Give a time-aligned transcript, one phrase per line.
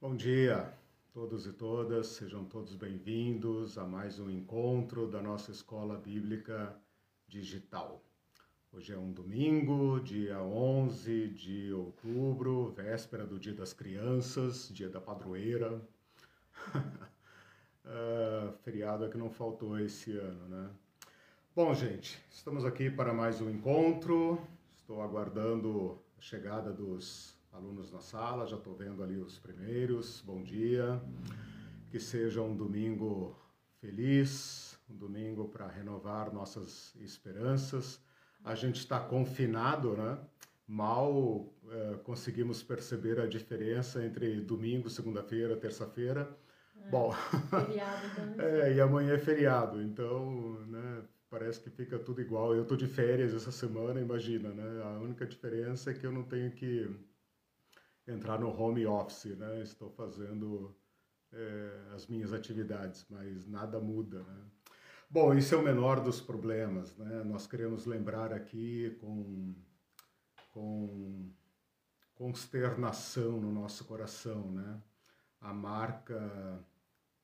[0.00, 0.72] Bom dia,
[1.12, 6.72] todos e todas, sejam todos bem-vindos a mais um encontro da nossa Escola Bíblica
[7.26, 8.00] Digital.
[8.72, 15.00] Hoje é um domingo, dia 11 de outubro, véspera do Dia das Crianças, dia da
[15.00, 15.82] padroeira.
[17.84, 20.70] uh, feriado é que não faltou esse ano, né?
[21.56, 24.40] Bom, gente, estamos aqui para mais um encontro.
[24.76, 30.22] Estou aguardando a chegada dos alunos na sala, já estou vendo ali os primeiros.
[30.24, 31.02] Bom dia.
[31.90, 33.36] Que seja um domingo
[33.80, 38.00] feliz, um domingo para renovar nossas esperanças.
[38.44, 40.18] A gente está confinado, né?
[40.68, 46.30] Mal é, conseguimos perceber a diferença entre domingo, segunda-feira, terça-feira.
[46.80, 48.46] É, Bom, Feriado também.
[48.46, 52.54] é, e amanhã é feriado, então, né, parece que fica tudo igual.
[52.54, 54.82] Eu estou de férias essa semana, imagina, né?
[54.84, 56.88] A única diferença é que eu não tenho que
[58.08, 59.62] entrar no home office, né?
[59.62, 60.74] Estou fazendo
[61.32, 64.44] é, as minhas atividades, mas nada muda, né?
[65.10, 67.22] Bom, isso é o menor dos problemas, né?
[67.24, 69.54] Nós queremos lembrar aqui com,
[70.50, 71.30] com
[72.14, 74.82] consternação no nosso coração, né?
[75.40, 76.62] A marca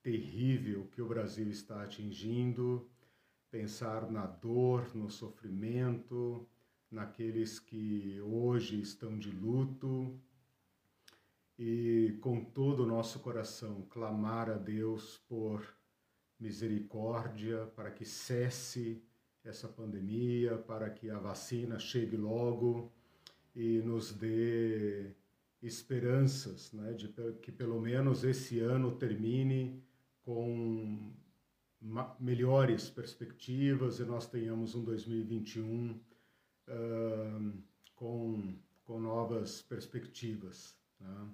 [0.02, 2.88] terrível que o Brasil está atingindo,
[3.50, 6.46] pensar na dor, no sofrimento,
[6.90, 10.18] naqueles que hoje estão de luto
[11.58, 15.62] e com todo o nosso coração clamar a Deus por
[16.38, 19.02] misericórdia para que cesse
[19.44, 22.90] essa pandemia, para que a vacina chegue logo
[23.54, 25.12] e nos dê
[25.62, 27.08] esperanças, né, de
[27.40, 29.82] que pelo menos esse ano termine
[30.22, 31.12] com
[32.18, 35.90] melhores perspectivas e nós tenhamos um 2021
[36.68, 37.52] uh,
[37.94, 40.76] com, com novas perspectivas.
[40.98, 41.28] Né?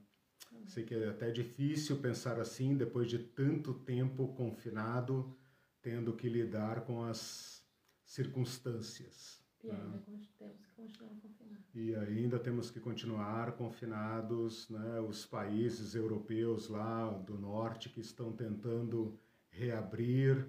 [0.66, 5.36] Sei que é até difícil pensar assim depois de tanto tempo confinado,
[5.82, 7.64] tendo que lidar com as
[8.04, 9.40] circunstâncias.
[9.62, 11.74] E ainda temos que continuar confinados.
[11.74, 15.00] E ainda temos que continuar confinados, né?
[15.00, 19.18] Os países europeus lá do norte que estão tentando
[19.50, 20.46] reabrir,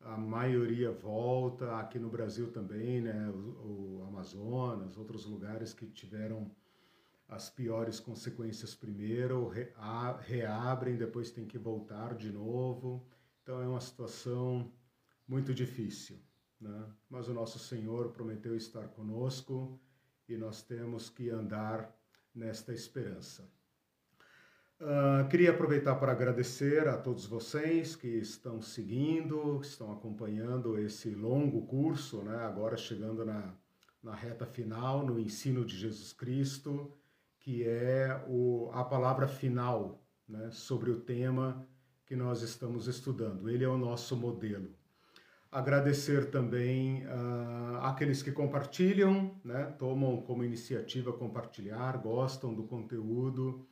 [0.00, 3.28] a maioria volta, aqui no Brasil também, né?
[3.30, 6.50] O, o Amazonas, outros lugares que tiveram
[7.28, 9.50] as piores consequências primeiro,
[10.20, 13.04] reabrem, depois tem que voltar de novo.
[13.42, 14.70] Então é uma situação
[15.26, 16.18] muito difícil.
[16.60, 16.86] Né?
[17.10, 19.78] Mas o nosso Senhor prometeu estar conosco
[20.28, 21.92] e nós temos que andar
[22.34, 23.48] nesta esperança.
[24.78, 31.10] Uh, queria aproveitar para agradecer a todos vocês que estão seguindo, que estão acompanhando esse
[31.10, 32.36] longo curso, né?
[32.44, 33.54] agora chegando na,
[34.02, 36.92] na reta final, no ensino de Jesus Cristo
[37.46, 41.64] que é o, a palavra final né, sobre o tema
[42.04, 43.48] que nós estamos estudando.
[43.48, 44.74] Ele é o nosso modelo.
[45.48, 53.64] Agradecer também uh, aqueles que compartilham, né, tomam como iniciativa compartilhar, gostam do conteúdo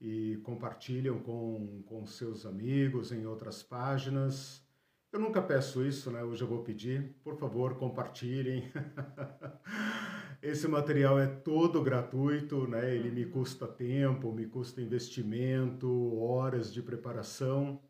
[0.00, 4.64] e compartilham com, com seus amigos em outras páginas.
[5.12, 6.22] Eu nunca peço isso, né?
[6.22, 7.16] Hoje eu vou pedir.
[7.24, 8.70] Por favor, compartilhem.
[10.46, 12.94] Esse material é todo gratuito, né?
[12.94, 17.82] Ele me custa tempo, me custa investimento, horas de preparação.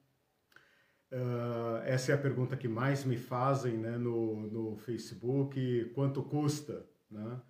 [1.12, 6.89] Uh, essa é a pergunta que mais me fazem né, no, no Facebook, quanto custa?
[7.11, 7.43] Né?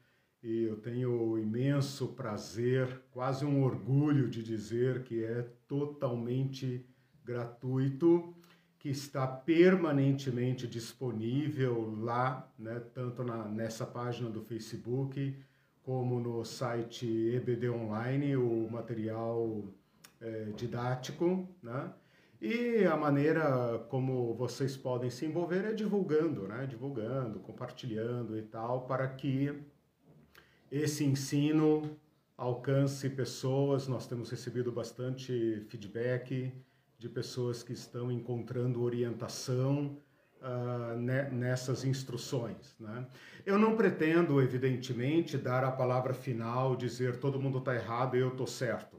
[0.43, 6.85] E eu tenho imenso prazer, quase um orgulho de dizer que é totalmente
[7.23, 8.35] gratuito
[8.87, 15.37] que está permanentemente disponível lá, né, tanto na, nessa página do Facebook
[15.83, 17.05] como no site
[17.35, 19.65] EBD Online, o material
[20.21, 21.93] é, didático, né?
[22.41, 26.65] E a maneira como vocês podem se envolver é divulgando, né?
[26.65, 29.53] Divulgando, compartilhando e tal, para que
[30.71, 31.99] esse ensino
[32.37, 33.89] alcance pessoas.
[33.89, 36.53] Nós temos recebido bastante feedback
[36.99, 39.99] de pessoas que estão encontrando orientação
[40.41, 40.97] uh,
[41.33, 42.75] nessas instruções.
[42.81, 43.07] Né?
[43.45, 48.29] Eu não pretendo, evidentemente, dar a palavra final, dizer todo mundo está errado e eu
[48.29, 48.97] estou certo.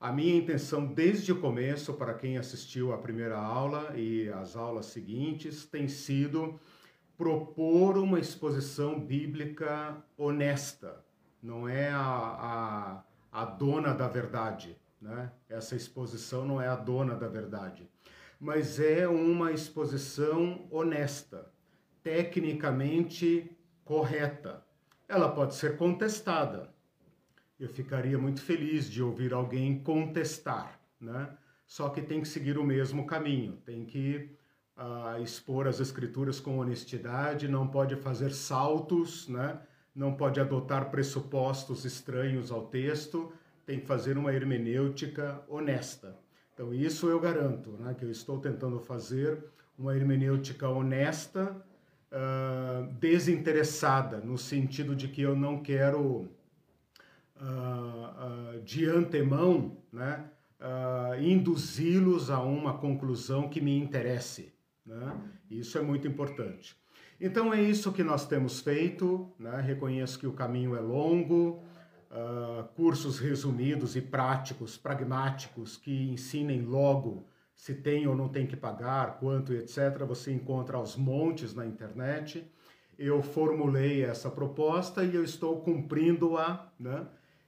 [0.00, 4.86] A minha intenção desde o começo, para quem assistiu à primeira aula e as aulas
[4.86, 6.58] seguintes, tem sido
[7.16, 11.04] propor uma exposição bíblica honesta.
[11.42, 15.30] Não é a, a, a dona da verdade né?
[15.48, 17.88] Essa exposição não é a dona da verdade,
[18.38, 21.50] mas é uma exposição honesta,
[22.02, 23.50] tecnicamente
[23.84, 24.64] correta.
[25.08, 26.72] Ela pode ser contestada.
[27.58, 31.36] Eu ficaria muito feliz de ouvir alguém contestar, né?
[31.66, 34.30] Só que tem que seguir o mesmo caminho, tem que
[34.76, 39.60] uh, expor as escrituras com honestidade, não pode fazer saltos, né?
[39.94, 43.32] Não pode adotar pressupostos estranhos ao texto,
[43.68, 46.16] tem que fazer uma hermenêutica honesta.
[46.54, 47.94] Então isso eu garanto, né?
[47.94, 49.44] Que eu estou tentando fazer
[49.78, 51.54] uma hermenêutica honesta,
[52.10, 56.00] uh, desinteressada, no sentido de que eu não quero,
[57.36, 60.24] uh, uh, de antemão, né,
[61.20, 64.50] induzi-los a uma conclusão que me interesse.
[64.84, 65.14] Né?
[65.50, 66.74] Isso é muito importante.
[67.20, 69.30] Então é isso que nós temos feito.
[69.38, 69.60] Né?
[69.60, 71.62] Reconheço que o caminho é longo,
[72.74, 79.18] cursos resumidos e práticos, pragmáticos, que ensinem logo se tem ou não tem que pagar,
[79.18, 82.48] quanto, etc., você encontra aos montes na internet.
[82.96, 87.06] Eu formulei essa proposta e eu estou cumprindo-a, né?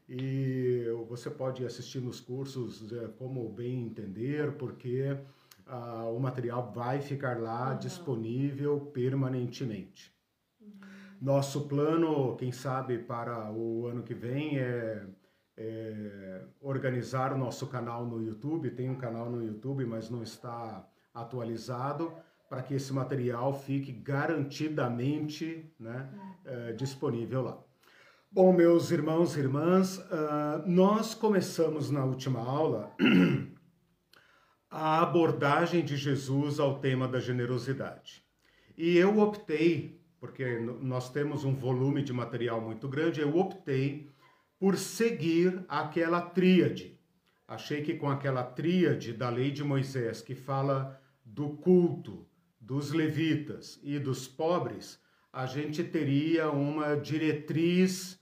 [0.08, 5.16] E você pode assistir nos cursos é, como bem entender, porque
[5.64, 7.78] ah, o material vai ficar lá uhum.
[7.78, 10.12] disponível permanentemente.
[11.20, 15.06] Nosso plano, quem sabe, para o ano que vem é
[15.60, 18.70] é, organizar o nosso canal no YouTube.
[18.70, 22.12] Tem um canal no YouTube, mas não está atualizado,
[22.48, 26.08] para que esse material fique garantidamente né,
[26.46, 27.62] é, disponível lá.
[28.32, 32.94] Bom, meus irmãos e irmãs, uh, nós começamos na última aula
[34.70, 38.24] a abordagem de Jesus ao tema da generosidade.
[38.78, 44.10] E eu optei, porque nós temos um volume de material muito grande, eu optei
[44.58, 47.00] por seguir aquela tríade.
[47.48, 52.28] Achei que com aquela tríade da lei de Moisés, que fala do culto,
[52.60, 55.00] dos levitas e dos pobres,
[55.32, 58.20] a gente teria uma diretriz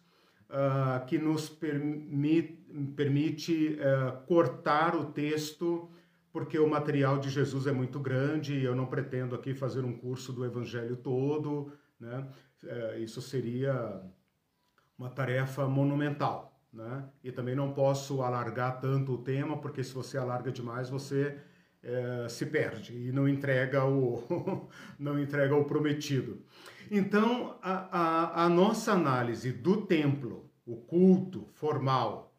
[0.48, 2.62] uh, que nos permite,
[2.94, 5.90] permite uh, cortar o texto,
[6.32, 10.32] porque o material de Jesus é muito grande eu não pretendo aqui fazer um curso
[10.32, 12.26] do Evangelho todo, né?
[12.62, 14.02] Uh, isso seria
[14.98, 16.48] uma tarefa monumental.
[16.72, 17.04] Né?
[17.24, 21.38] E também não posso alargar tanto o tema, porque se você alarga demais, você
[21.82, 24.68] é, se perde e não entrega o,
[24.98, 26.42] não entrega o prometido.
[26.90, 27.98] Então, a,
[28.42, 32.34] a, a nossa análise do templo, o culto formal,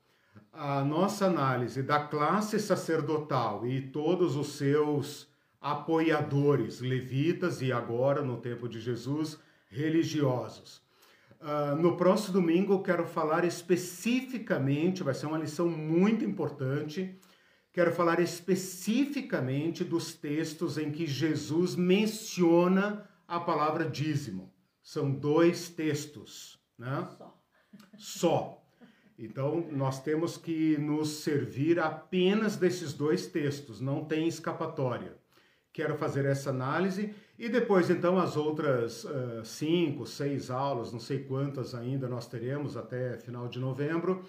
[0.51, 5.27] a nossa análise da classe sacerdotal e todos os seus
[5.61, 10.81] apoiadores, levitas e agora, no tempo de Jesus, religiosos
[11.39, 17.17] Uh, no próximo domingo eu quero falar especificamente, vai ser uma lição muito importante.
[17.71, 24.53] Quero falar especificamente dos textos em que Jesus menciona a palavra dízimo.
[24.83, 27.07] São dois textos, né?
[27.17, 27.39] Só.
[27.97, 28.65] Só.
[29.17, 35.17] Então, nós temos que nos servir apenas desses dois textos, não tem escapatória.
[35.71, 41.19] Quero fazer essa análise e depois, então, as outras uh, cinco, seis aulas, não sei
[41.23, 44.25] quantas ainda nós teremos até final de novembro,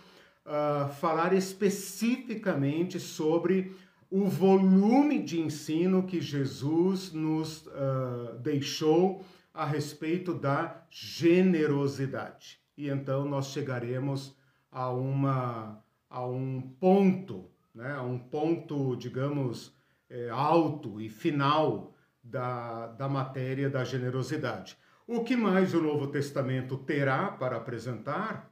[0.47, 3.75] uh, falar especificamente sobre
[4.09, 12.61] o volume de ensino que Jesus nos uh, deixou a respeito da generosidade.
[12.77, 14.37] E então nós chegaremos
[14.71, 19.75] a, uma, a um ponto, né, a um ponto, digamos,
[20.09, 21.93] é, alto e final
[22.31, 24.77] da, da matéria da generosidade.
[25.07, 28.51] O que mais o Novo Testamento terá para apresentar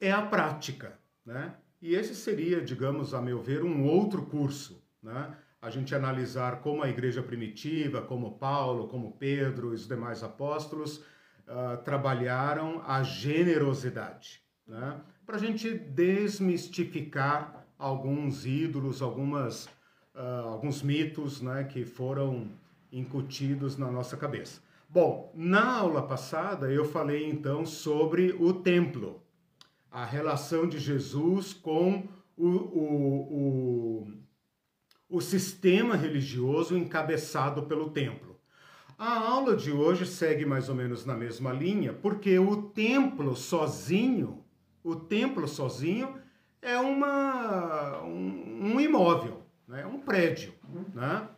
[0.00, 1.54] é a prática, né?
[1.80, 5.36] E esse seria, digamos, a meu ver, um outro curso, né?
[5.62, 10.98] A gente analisar como a igreja primitiva, como Paulo, como Pedro e os demais apóstolos
[10.98, 15.00] uh, trabalharam a generosidade, né?
[15.24, 19.68] Para a gente desmistificar alguns ídolos, algumas
[20.14, 22.48] uh, alguns mitos né, que foram
[22.98, 24.62] incutidos na nossa cabeça.
[24.88, 29.22] Bom, na aula passada eu falei então sobre o templo,
[29.90, 33.28] a relação de Jesus com o, o,
[33.98, 38.38] o, o sistema religioso encabeçado pelo templo.
[38.96, 44.44] A aula de hoje segue mais ou menos na mesma linha, porque o templo sozinho,
[44.84, 46.16] o templo sozinho
[46.62, 49.82] é uma, um, um imóvel né?
[49.82, 50.54] é um prédio.
[50.94, 51.28] Né?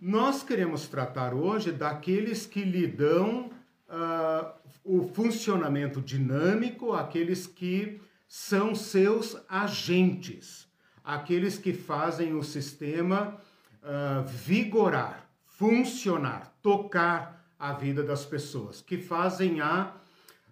[0.00, 3.50] Nós queremos tratar hoje daqueles que lhe dão
[3.88, 4.52] uh,
[4.84, 10.68] o funcionamento dinâmico, aqueles que são seus agentes,
[11.02, 13.40] aqueles que fazem o sistema
[13.82, 19.96] uh, vigorar, funcionar, tocar a vida das pessoas, que fazem a,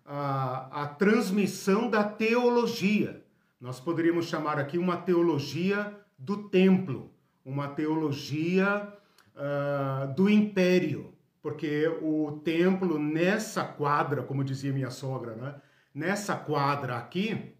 [0.05, 3.25] a, a transmissão da teologia.
[3.61, 7.12] Nós poderíamos chamar aqui uma teologia do templo,
[7.45, 8.93] uma teologia
[9.37, 11.12] uh, do império,
[11.43, 15.55] porque o templo nessa quadra, como dizia minha sogra, né?
[15.95, 17.55] nessa quadra aqui,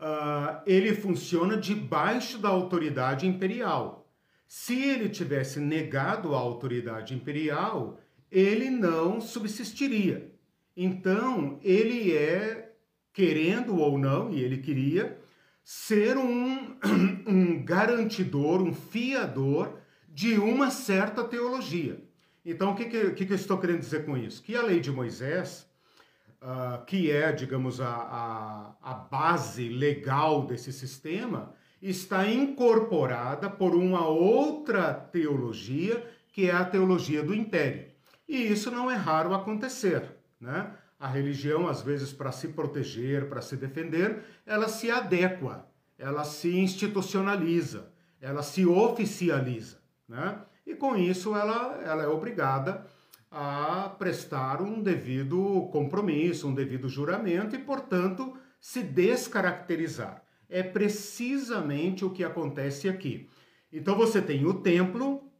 [0.00, 4.10] uh, ele funciona debaixo da autoridade imperial.
[4.46, 7.98] Se ele tivesse negado a autoridade imperial,
[8.30, 10.30] ele não subsistiria.
[10.76, 12.72] Então, ele é,
[13.12, 15.18] querendo ou não, e ele queria,
[15.64, 16.76] ser um,
[17.26, 19.78] um garantidor, um fiador
[20.12, 21.98] de uma certa teologia.
[22.44, 24.42] Então, o que, que, que, eu estou querendo dizer com isso?
[24.42, 25.66] Que a lei de Moisés,
[26.42, 34.06] uh, que é, digamos, a, a, a base legal desse sistema, está incorporada por uma
[34.06, 37.86] outra teologia, que é a teologia do império.
[38.28, 40.74] E isso não é raro acontecer, né?
[40.98, 45.66] A religião, às vezes, para se proteger, para se defender, ela se adequa,
[45.98, 47.90] ela se institucionaliza,
[48.20, 49.81] ela se oficializa,
[50.12, 50.42] né?
[50.66, 52.86] E com isso ela, ela é obrigada
[53.30, 60.22] a prestar um devido compromisso, um devido juramento e, portanto, se descaracterizar.
[60.50, 63.30] É precisamente o que acontece aqui.
[63.72, 65.32] Então você tem o templo,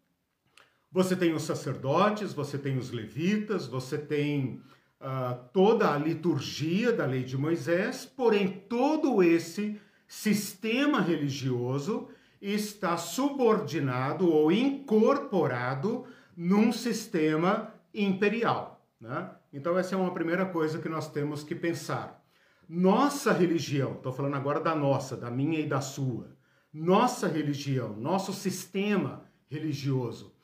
[0.90, 4.62] você tem os sacerdotes, você tem os levitas, você tem
[4.98, 12.08] uh, toda a liturgia da lei de Moisés, porém todo esse sistema religioso
[12.42, 16.04] está subordinado ou incorporado
[16.36, 18.84] num sistema imperial.
[19.00, 19.30] Né?
[19.52, 22.20] Então, essa é uma primeira coisa que nós temos que pensar.
[22.68, 26.36] Nossa religião, estou falando agora da nossa, da minha e da sua,
[26.72, 30.34] nossa religião, nosso sistema religioso,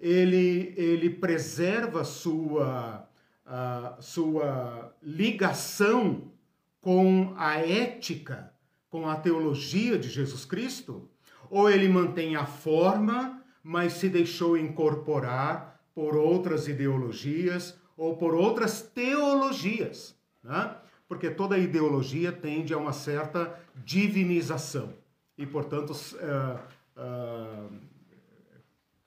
[0.00, 3.06] ele, ele preserva sua,
[3.44, 6.32] a, sua ligação
[6.80, 8.52] com a ética,
[8.88, 11.10] com a teologia de Jesus Cristo?
[11.54, 18.82] Ou ele mantém a forma, mas se deixou incorporar por outras ideologias ou por outras
[18.82, 20.74] teologias, né?
[21.06, 24.94] Porque toda ideologia tende a uma certa divinização
[25.38, 26.58] e, portanto, uh,
[27.00, 27.70] uh,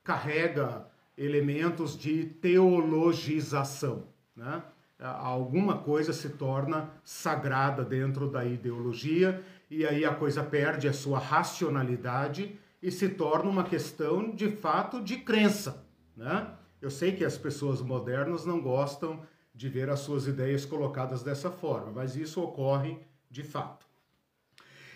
[0.02, 0.88] carrega
[1.18, 4.64] elementos de teologização, né?
[5.00, 11.20] Alguma coisa se torna sagrada dentro da ideologia e aí a coisa perde a sua
[11.20, 15.86] racionalidade e se torna uma questão de fato de crença.
[16.16, 16.50] Né?
[16.82, 19.22] Eu sei que as pessoas modernas não gostam
[19.54, 22.98] de ver as suas ideias colocadas dessa forma, mas isso ocorre
[23.30, 23.86] de fato.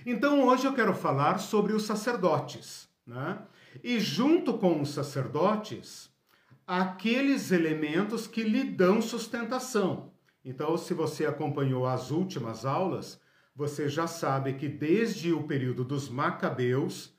[0.06, 2.88] Então hoje eu quero falar sobre os sacerdotes.
[3.06, 3.40] Né?
[3.84, 6.10] E junto com os sacerdotes,
[6.66, 10.12] aqueles elementos que lhe dão sustentação.
[10.44, 13.20] Então, se você acompanhou as últimas aulas,
[13.56, 17.14] você já sabe que desde o período dos Macabeus,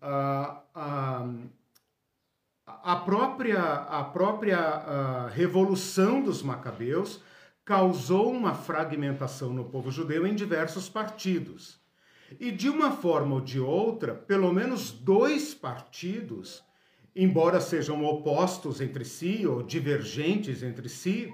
[0.00, 1.28] a, a,
[2.66, 7.20] a própria, a própria revolução dos Macabeus
[7.64, 11.80] causou uma fragmentação no povo judeu em diversos partidos.
[12.38, 16.62] E de uma forma ou de outra, pelo menos dois partidos,
[17.14, 21.32] embora sejam opostos entre si ou divergentes entre si,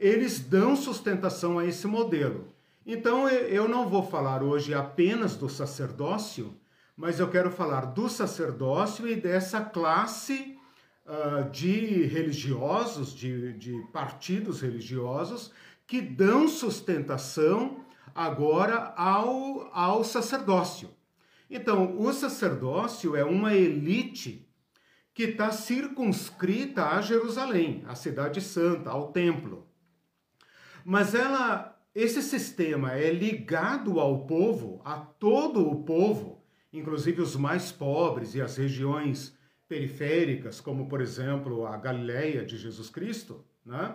[0.00, 2.51] eles dão sustentação a esse modelo.
[2.84, 6.56] Então eu não vou falar hoje apenas do sacerdócio,
[6.96, 10.58] mas eu quero falar do sacerdócio e dessa classe
[11.06, 15.52] uh, de religiosos, de, de partidos religiosos,
[15.86, 17.84] que dão sustentação
[18.14, 20.90] agora ao, ao sacerdócio.
[21.48, 24.48] Então, o sacerdócio é uma elite
[25.14, 29.68] que está circunscrita a Jerusalém, a cidade santa, ao templo.
[30.84, 37.70] Mas ela esse sistema é ligado ao povo, a todo o povo, inclusive os mais
[37.70, 39.36] pobres e as regiões
[39.68, 43.94] periféricas, como por exemplo a Galileia de Jesus Cristo, né?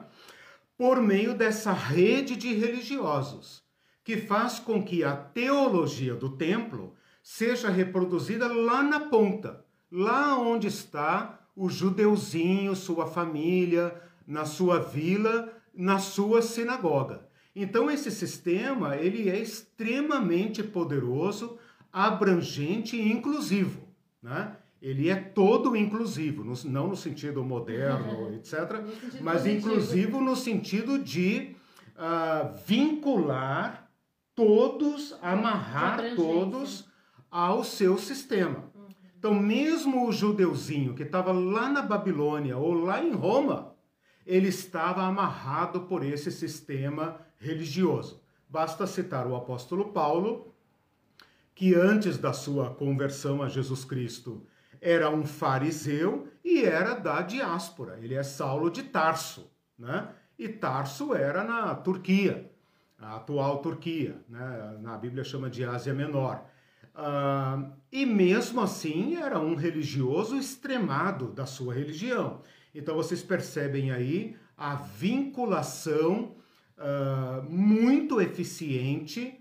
[0.78, 3.64] por meio dessa rede de religiosos,
[4.04, 10.68] que faz com que a teologia do templo seja reproduzida lá na ponta, lá onde
[10.68, 17.27] está o judeuzinho, sua família, na sua vila, na sua sinagoga.
[17.60, 21.58] Então esse sistema ele é extremamente poderoso,
[21.92, 23.82] abrangente e inclusivo,
[24.22, 24.58] né?
[24.80, 29.58] Ele é todo inclusivo, não no sentido moderno, etc., sentido mas positivo.
[29.58, 31.56] inclusivo no sentido de
[31.96, 33.90] uh, vincular
[34.36, 36.88] todos, amarrar todos
[37.32, 38.66] ao seu sistema.
[38.76, 38.86] Uhum.
[39.18, 43.74] Então, mesmo o judeuzinho que estava lá na Babilônia ou lá em Roma,
[44.28, 48.22] ele estava amarrado por esse sistema religioso.
[48.50, 50.54] Basta citar o apóstolo Paulo,
[51.54, 54.46] que antes da sua conversão a Jesus Cristo
[54.80, 57.98] era um fariseu e era da diáspora.
[58.02, 60.10] Ele é Saulo de Tarso, né?
[60.38, 62.52] E Tarso era na Turquia,
[62.98, 64.78] a atual Turquia, né?
[64.80, 66.46] Na Bíblia chama de Ásia Menor.
[66.96, 72.42] Uh, e mesmo assim era um religioso extremado da sua religião.
[72.74, 76.37] Então vocês percebem aí a vinculação
[76.78, 79.40] uh, muito eficiente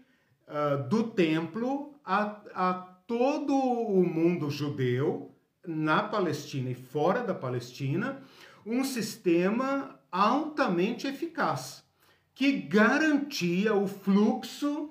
[0.49, 2.73] uh, do templo a, a
[3.07, 5.33] todo o mundo judeu,
[5.66, 8.23] na Palestina e fora da Palestina,
[8.64, 11.85] um sistema altamente eficaz
[12.35, 14.90] que garantia o fluxo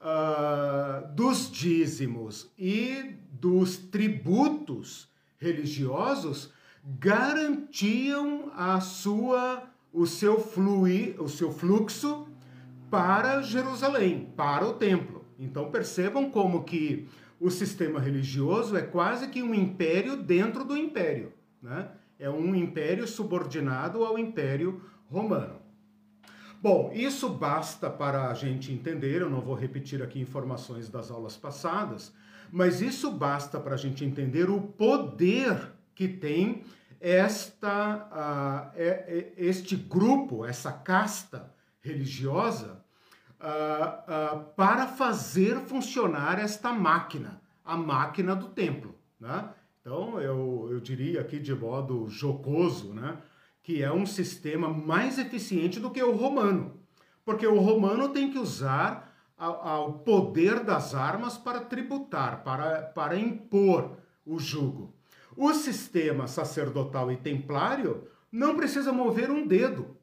[0.00, 6.52] uh, dos dízimos e dos tributos religiosos
[6.84, 12.28] garantiam a sua o seu fluir, o seu fluxo
[12.90, 15.24] para Jerusalém, para o templo.
[15.38, 17.08] Então percebam como que
[17.40, 21.88] o sistema religioso é quase que um império dentro do império, né?
[22.18, 25.60] É um império subordinado ao império romano.
[26.62, 31.36] Bom, isso basta para a gente entender, eu não vou repetir aqui informações das aulas
[31.38, 32.12] passadas,
[32.52, 36.62] mas isso basta para a gente entender o poder que tem
[37.00, 38.80] esta, uh,
[39.36, 42.84] este grupo, essa casta religiosa,
[43.40, 48.94] uh, uh, para fazer funcionar esta máquina, a máquina do templo.
[49.20, 49.48] Né?
[49.80, 53.18] Então, eu, eu diria aqui de modo jocoso, né?
[53.62, 56.80] que é um sistema mais eficiente do que o romano.
[57.24, 63.98] Porque o romano tem que usar o poder das armas para tributar, para, para impor
[64.24, 64.95] o jugo.
[65.36, 69.96] O sistema sacerdotal e templário não precisa mover um dedo.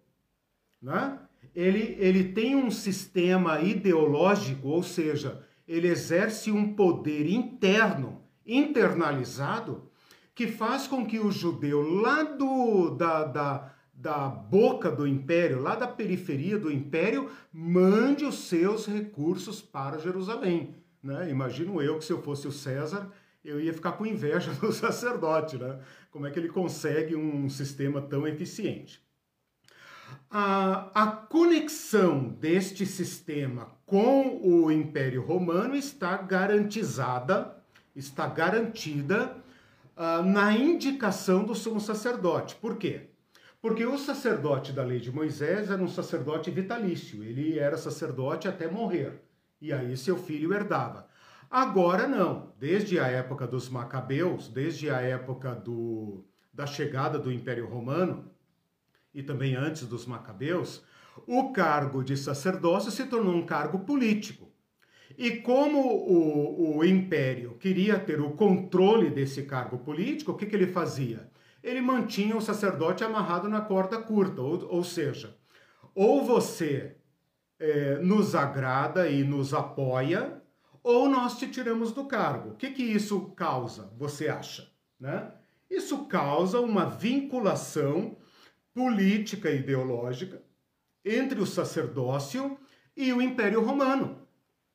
[0.82, 1.18] Né?
[1.56, 9.90] Ele, ele tem um sistema ideológico, ou seja, ele exerce um poder interno, internalizado,
[10.36, 15.76] que faz com que o judeu lá do, da, da, da boca do império, lá
[15.76, 20.76] da periferia do império, mande os seus recursos para Jerusalém.
[21.02, 21.30] Né?
[21.30, 23.12] Imagino eu que se eu fosse o César,
[23.44, 25.80] eu ia ficar com inveja do sacerdote, né?
[26.12, 29.02] Como é que ele consegue um sistema tão eficiente?
[30.30, 37.56] A, a conexão deste sistema com o Império Romano está garantizada,
[37.96, 39.36] está garantida
[39.96, 42.56] uh, na indicação do sumo sacerdote.
[42.56, 43.10] Por quê?
[43.62, 48.70] Porque o sacerdote da lei de Moisés era um sacerdote vitalício, ele era sacerdote até
[48.70, 49.22] morrer,
[49.62, 51.08] e aí seu filho herdava.
[51.54, 57.68] Agora não, desde a época dos Macabeus, desde a época do, da chegada do Império
[57.68, 58.32] Romano,
[59.14, 60.84] e também antes dos Macabeus,
[61.28, 64.52] o cargo de sacerdócio se tornou um cargo político.
[65.16, 70.56] E como o, o império queria ter o controle desse cargo político, o que, que
[70.56, 71.30] ele fazia?
[71.62, 75.38] Ele mantinha o sacerdote amarrado na corda curta, ou, ou seja,
[75.94, 76.98] ou você
[77.60, 80.42] é, nos agrada e nos apoia,
[80.84, 82.50] ou nós te tiramos do cargo.
[82.50, 84.70] O que, que isso causa, você acha?
[85.00, 85.32] Né?
[85.70, 88.18] Isso causa uma vinculação
[88.74, 90.44] política e ideológica
[91.06, 92.58] entre o sacerdócio
[92.96, 94.22] e o Império Romano.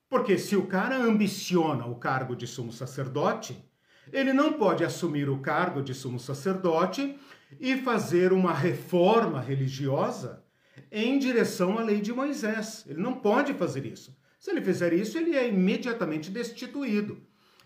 [0.09, 3.63] Porque se o cara ambiciona o cargo de sumo sacerdote,
[4.11, 7.19] ele não pode assumir o cargo de sumo sacerdote
[7.61, 10.43] e fazer uma reforma religiosa
[10.91, 12.85] em direção à lei de Moisés.
[12.89, 14.17] Ele não pode fazer isso.
[14.39, 17.21] Se ele fizer isso, ele é imediatamente destituído.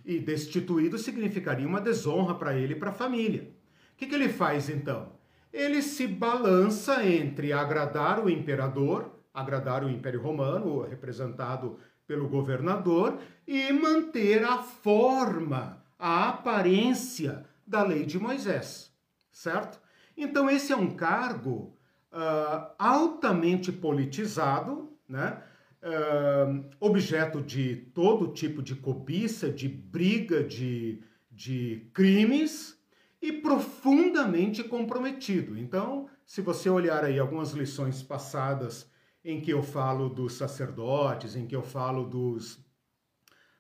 [0.04, 3.54] E destituído significaria uma desonra para ele e para a família.
[3.94, 5.12] O que, que ele faz então?
[5.52, 13.72] Ele se balança entre agradar o imperador, agradar o Império Romano, representado pelo governador e
[13.72, 18.92] manter a forma, a aparência da lei de Moisés,
[19.30, 19.80] certo?
[20.16, 21.76] Então, esse é um cargo
[22.12, 25.42] uh, altamente politizado, né?
[25.82, 32.78] Uh, objeto de todo tipo de cobiça, de briga, de, de crimes
[33.20, 35.58] e profundamente comprometido.
[35.58, 38.90] Então, se você olhar aí algumas lições passadas
[39.24, 42.58] em que eu falo dos sacerdotes, em que eu falo dos,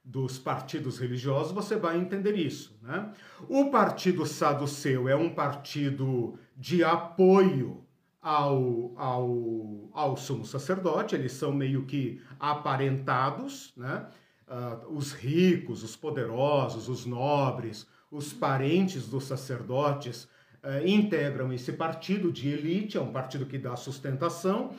[0.04, 2.78] dos partidos religiosos, você vai entender isso.
[2.82, 3.12] Né?
[3.48, 7.84] O partido saduceu é um partido de apoio
[8.22, 14.06] ao, ao, ao sumo sacerdote, eles são meio que aparentados, né?
[14.48, 20.28] Uh, os ricos, os poderosos, os nobres, os parentes dos sacerdotes
[20.62, 24.72] uh, integram esse partido de elite, é um partido que dá sustentação,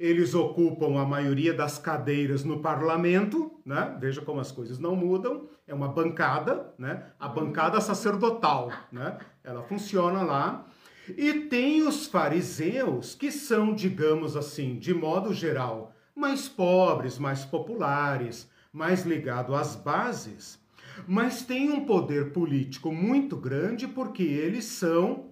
[0.00, 3.96] eles ocupam a maioria das cadeiras no parlamento, né?
[4.00, 5.48] Veja como as coisas não mudam.
[5.66, 7.04] É uma bancada, né?
[7.20, 9.18] A bancada sacerdotal, né?
[9.44, 10.66] Ela funciona lá.
[11.16, 18.48] E tem os fariseus, que são, digamos assim, de modo geral, mais pobres, mais populares,
[18.72, 20.60] mais ligados às bases,
[21.06, 25.30] mas têm um poder político muito grande porque eles são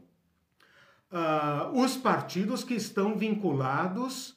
[1.12, 4.31] uh, os partidos que estão vinculados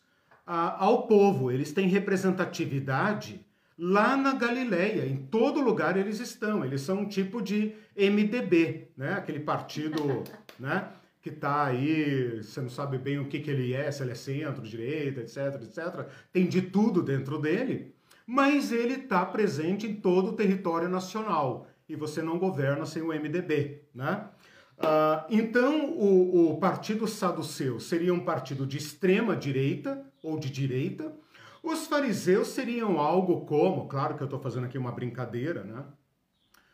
[0.48, 3.46] uh, ao povo, eles têm representatividade
[3.78, 9.14] lá na Galileia, em todo lugar eles estão, eles são um tipo de MDB, né?
[9.14, 10.24] aquele partido
[10.60, 10.90] né?
[11.22, 14.16] Que está aí, você não sabe bem o que, que ele é, se ele é
[14.16, 17.94] centro, direita, etc, etc, tem de tudo dentro dele,
[18.26, 23.10] mas ele está presente em todo o território nacional e você não governa sem o
[23.10, 24.30] MDB, né?
[24.80, 31.14] Uh, então, o, o Partido Saduceu seria um partido de extrema direita ou de direita.
[31.62, 35.84] Os fariseus seriam algo como, claro que eu estou fazendo aqui uma brincadeira, né?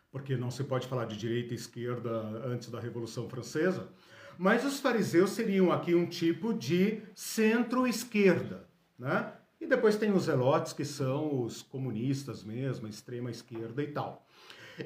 [0.09, 2.09] Porque não se pode falar de direita e esquerda
[2.45, 3.89] antes da Revolução Francesa.
[4.37, 9.33] Mas os fariseus seriam aqui um tipo de centro-esquerda, né?
[9.59, 14.27] E depois tem os zelotes, que são os comunistas mesmo, a extrema esquerda e tal.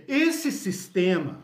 [0.07, 1.43] Esse sistema,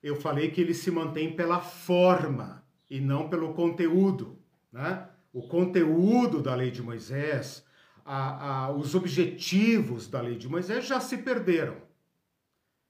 [0.00, 4.38] eu falei que ele se mantém pela forma e não pelo conteúdo,
[4.72, 5.08] né?
[5.32, 7.66] O conteúdo da lei de Moisés,
[8.04, 11.76] a, a, os objetivos da lei de Moisés já se perderam.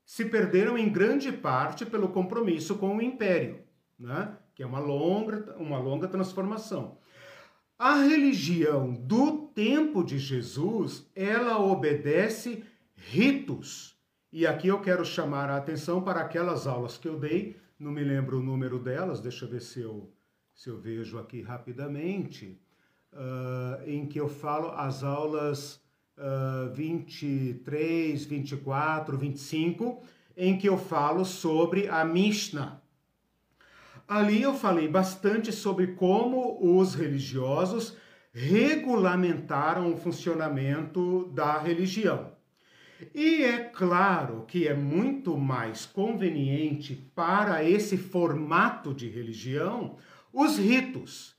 [0.04, 3.64] Se perderam em grande parte pelo compromisso com o império
[3.98, 4.36] né?
[4.54, 6.98] que é uma longa, uma longa transformação.
[7.78, 13.98] A religião do tempo de Jesus, ela obedece ritos.
[14.32, 18.02] E aqui eu quero chamar a atenção para aquelas aulas que eu dei, não me
[18.02, 20.12] lembro o número delas, deixa eu ver se eu,
[20.54, 22.60] se eu vejo aqui rapidamente,
[23.12, 25.80] uh, em que eu falo as aulas
[26.16, 30.02] uh, 23, 24, 25,
[30.36, 32.83] em que eu falo sobre a Mishnah.
[34.06, 37.96] Ali eu falei bastante sobre como os religiosos
[38.32, 42.32] regulamentaram o funcionamento da religião.
[43.14, 49.96] E é claro que é muito mais conveniente para esse formato de religião
[50.32, 51.34] os ritos.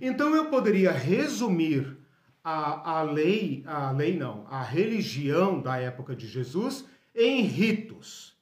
[0.00, 1.98] Então eu poderia resumir
[2.42, 8.37] a, a lei, a lei não, a religião da época de Jesus em ritos.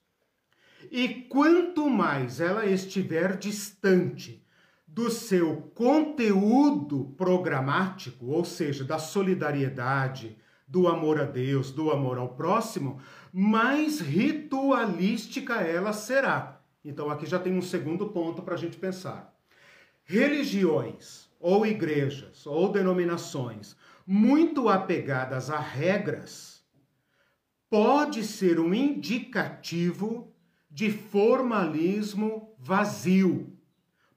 [0.90, 4.44] E quanto mais ela estiver distante
[4.86, 12.30] do seu conteúdo programático, ou seja, da solidariedade, do amor a Deus, do amor ao
[12.30, 13.00] próximo,
[13.32, 16.60] mais ritualística ela será.
[16.84, 19.34] Então aqui já tem um segundo ponto para a gente pensar.
[20.04, 26.64] Religiões, ou igrejas, ou denominações muito apegadas a regras,
[27.68, 30.32] pode ser um indicativo
[30.76, 33.50] de formalismo vazio,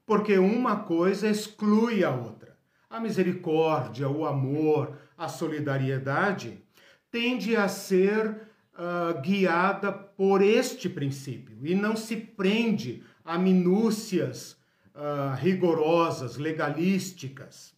[0.04, 2.54] porque uma coisa exclui a outra.
[2.90, 6.62] A misericórdia, o amor, a solidariedade
[7.10, 8.28] tende a ser
[8.74, 14.54] uh, guiada por este princípio e não se prende a minúcias
[14.94, 17.72] uh, rigorosas, legalísticas.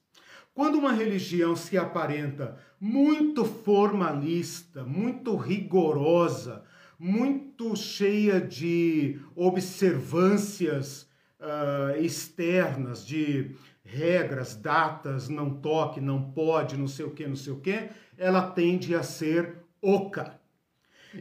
[0.53, 6.65] Quando uma religião se aparenta muito formalista, muito rigorosa,
[7.03, 11.11] muito cheia de observâncias
[11.41, 17.55] uh, externas, de regras, datas, não toque, não pode, não sei o que, não sei
[17.55, 20.41] o que, ela tende a ser oca.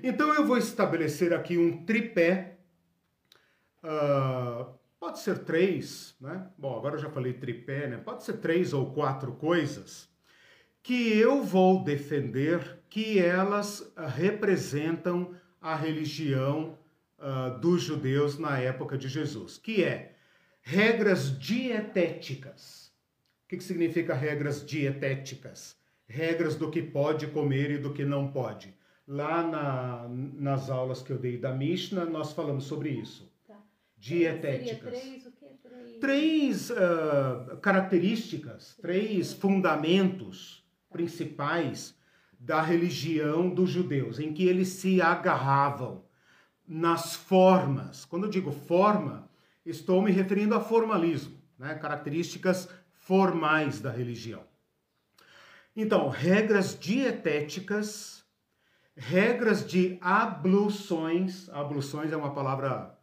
[0.04, 2.60] Então eu vou estabelecer aqui um tripé,
[3.84, 6.48] uh, pode ser três, né?
[6.60, 7.98] Bom, agora eu já falei tripé, né?
[7.98, 10.08] Pode ser três ou quatro coisas
[10.84, 16.78] que eu vou defender que elas representam a religião
[17.19, 20.15] uh, dos judeus na época de Jesus, que é
[20.62, 22.91] regras dietéticas.
[23.45, 25.78] O que, que significa regras dietéticas?
[26.08, 28.74] Regras do que pode comer e do que não pode.
[29.08, 33.32] Lá na, nas aulas que eu dei da Mishnah, nós falamos sobre isso.
[33.47, 33.58] Tá.
[33.97, 34.89] Dietéticas.
[34.89, 36.00] três, o que é três?
[36.00, 41.95] três uh, características, três fundamentos principais
[42.41, 46.04] da religião dos judeus, em que eles se agarravam
[46.67, 48.04] nas formas.
[48.04, 49.30] Quando eu digo forma,
[49.63, 51.75] estou me referindo a formalismo, né?
[51.75, 54.43] características formais da religião.
[55.75, 58.23] Então, regras dietéticas,
[58.95, 61.47] regras de abluções.
[61.49, 62.97] Abluções é uma palavra,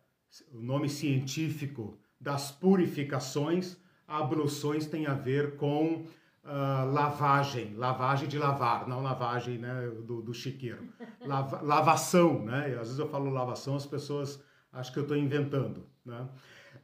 [0.53, 3.77] o nome científico das purificações.
[4.07, 6.07] Abluções tem a ver com
[6.49, 10.89] uh, lavagem, lavagem de lavar, não lavagem né, do, do chiqueiro,
[11.21, 12.67] Lava, lavação, né?
[12.73, 16.27] Às vezes eu falo lavação, as pessoas acham que eu estou inventando, né?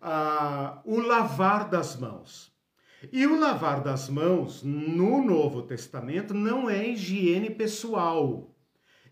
[0.02, 2.52] Uh, o lavar das mãos.
[3.12, 8.54] E o lavar das mãos no Novo Testamento não é higiene pessoal,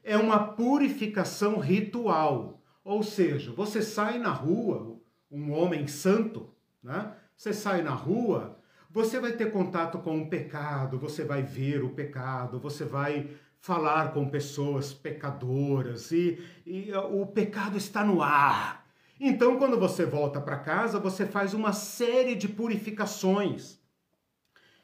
[0.03, 2.63] é uma purificação ritual.
[2.85, 4.99] Ou seja, você sai na rua,
[5.31, 6.51] um homem santo,
[6.83, 7.15] né?
[7.37, 8.59] Você sai na rua,
[8.93, 14.13] você vai ter contato com o pecado, você vai ver o pecado, você vai falar
[14.13, 18.85] com pessoas pecadoras e, e o pecado está no ar.
[19.19, 23.81] Então, quando você volta para casa, você faz uma série de purificações.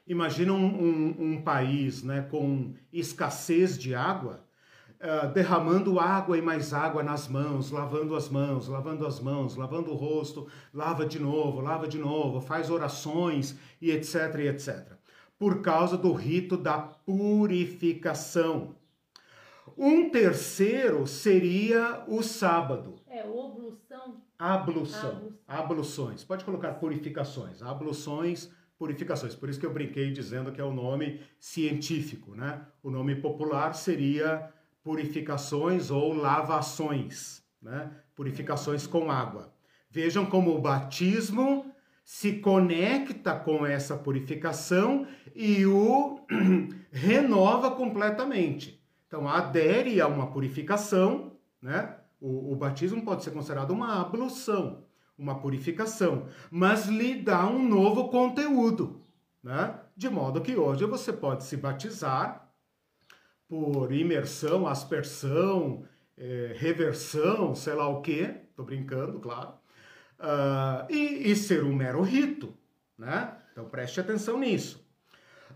[0.07, 4.43] Imagina um, um, um país né, com escassez de água
[4.99, 9.91] uh, derramando água e mais água nas mãos, lavando as mãos, lavando as mãos, lavando
[9.91, 14.93] o rosto, lava de novo, lava de novo, faz orações e etc, e etc.
[15.37, 18.75] Por causa do rito da purificação.
[19.77, 22.95] Um terceiro seria o sábado.
[23.07, 24.21] É, oblução.
[24.37, 25.33] Ablução.
[25.47, 26.23] Abluções.
[26.23, 27.61] Pode colocar purificações.
[27.61, 29.35] Abluções, purificações.
[29.35, 32.61] Por isso que eu brinquei dizendo que é o nome científico, né?
[32.83, 34.51] O nome popular seria
[34.89, 37.91] purificações ou lavações, né?
[38.15, 39.53] purificações com água.
[39.87, 41.71] Vejam como o batismo
[42.03, 46.25] se conecta com essa purificação e o
[46.91, 48.83] renova completamente.
[49.05, 51.95] Então, adere a uma purificação, né?
[52.19, 58.09] O, o, batismo pode ser considerado uma ablução, uma purificação, mas lhe dá um novo
[58.09, 59.03] conteúdo,
[59.43, 59.79] né?
[59.95, 62.48] De modo que hoje você pode se batizar
[63.49, 65.83] por imersão, aspersão,
[66.15, 69.53] é, reversão, sei lá o quê, tô brincando, claro,
[70.19, 72.53] uh, e, e, ser um mero rito,
[72.95, 73.35] né?
[73.51, 74.87] Então preste atenção nisso.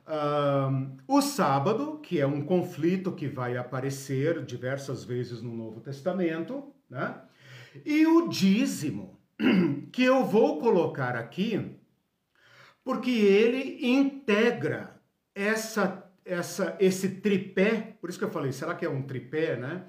[0.07, 6.73] Uh, o sábado, que é um conflito que vai aparecer diversas vezes no Novo Testamento,
[6.89, 7.21] né?
[7.85, 9.19] E o dízimo,
[9.93, 11.77] que eu vou colocar aqui,
[12.83, 14.99] porque ele integra
[15.35, 19.85] essa essa, esse tripé, por isso que eu falei, será que é um tripé, né?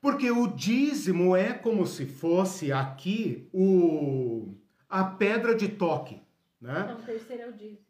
[0.00, 4.54] Porque o dízimo é como se fosse aqui o,
[4.88, 6.20] a pedra de toque,
[6.60, 6.82] né?
[6.84, 7.86] Então, o terceiro é o dízimo.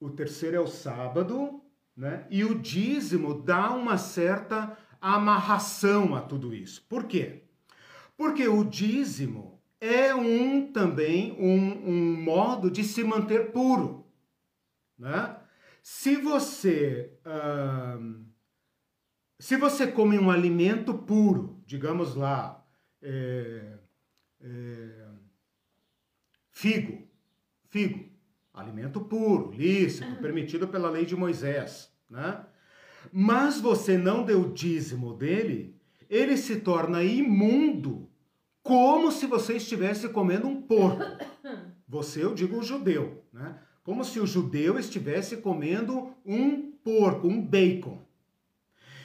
[0.00, 1.62] O terceiro é o sábado,
[1.96, 2.26] né?
[2.30, 6.84] E o dízimo dá uma certa amarração a tudo isso.
[6.88, 7.42] Por quê?
[8.16, 14.06] Porque o dízimo é um também um, um modo de se manter puro,
[14.98, 15.36] né?
[15.88, 17.12] Se você
[19.38, 22.66] se você come um alimento puro, digamos lá,
[23.00, 23.78] é,
[24.40, 25.08] é,
[26.50, 27.06] figo,
[27.68, 28.04] figo,
[28.52, 32.44] alimento puro, lícito, permitido pela lei de Moisés, né?
[33.12, 38.10] Mas você não deu dízimo dele, ele se torna imundo,
[38.60, 41.04] como se você estivesse comendo um porco.
[41.88, 43.60] Você, eu digo o judeu, né?
[43.86, 48.04] Como se o judeu estivesse comendo um porco, um bacon.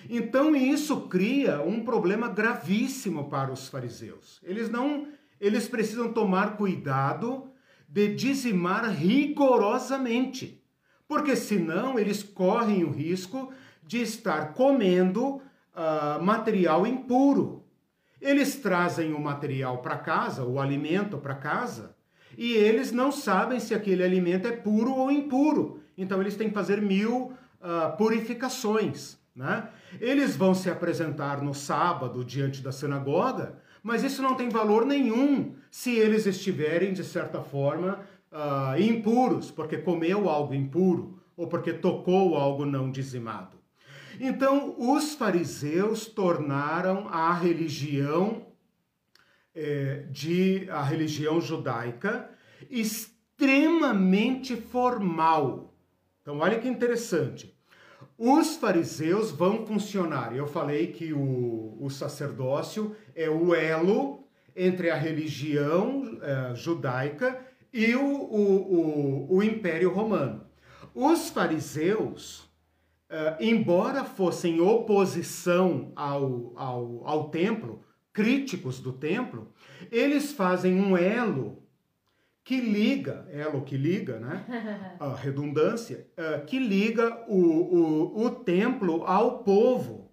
[0.10, 4.42] Então isso cria um problema gravíssimo para os fariseus.
[4.44, 5.08] Eles não,
[5.40, 7.52] eles precisam tomar cuidado
[7.88, 10.60] de dizimar rigorosamente,
[11.08, 17.64] porque senão eles correm o risco de estar comendo uh, material impuro.
[18.20, 21.96] Eles trazem o material para casa, o alimento para casa,
[22.38, 25.82] e eles não sabem se aquele alimento é puro ou impuro.
[25.98, 29.18] Então eles têm que fazer mil uh, purificações.
[29.36, 29.70] Né?
[30.00, 35.56] Eles vão se apresentar no sábado diante da sinagoga, mas isso não tem valor nenhum
[35.70, 38.00] se eles estiverem, de certa forma,
[38.32, 43.58] uh, impuros, porque comeu algo impuro ou porque tocou algo não dizimado.
[44.20, 48.46] Então, os fariseus tornaram a religião
[49.54, 52.30] é, de a religião judaica
[52.70, 55.74] extremamente formal.
[56.22, 57.56] Então, olha que interessante.
[58.18, 60.36] Os fariseus vão funcionar.
[60.36, 67.40] Eu falei que o, o sacerdócio é o elo entre a religião é, judaica
[67.74, 70.46] e o, o, o, o, Império Romano.
[70.94, 72.48] Os fariseus,
[73.10, 77.82] é, embora fossem oposição ao, ao, ao templo,
[78.14, 79.52] críticos do templo,
[79.92, 81.62] eles fazem um elo
[82.44, 84.98] que liga, elo que liga, né?
[85.00, 90.12] A redundância, uh, que liga o, o, o templo ao povo,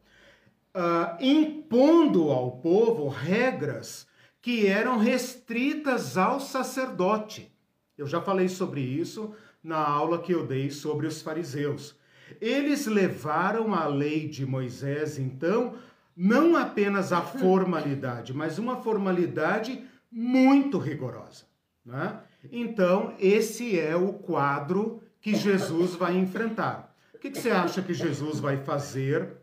[0.74, 4.06] uh, impondo ao povo regras
[4.40, 7.52] que eram restritas ao sacerdote.
[7.96, 11.96] Eu já falei sobre isso na aula que eu dei sobre os fariseus.
[12.40, 15.74] Eles levaram a lei de Moisés, então,
[16.20, 21.44] não apenas a formalidade, mas uma formalidade muito rigorosa.
[21.84, 22.20] Né?
[22.50, 26.92] Então, esse é o quadro que Jesus vai enfrentar.
[27.14, 29.36] O que, que você acha que Jesus vai fazer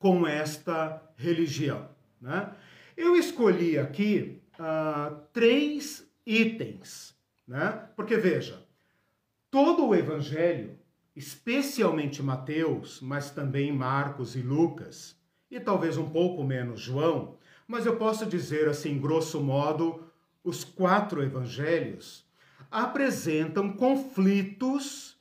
[0.00, 1.88] com esta religião?
[2.20, 2.50] Né?
[2.96, 7.14] Eu escolhi aqui uh, três itens,
[7.46, 7.84] né?
[7.94, 8.66] porque veja,
[9.48, 10.76] todo o evangelho,
[11.14, 15.17] especialmente Mateus, mas também Marcos e Lucas,
[15.50, 20.02] e talvez um pouco menos João, mas eu posso dizer assim, grosso modo,
[20.42, 22.24] os quatro evangelhos
[22.70, 25.18] apresentam conflitos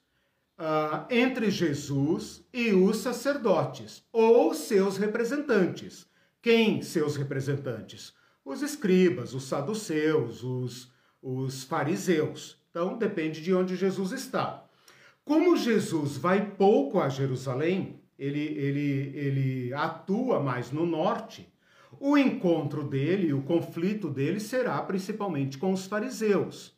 [0.57, 6.07] uh, entre Jesus e os sacerdotes ou seus representantes.
[6.41, 8.13] Quem seus representantes?
[8.43, 12.57] Os escribas, os saduceus, os, os fariseus.
[12.69, 14.63] Então depende de onde Jesus está.
[15.25, 21.51] Como Jesus vai pouco a Jerusalém, ele, ele, ele atua mais no norte,
[21.99, 26.77] o encontro dele, o conflito dele será principalmente com os fariseus.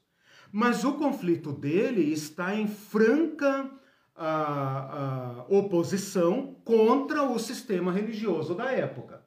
[0.52, 3.70] Mas o conflito dele está em franca
[4.16, 4.28] a,
[5.40, 9.24] a, oposição contra o sistema religioso da época.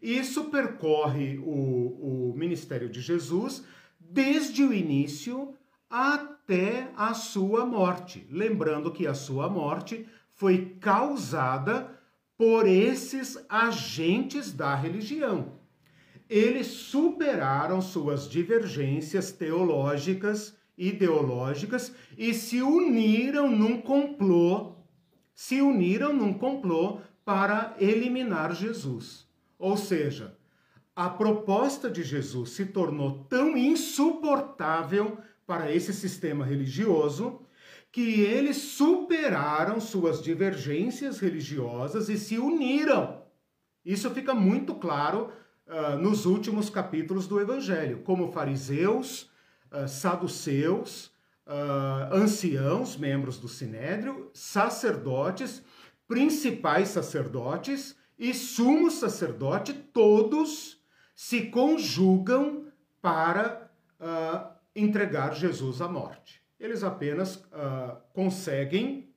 [0.00, 3.64] Isso percorre o, o ministério de Jesus
[3.98, 5.54] desde o início
[5.90, 8.26] até a sua morte.
[8.30, 10.06] Lembrando que a sua morte
[10.38, 12.00] foi causada
[12.36, 15.58] por esses agentes da religião.
[16.30, 24.76] Eles superaram suas divergências teológicas, ideológicas e se uniram num complô,
[25.34, 29.26] se uniram num complô para eliminar Jesus.
[29.58, 30.38] Ou seja,
[30.94, 37.40] a proposta de Jesus se tornou tão insuportável para esse sistema religioso
[37.90, 43.22] que eles superaram suas divergências religiosas e se uniram.
[43.84, 45.32] Isso fica muito claro
[45.66, 49.30] uh, nos últimos capítulos do Evangelho, como fariseus,
[49.72, 51.06] uh, saduceus,
[51.46, 55.62] uh, anciãos, membros do sinédrio, sacerdotes,
[56.06, 60.78] principais sacerdotes e sumo sacerdote, todos
[61.14, 62.66] se conjugam
[63.00, 63.70] para
[64.74, 66.40] entregar Jesus à morte.
[66.58, 69.08] Eles apenas uh, conseguem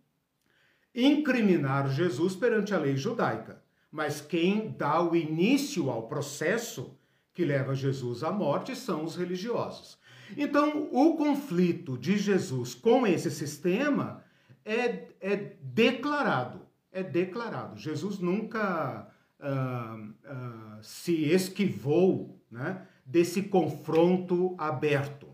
[0.94, 3.62] incriminar Jesus perante a lei judaica.
[3.92, 6.98] Mas quem dá o início ao processo
[7.34, 9.98] que leva Jesus à morte são os religiosos.
[10.38, 14.24] Então, o conflito de Jesus com esse sistema
[14.64, 16.62] é, é declarado.
[16.92, 17.78] É declarado.
[17.78, 19.08] Jesus nunca
[19.40, 25.31] uh, uh, se esquivou né, desse confronto aberto.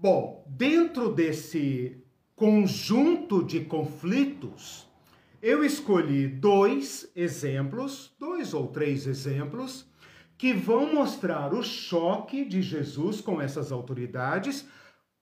[0.00, 2.00] Bom, dentro desse
[2.36, 4.88] conjunto de conflitos,
[5.42, 9.90] eu escolhi dois exemplos, dois ou três exemplos,
[10.36, 14.68] que vão mostrar o choque de Jesus com essas autoridades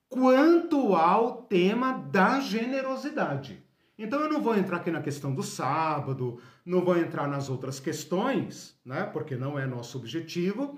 [0.07, 3.59] quanto ao tema da generosidade.
[3.97, 7.79] Então eu não vou entrar aqui na questão do sábado, não vou entrar nas outras
[7.79, 9.05] questões, né?
[9.05, 10.77] Porque não é nosso objetivo.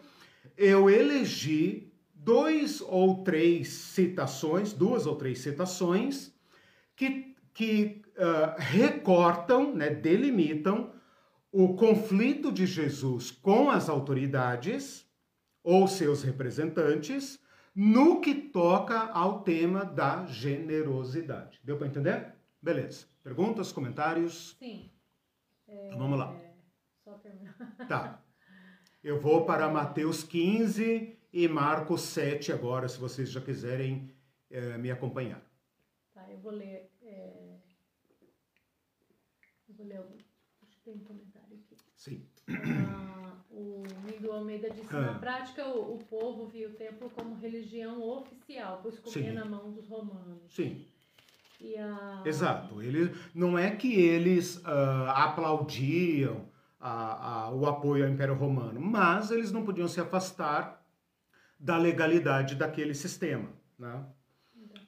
[0.55, 1.88] Eu elegi
[2.29, 6.31] dois ou três citações, duas ou três citações,
[6.95, 10.93] que, que uh, recortam, né, delimitam
[11.51, 15.09] o conflito de Jesus com as autoridades
[15.63, 17.39] ou seus representantes
[17.73, 21.59] no que toca ao tema da generosidade.
[21.63, 22.35] Deu para entender?
[22.61, 23.07] Beleza.
[23.23, 24.55] Perguntas, comentários?
[24.59, 24.91] Sim.
[25.67, 25.87] É...
[25.87, 26.35] Então vamos lá.
[27.03, 27.57] Só terminar.
[27.87, 28.21] Tá.
[29.03, 34.09] Eu vou para Mateus 15, e Marcos 7 agora, se vocês já quiserem
[34.49, 35.41] é, me acompanhar.
[36.13, 36.89] Tá, eu vou ler.
[37.01, 37.57] É...
[39.67, 40.17] Eu vou ler algum.
[40.63, 41.77] Acho que tem um comentário aqui.
[41.95, 42.25] Sim.
[42.47, 45.01] Ah, o Miguel Almeida disse: ah.
[45.01, 49.71] na prática, o, o, povo via o templo como religião oficial, pois comia na mão
[49.71, 50.41] dos romanos.
[50.49, 50.85] Sim.
[51.77, 52.23] A...
[52.25, 52.81] Exato.
[52.81, 56.47] Ele, não é que eles uh, aplaudiam
[56.79, 60.78] a, a, o apoio ao Império Romano, mas eles não podiam se afastar
[61.59, 63.49] da legalidade daquele sistema.
[63.77, 64.05] Né?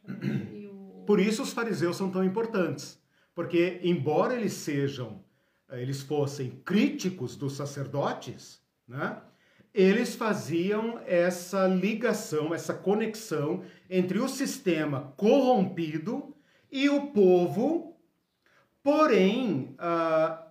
[1.05, 2.97] Por isso os fariseus são tão importantes,
[3.35, 5.23] porque embora eles sejam,
[5.71, 9.21] eles fossem críticos dos sacerdotes, né?
[9.73, 16.35] eles faziam essa ligação, essa conexão entre o sistema corrompido
[16.71, 17.97] e o povo,
[18.83, 20.47] porém a,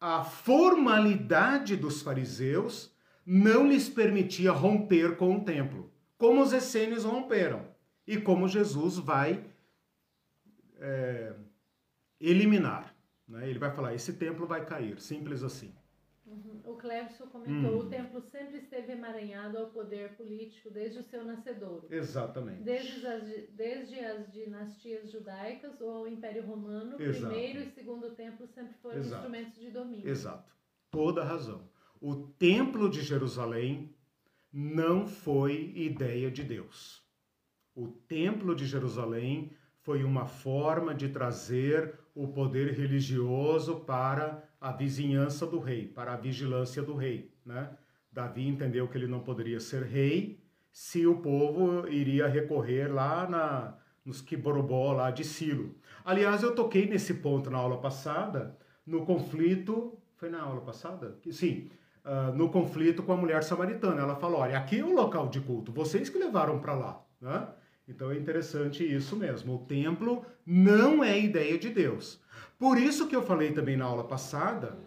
[0.00, 2.89] a formalidade dos fariseus
[3.32, 7.64] não lhes permitia romper com o templo, como os essênios romperam
[8.04, 9.44] e como Jesus vai
[10.80, 11.32] é,
[12.20, 12.92] eliminar.
[13.28, 13.48] Né?
[13.48, 15.72] Ele vai falar: esse templo vai cair, simples assim.
[16.26, 16.60] Uhum.
[16.64, 17.78] O Clébson comentou: hum.
[17.78, 21.86] o templo sempre esteve emaranhado ao poder político desde o seu nascedor.
[21.88, 22.64] Exatamente.
[22.64, 27.32] Desde as, desde as dinastias judaicas ou ao Império Romano, Exato.
[27.32, 29.22] primeiro e segundo templo sempre foram Exato.
[29.22, 30.08] instrumentos de domínio.
[30.08, 30.52] Exato.
[30.90, 31.69] Toda razão.
[32.00, 33.94] O templo de Jerusalém
[34.50, 37.02] não foi ideia de Deus.
[37.74, 45.46] O templo de Jerusalém foi uma forma de trazer o poder religioso para a vizinhança
[45.46, 47.32] do rei, para a vigilância do rei.
[47.44, 47.70] Né?
[48.10, 50.42] Davi entendeu que ele não poderia ser rei
[50.72, 55.74] se o povo iria recorrer lá na, nos Kiborobó, lá de Silo.
[56.04, 59.98] Aliás, eu toquei nesse ponto na aula passada, no conflito.
[60.16, 61.18] Foi na aula passada?
[61.30, 61.70] Sim.
[62.02, 64.00] Uh, no conflito com a mulher samaritana.
[64.00, 67.04] Ela falou: olha, aqui é o local de culto, vocês que levaram para lá.
[67.20, 67.46] Né?
[67.86, 69.56] Então é interessante isso mesmo.
[69.56, 72.22] O templo não é ideia de Deus.
[72.58, 74.78] Por isso que eu falei também na aula passada,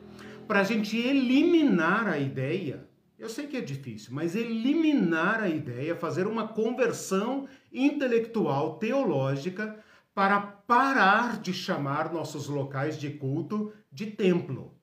[0.47, 2.87] para a gente eliminar a ideia,
[3.17, 9.77] eu sei que é difícil, mas eliminar a ideia, fazer uma conversão intelectual, teológica,
[10.13, 14.77] para parar de chamar nossos locais de culto de templo.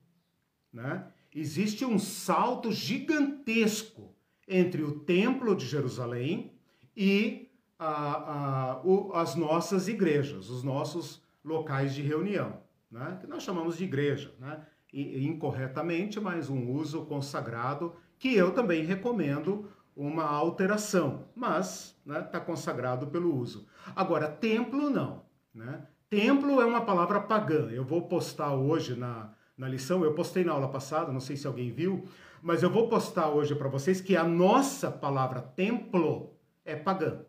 [0.73, 1.05] Né?
[1.33, 4.13] Existe um salto gigantesco
[4.47, 6.53] entre o templo de Jerusalém
[6.95, 12.61] e a, a, o, as nossas igrejas, os nossos locais de reunião,
[12.91, 13.17] né?
[13.19, 14.61] que nós chamamos de igreja, né?
[14.93, 22.21] E, incorretamente, mas um uso consagrado que eu também recomendo uma alteração, mas está né,
[22.21, 23.65] tá consagrado pelo uso.
[23.95, 25.23] Agora, templo não.
[25.53, 25.87] Né?
[26.09, 27.69] Templo é uma palavra pagã.
[27.71, 31.45] Eu vou postar hoje na, na lição, eu postei na aula passada, não sei se
[31.45, 32.03] alguém viu,
[32.41, 36.35] mas eu vou postar hoje para vocês que a nossa palavra templo
[36.65, 37.23] é pagã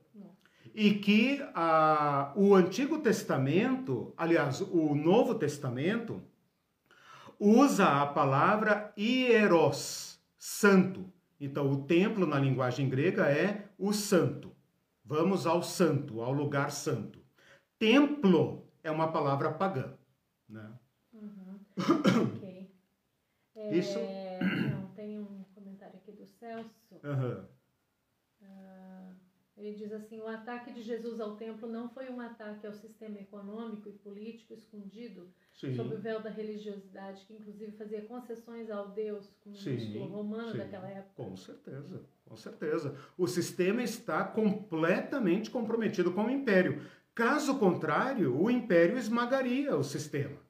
[0.75, 6.23] e que ah, o Antigo Testamento, aliás, o Novo Testamento,
[7.39, 11.13] usa a palavra hieros, santo.
[11.39, 14.51] Então, o templo na linguagem grega é o santo.
[15.05, 17.19] Vamos ao santo, ao lugar santo.
[17.79, 19.93] Templo é uma palavra pagã.
[20.49, 20.67] Né?
[21.77, 22.71] Ok.
[23.55, 23.99] É, Isso.
[24.71, 26.95] Não, tem um comentário aqui do Celso.
[27.05, 27.45] Uhum.
[29.63, 33.19] Ele diz assim: o ataque de Jesus ao templo não foi um ataque ao sistema
[33.19, 35.75] econômico e político escondido sim.
[35.75, 40.89] sob o véu da religiosidade, que inclusive fazia concessões ao Deus comunista romano sim, daquela
[40.89, 41.15] época.
[41.15, 42.97] Com certeza, com certeza.
[43.17, 46.83] O sistema está completamente comprometido com o império.
[47.15, 50.42] Caso contrário, o império esmagaria o sistema.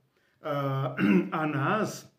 [0.43, 2.11] Uh, Anás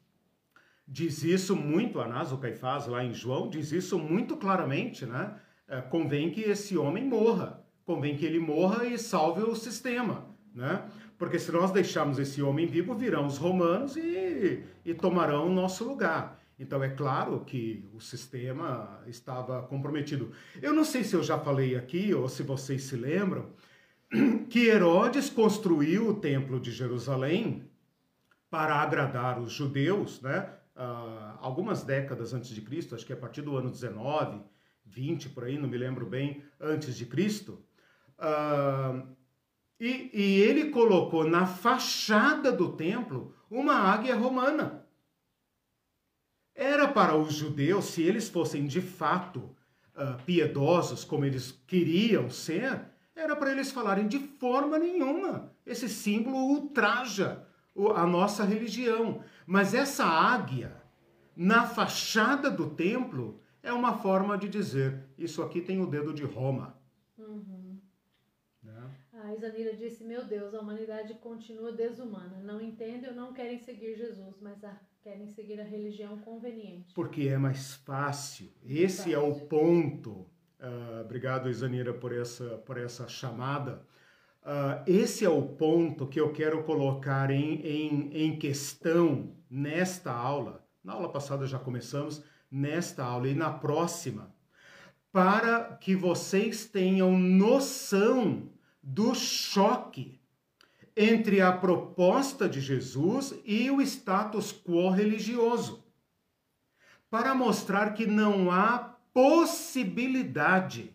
[0.88, 5.40] diz isso muito, Anás, o Caifás, lá em João, diz isso muito claramente, né?
[5.68, 10.86] é, convém que esse homem morra, convém que ele morra e salve o sistema, né?
[11.18, 15.84] Porque se nós deixarmos esse homem vivo, virão os romanos e, e tomarão o nosso
[15.88, 16.40] lugar.
[16.60, 20.32] Então é claro que o sistema estava comprometido.
[20.62, 23.48] Eu não sei se eu já falei aqui ou se vocês se lembram
[24.50, 27.68] que Herodes construiu o templo de Jerusalém
[28.54, 30.48] para agradar os judeus, né?
[30.76, 34.44] Uh, algumas décadas antes de Cristo, acho que a partir do ano 19,
[34.86, 37.66] 20 por aí, não me lembro bem, antes de Cristo.
[38.20, 39.08] Uh,
[39.80, 44.86] e, e ele colocou na fachada do templo uma águia romana.
[46.54, 49.40] Era para os judeus, se eles fossem de fato
[49.96, 52.86] uh, piedosos, como eles queriam ser,
[53.16, 55.52] era para eles falarem de forma nenhuma.
[55.66, 57.48] Esse símbolo ultraja
[57.96, 59.24] a nossa religião.
[59.46, 60.76] Mas essa águia,
[61.36, 66.24] na fachada do templo, é uma forma de dizer: isso aqui tem o dedo de
[66.24, 66.78] Roma.
[67.18, 67.80] Uhum.
[68.62, 68.92] Né?
[69.14, 72.40] A Isanira disse: Meu Deus, a humanidade continua desumana.
[72.44, 76.94] Não entendem ou não querem seguir Jesus, mas a, querem seguir a religião conveniente.
[76.94, 78.52] Porque é mais fácil.
[78.64, 79.14] Esse fácil.
[79.14, 80.30] é o ponto.
[80.60, 83.86] Uh, obrigado, Isanira, por essa, por essa chamada.
[84.44, 90.68] Uh, esse é o ponto que eu quero colocar em, em, em questão nesta aula.
[90.84, 92.22] Na aula passada já começamos
[92.52, 94.36] nesta aula e na próxima,
[95.14, 98.50] para que vocês tenham noção
[98.82, 100.20] do choque
[100.96, 105.86] entre a proposta de Jesus e o status quo religioso,
[107.10, 110.94] para mostrar que não há possibilidade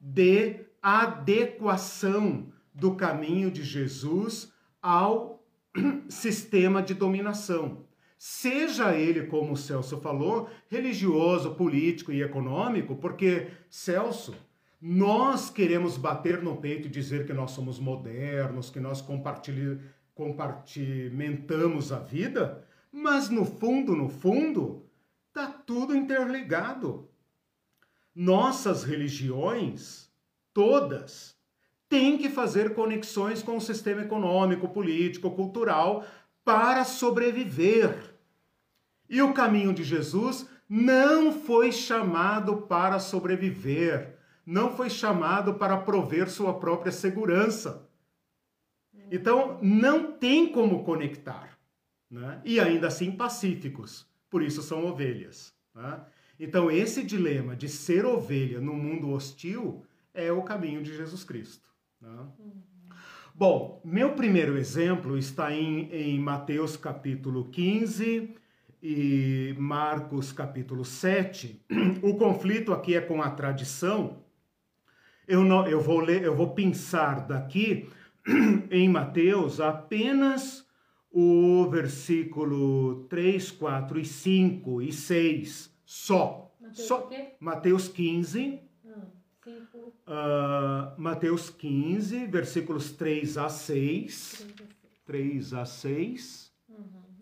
[0.00, 5.44] de adequação do caminho de Jesus ao
[6.08, 7.86] sistema de dominação
[8.18, 14.34] seja ele, como o Celso falou, religioso, político e econômico, porque Celso,
[14.78, 19.02] Nós queremos bater no peito e dizer que nós somos modernos, que nós
[20.14, 22.62] compartimentamos a vida,
[22.92, 24.84] mas no fundo, no fundo,
[25.28, 27.08] está tudo interligado.
[28.14, 30.10] Nossas religiões,
[30.52, 31.35] todas,
[31.88, 36.04] têm que fazer conexões com o sistema econômico, político, cultural
[36.44, 38.14] para sobreviver.
[39.08, 46.28] E o caminho de Jesus não foi chamado para sobreviver, não foi chamado para prover
[46.28, 47.88] sua própria segurança.
[49.10, 51.56] Então, não tem como conectar.
[52.10, 52.40] Né?
[52.44, 54.06] E ainda assim, pacíficos.
[54.28, 55.54] Por isso são ovelhas.
[55.74, 56.00] Né?
[56.38, 61.68] Então, esse dilema de ser ovelha no mundo hostil é o caminho de Jesus Cristo.
[62.06, 62.52] Uhum.
[63.34, 68.34] Bom, meu primeiro exemplo está em, em Mateus capítulo 15
[68.82, 71.60] e Marcos capítulo 7,
[72.02, 74.22] o conflito aqui é com a tradição.
[75.26, 77.88] Eu, não, eu, vou, ler, eu vou pensar daqui
[78.70, 80.64] em Mateus apenas
[81.10, 86.54] o versículo 3, 4 e 5 e 6 só.
[86.60, 87.10] Mateus, só.
[87.40, 88.65] Mateus 15.
[89.46, 94.46] Uh, Mateus 15, versículos 3 a 6.
[95.04, 96.52] 3 a 6.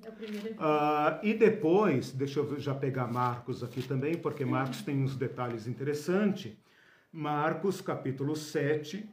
[0.03, 4.83] É o primeiro uh, e depois, deixa eu já pegar Marcos aqui também, porque Marcos
[4.83, 6.57] tem uns detalhes interessantes.
[7.13, 9.07] Marcos, capítulo 7,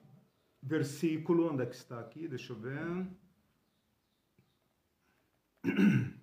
[0.61, 2.27] versículo, onde é que está aqui?
[2.27, 3.07] Deixa eu ver.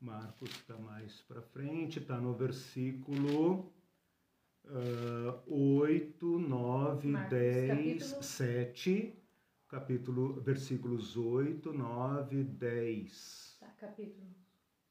[0.00, 3.72] Marcos está mais para frente, está no versículo
[4.64, 8.22] uh, 8, 9, Marcos, 10, capítulo...
[8.22, 9.22] 7
[9.72, 13.56] capítulo, versículos 8, 9, 10.
[13.58, 14.26] Tá, capítulo.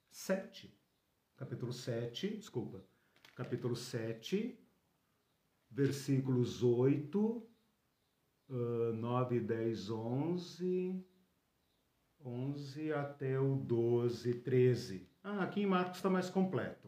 [0.09, 0.75] 7.
[1.37, 2.83] Capítulo 7, desculpa.
[3.35, 4.59] Capítulo 7,
[5.69, 7.19] versículos 8,
[8.49, 11.05] uh, 9, 10, 11,
[12.25, 15.07] 11 até o 12, 13.
[15.23, 16.80] Ah, aqui em Marcos está mais completo.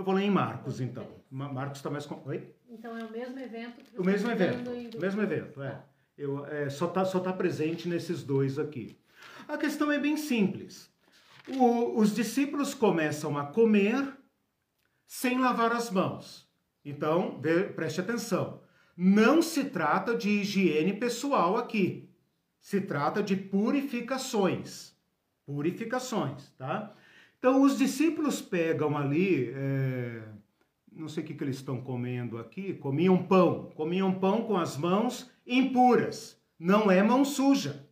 [0.00, 1.06] Eu vou ler em Marcos, então.
[1.30, 2.10] Marcos está mais...
[2.10, 2.54] Oi?
[2.70, 3.82] Então é o mesmo evento?
[3.98, 5.84] o mesmo evento, o mesmo evento, é.
[6.16, 8.98] Eu, é, só está só tá presente nesses dois aqui.
[9.46, 10.90] A questão é bem simples.
[11.48, 14.10] O, os discípulos começam a comer
[15.06, 16.48] sem lavar as mãos.
[16.82, 17.38] Então,
[17.76, 18.62] preste atenção.
[18.96, 22.10] Não se trata de higiene pessoal aqui.
[22.58, 24.94] Se trata de purificações.
[25.44, 26.96] Purificações, tá?
[27.40, 30.22] Então, os discípulos pegam ali, é,
[30.92, 33.70] não sei o que, que eles estão comendo aqui, comiam pão.
[33.74, 36.38] Comiam pão com as mãos impuras.
[36.58, 37.88] Não é mão suja,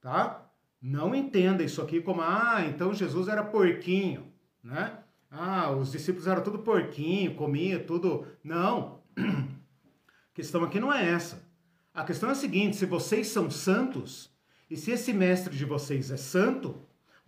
[0.00, 0.50] tá?
[0.82, 4.26] Não entenda isso aqui como, ah, então Jesus era porquinho,
[4.60, 4.98] né?
[5.30, 8.26] Ah, os discípulos eram tudo porquinho, comia tudo.
[8.42, 9.00] Não.
[9.16, 11.48] A questão aqui não é essa.
[11.94, 14.34] A questão é a seguinte: se vocês são santos,
[14.68, 16.80] e se esse mestre de vocês é santo,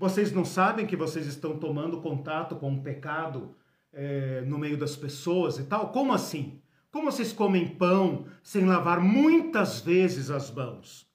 [0.02, 3.54] vocês não sabem que vocês estão tomando contato com o pecado
[3.92, 5.92] é, no meio das pessoas e tal?
[5.92, 6.60] Como assim?
[6.90, 11.06] Como vocês comem pão sem lavar muitas vezes as mãos?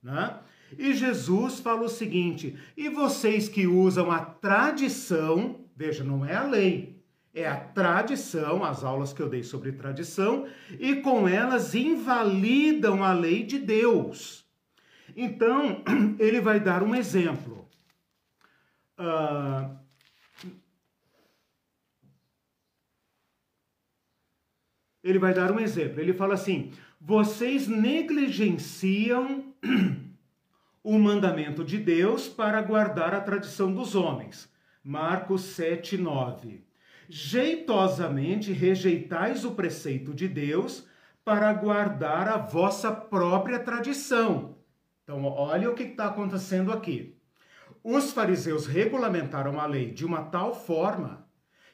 [0.00, 0.38] Né?
[0.78, 6.44] E Jesus fala o seguinte: e vocês que usam a tradição, veja, não é a
[6.44, 7.02] lei,
[7.34, 10.46] é a tradição, as aulas que eu dei sobre tradição,
[10.78, 14.46] e com elas invalidam a lei de Deus.
[15.16, 15.82] Então,
[16.16, 17.68] ele vai dar um exemplo.
[19.00, 19.78] Uh,
[25.02, 26.00] ele vai dar um exemplo.
[26.00, 29.54] Ele fala assim: vocês negligenciam
[30.84, 34.52] o mandamento de Deus para guardar a tradição dos homens.
[34.84, 36.62] Marcos 7, 9.
[37.08, 40.86] Jeitosamente rejeitais o preceito de Deus
[41.24, 44.56] para guardar a vossa própria tradição.
[45.02, 47.19] Então, olha o que está acontecendo aqui.
[47.82, 51.26] Os fariseus regulamentaram a lei de uma tal forma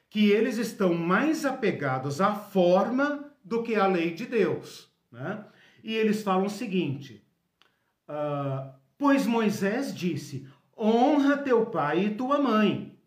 [0.09, 4.91] que eles estão mais apegados à forma do que à lei de Deus.
[5.11, 5.45] Né?
[5.83, 7.27] E eles falam o seguinte:
[8.09, 10.47] uh, Pois Moisés disse:
[10.77, 12.99] honra teu pai e tua mãe.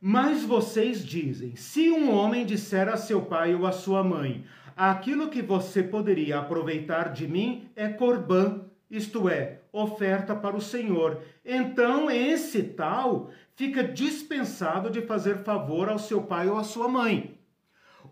[0.00, 4.44] Mas vocês dizem: se um homem disser a seu pai ou a sua mãe,
[4.76, 11.20] aquilo que você poderia aproveitar de mim é corbã, isto é, oferta para o Senhor.
[11.44, 17.36] Então esse tal fica dispensado de fazer favor ao seu pai ou à sua mãe.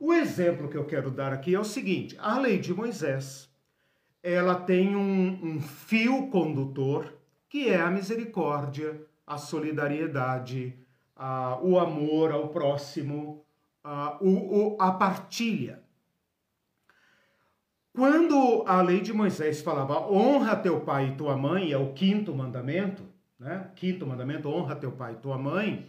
[0.00, 3.48] O exemplo que eu quero dar aqui é o seguinte: a lei de Moisés,
[4.22, 7.14] ela tem um, um fio condutor
[7.48, 10.74] que é a misericórdia, a solidariedade,
[11.14, 13.44] a, o amor ao próximo,
[13.84, 15.82] a, o, o, a partilha.
[17.95, 22.34] Quando a lei de Moisés falava honra teu pai e tua mãe, é o quinto
[22.34, 23.03] mandamento,
[23.38, 23.70] né?
[23.76, 25.86] Quinto mandamento, honra teu pai e tua mãe.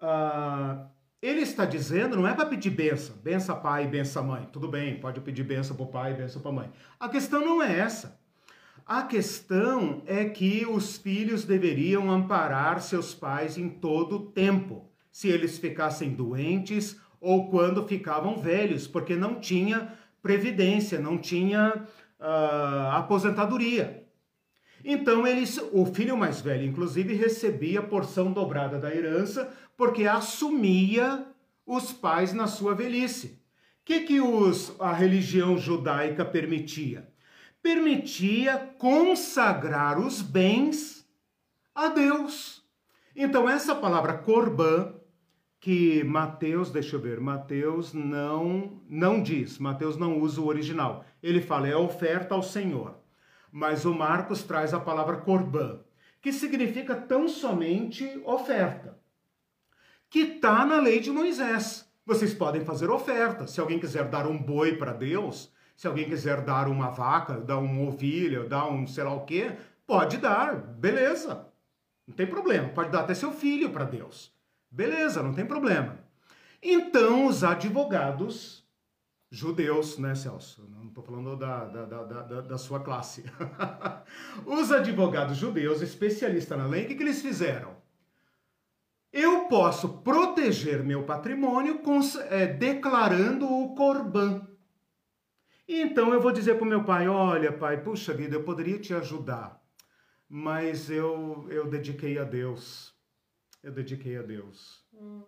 [0.00, 0.86] Uh,
[1.20, 4.48] ele está dizendo, não é para pedir benção, benção pai, benção mãe.
[4.52, 6.70] Tudo bem, pode pedir benção para o pai, benção para a mãe.
[6.98, 8.20] A questão não é essa.
[8.86, 15.28] A questão é que os filhos deveriam amparar seus pais em todo o tempo, se
[15.28, 21.86] eles ficassem doentes ou quando ficavam velhos, porque não tinha previdência, não tinha
[22.20, 24.06] uh, aposentadoria.
[24.84, 31.26] Então eles, o filho mais velho, inclusive, recebia porção dobrada da herança, porque assumia
[31.66, 33.40] os pais na sua velhice.
[33.80, 37.08] O que, que os, a religião judaica permitia?
[37.62, 41.06] Permitia consagrar os bens
[41.74, 42.62] a Deus.
[43.14, 44.94] Então, essa palavra corban
[45.62, 51.04] que Mateus, deixa eu ver, Mateus não não diz, Mateus não usa o original.
[51.22, 52.96] Ele fala é oferta ao Senhor.
[53.52, 55.78] Mas o Marcos traz a palavra corban,
[56.20, 58.98] que significa tão somente oferta,
[60.10, 61.88] que está na lei de Moisés.
[62.04, 63.46] Vocês podem fazer oferta.
[63.46, 67.58] Se alguém quiser dar um boi para Deus, se alguém quiser dar uma vaca, dar
[67.58, 69.52] uma ovelha, dar um sei lá o quê,
[69.86, 71.46] pode dar, beleza.
[72.04, 72.70] Não tem problema.
[72.70, 74.31] Pode dar até seu filho para Deus.
[74.72, 75.98] Beleza, não tem problema.
[76.62, 78.66] Então, os advogados
[79.30, 80.66] judeus, né, Celso?
[80.70, 83.24] Não estou falando da, da, da, da, sua classe.
[84.46, 87.76] os advogados judeus, especialistas na lei, o que, que eles fizeram?
[89.12, 92.00] Eu posso proteger meu patrimônio com,
[92.30, 94.46] é, declarando o corban.
[95.68, 98.94] Então eu vou dizer para o meu pai: olha, pai, puxa vida, eu poderia te
[98.94, 99.62] ajudar,
[100.28, 102.91] mas eu, eu dediquei a Deus
[103.62, 104.84] eu dediquei a Deus.
[104.92, 105.22] Hum.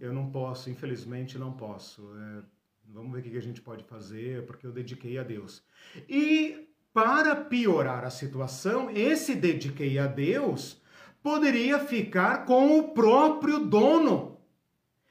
[0.00, 2.02] Eu não posso, infelizmente não posso.
[2.16, 2.42] É,
[2.86, 5.64] vamos ver o que a gente pode fazer, porque eu dediquei a Deus.
[6.08, 10.80] E para piorar a situação, esse dediquei a Deus
[11.22, 14.40] poderia ficar com o próprio dono.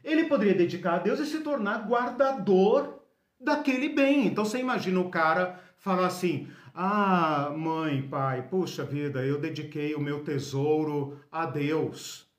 [0.03, 2.99] Ele poderia dedicar a Deus e se tornar guardador
[3.39, 4.27] daquele bem.
[4.27, 10.01] Então você imagina o cara falar assim: Ah, mãe, pai, puxa vida, eu dediquei o
[10.01, 12.30] meu tesouro a Deus.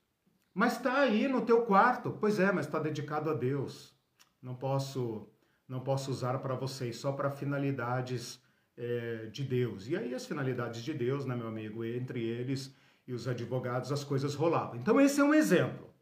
[0.53, 2.17] Mas está aí no teu quarto.
[2.19, 3.93] Pois é, mas está dedicado a Deus.
[4.41, 5.27] Não posso,
[5.67, 8.41] não posso usar para vocês só para finalidades
[8.77, 9.87] é, de Deus.
[9.87, 11.83] E aí as finalidades de Deus, né, meu amigo?
[11.83, 12.75] Entre eles
[13.07, 14.75] e os advogados as coisas rolavam.
[14.75, 15.93] Então esse é um exemplo.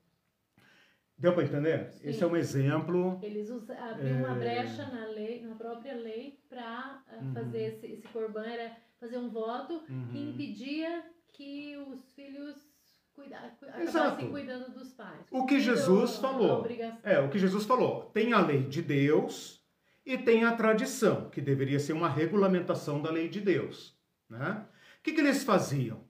[1.18, 1.92] Deu para entender?
[1.92, 2.10] Sim.
[2.10, 3.20] Esse é um exemplo.
[3.22, 4.24] Eles abriam é...
[4.24, 7.34] uma brecha na lei, na própria lei, para uh, uhum.
[7.34, 10.08] fazer esse, esse corban, era fazer um voto uhum.
[10.12, 12.71] que impedia que os filhos
[13.14, 14.28] cuidar, Exato.
[14.28, 15.26] cuidando dos pais.
[15.32, 16.66] O que Jesus falou.
[17.04, 18.06] É, o que Jesus falou.
[18.14, 19.62] Tem a lei de Deus
[20.06, 23.96] e tem a tradição, que deveria ser uma regulamentação da lei de Deus.
[24.30, 24.66] Né?
[25.00, 26.04] O que, que eles faziam?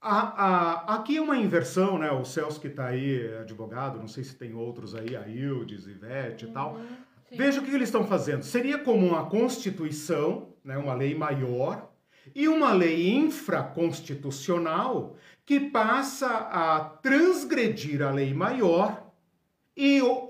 [0.00, 2.08] A, a, aqui é uma inversão, né?
[2.12, 6.44] O Celso que está aí, advogado, não sei se tem outros aí, a Ildes, Ivete
[6.44, 6.74] e tal.
[6.74, 6.86] Uhum,
[7.32, 8.44] Veja o que, que eles estão fazendo.
[8.44, 10.78] Seria como uma constituição, né?
[10.78, 11.90] uma lei maior,
[12.34, 15.16] e uma lei infraconstitucional
[15.48, 19.10] que passa a transgredir a lei maior
[19.74, 20.28] e uh,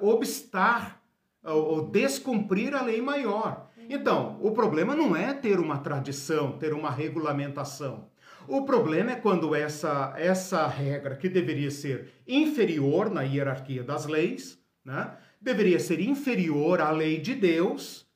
[0.00, 1.02] obstar
[1.42, 3.68] ou descumprir a lei maior.
[3.90, 8.08] Então, o problema não é ter uma tradição, ter uma regulamentação.
[8.46, 14.60] O problema é quando essa, essa regra, que deveria ser inferior na hierarquia das leis,
[14.84, 18.07] né, deveria ser inferior à lei de Deus,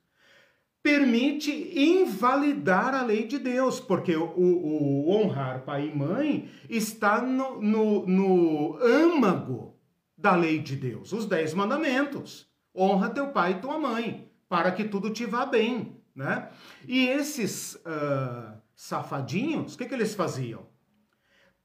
[0.83, 7.23] permite invalidar a lei de Deus, porque o, o, o honrar pai e mãe está
[7.23, 9.79] no, no, no, âmago
[10.19, 12.51] da lei de Deus, os dez mandamentos.
[12.75, 15.97] Honra teu pai e tua mãe, para que tudo te vá bem.
[16.15, 16.51] Né?
[16.87, 20.67] E esses uh, safadinhos, o que, que eles faziam?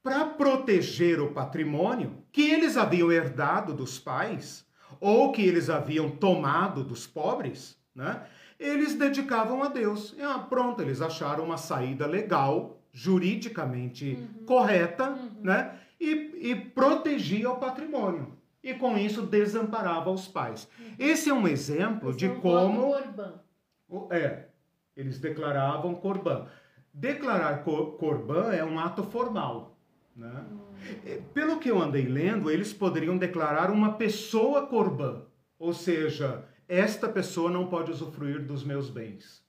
[0.02, 4.64] Para proteger o patrimônio que eles haviam herdado dos pais,
[5.00, 8.26] ou que eles haviam tomado dos pobres, né?
[8.58, 10.14] Eles dedicavam a Deus.
[10.18, 14.44] E, ah, pronto, eles acharam uma saída legal, juridicamente uhum.
[14.44, 15.30] correta, uhum.
[15.42, 15.78] né?
[16.00, 18.36] E, e protegia o patrimônio.
[18.62, 20.68] E com isso desamparava os pais.
[20.78, 20.94] Uhum.
[20.98, 22.94] Esse é um exemplo Esse de como.
[24.10, 24.46] É,
[24.96, 26.46] eles declaravam corban.
[26.92, 29.76] Declarar cor, corban é um ato formal.
[30.16, 30.44] Né?
[30.50, 31.22] Uhum.
[31.32, 35.22] Pelo que eu andei lendo, eles poderiam declarar uma pessoa corban,
[35.58, 39.42] ou seja, esta pessoa não pode usufruir dos meus bens.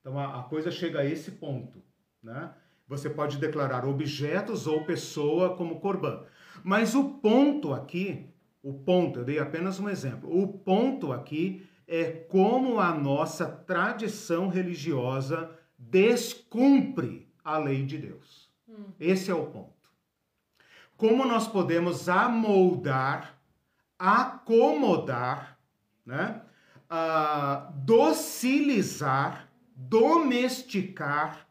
[0.00, 1.82] Então a, a coisa chega a esse ponto,
[2.22, 2.54] né?
[2.86, 6.24] Você pode declarar objetos ou pessoa como corban.
[6.62, 8.26] Mas o ponto aqui,
[8.62, 10.30] o ponto, eu dei apenas um exemplo.
[10.30, 18.50] O ponto aqui é como a nossa tradição religiosa descumpre a lei de Deus.
[18.68, 18.92] Hum.
[19.00, 19.74] Esse é o ponto.
[20.96, 23.38] Como nós podemos amoldar,
[23.98, 25.58] acomodar,
[26.04, 26.42] né?
[26.90, 31.46] Uh, docilizar, domesticar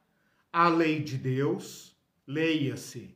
[0.51, 3.15] a lei de Deus, leia-se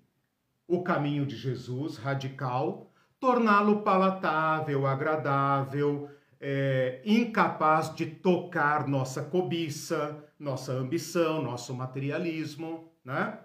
[0.68, 6.10] o caminho de Jesus radical, torná-lo palatável, agradável,
[6.40, 13.40] é, incapaz de tocar nossa cobiça, nossa ambição, nosso materialismo, né?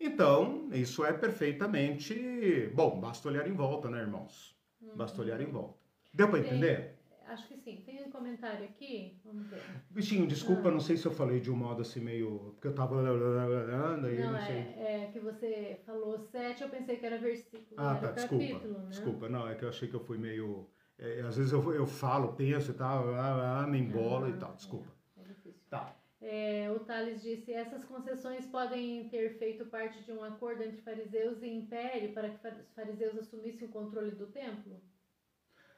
[0.00, 2.70] Então, isso é perfeitamente.
[2.74, 4.56] Bom, basta olhar em volta, né, irmãos?
[4.94, 5.78] Basta olhar em volta.
[6.12, 6.93] Deu para entender?
[7.26, 7.82] Acho que sim.
[7.84, 9.18] Tem um comentário aqui?
[9.24, 9.62] Vamos ver.
[9.90, 10.72] Bichinho, desculpa, ah.
[10.72, 12.52] não sei se eu falei de um modo assim meio.
[12.54, 13.02] Porque eu tava.
[13.02, 17.64] Não, não é, é, que você falou sete, eu pensei que era versículo.
[17.76, 18.44] Ah, tá, desculpa.
[18.44, 18.88] Capítulo, né?
[18.90, 20.68] Desculpa, não, é que eu achei que eu fui meio.
[20.98, 24.34] É, às vezes eu, eu falo, penso e tal, ah, ah, me embolo ah, e
[24.34, 24.86] tal, desculpa.
[25.16, 25.62] É, é difícil.
[25.68, 25.96] Tá.
[26.20, 31.42] É, o Thales disse: essas concessões podem ter feito parte de um acordo entre fariseus
[31.42, 34.80] e império para que os fariseus assumissem o controle do templo?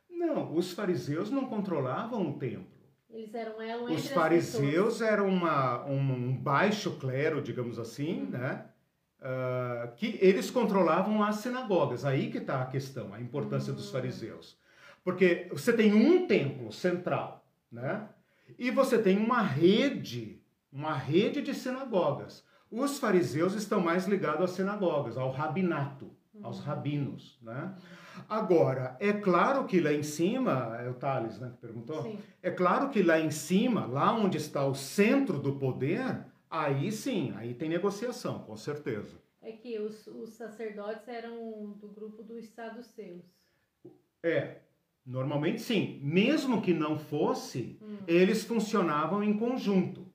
[0.09, 2.77] Não, os fariseus não controlavam o templo.
[3.11, 8.31] Eles eram entre Os fariseus eram uma, um baixo clero, digamos assim, uhum.
[8.31, 8.67] né?
[9.19, 12.05] Uh, que eles controlavam as sinagogas.
[12.05, 13.77] Aí que está a questão, a importância uhum.
[13.77, 14.59] dos fariseus.
[15.03, 18.09] Porque você tem um templo central, né?
[18.59, 20.43] E você tem uma rede,
[20.73, 22.45] uma rede de sinagogas.
[22.71, 26.11] Os fariseus estão mais ligados às sinagogas, ao rabinato,
[26.43, 26.65] aos uhum.
[26.65, 27.75] rabinos, né?
[28.29, 32.19] Agora, é claro que lá em cima, é o Thales né, que perguntou, sim.
[32.43, 37.33] é claro que lá em cima, lá onde está o centro do poder, aí sim,
[37.37, 39.21] aí tem negociação, com certeza.
[39.43, 43.25] É que os, os sacerdotes eram do grupo dos saduceus.
[44.23, 44.57] É,
[45.05, 46.01] normalmente sim.
[46.03, 47.99] Mesmo que não fosse, hum.
[48.09, 50.07] eles funcionavam em conjunto.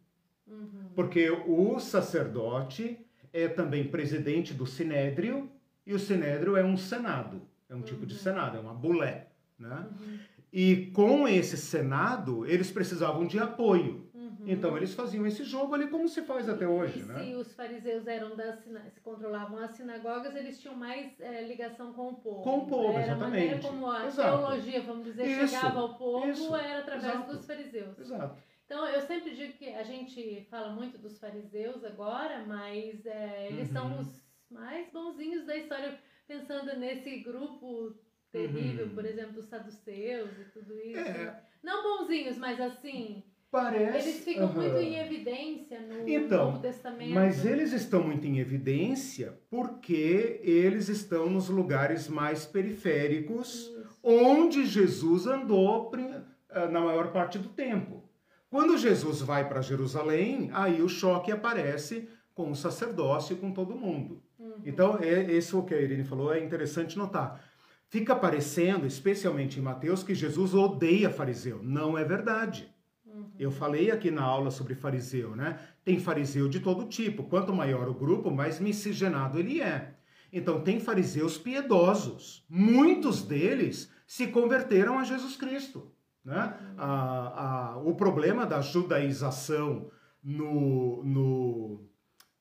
[0.46, 0.90] Uhum.
[0.94, 3.00] Porque o sacerdote
[3.32, 5.50] é também presidente do sinédrio,
[5.86, 7.42] e o sinédrio é um senado.
[7.70, 7.84] É um uhum.
[7.84, 8.20] tipo de uhum.
[8.20, 9.28] Senado, é uma bulé.
[9.58, 9.88] Né?
[10.00, 10.20] Uhum.
[10.52, 14.10] E com esse Senado, eles precisavam de apoio.
[14.14, 14.44] Uhum.
[14.46, 17.00] Então eles faziam esse jogo ali como se faz até hoje.
[17.00, 17.24] E né?
[17.24, 22.10] se os fariseus eram das, se controlavam as sinagogas, eles tinham mais é, ligação com
[22.10, 22.42] o povo.
[22.42, 23.54] Com o povo, era exatamente.
[23.66, 24.38] A como a Exato.
[24.38, 26.56] teologia, vamos dizer, isso, chegava ao povo, isso.
[26.56, 27.32] era através Exato.
[27.32, 28.00] dos fariseus.
[28.00, 28.36] Exato.
[28.66, 33.68] Então, eu sempre digo que a gente fala muito dos fariseus agora, mas é, eles
[33.70, 33.74] uhum.
[33.74, 34.22] são os
[34.52, 35.98] mais bonzinhos da história
[36.28, 37.96] pensando nesse grupo
[38.32, 38.96] terrível, uhum.
[38.96, 41.00] por exemplo, dos saduceus e tudo isso.
[41.00, 41.44] É.
[41.62, 43.24] Não bonzinhos, mas assim.
[43.52, 44.08] Parece.
[44.08, 44.54] Eles ficam uhum.
[44.54, 47.14] muito em evidência no então, Novo Testamento.
[47.14, 54.00] Mas eles estão muito em evidência porque eles estão nos lugares mais periféricos, isso.
[54.02, 58.10] onde Jesus andou eh, na maior parte do tempo.
[58.50, 63.76] Quando Jesus vai para Jerusalém, aí o choque aparece com o sacerdócio e com todo
[63.76, 64.24] mundo.
[64.66, 67.44] Então, é, esse o que a Irene falou é interessante notar.
[67.90, 71.62] Fica parecendo, especialmente em Mateus, que Jesus odeia fariseu.
[71.62, 72.74] Não é verdade.
[73.06, 73.30] Uhum.
[73.38, 75.60] Eu falei aqui na aula sobre fariseu, né?
[75.84, 77.24] Tem fariseu de todo tipo.
[77.24, 79.96] Quanto maior o grupo, mais miscigenado ele é.
[80.32, 82.46] Então, tem fariseus piedosos.
[82.50, 85.92] Muitos deles se converteram a Jesus Cristo.
[86.24, 86.36] Né?
[86.62, 86.76] Uhum.
[86.78, 89.90] A, a, o problema da judaização
[90.24, 91.91] no, no,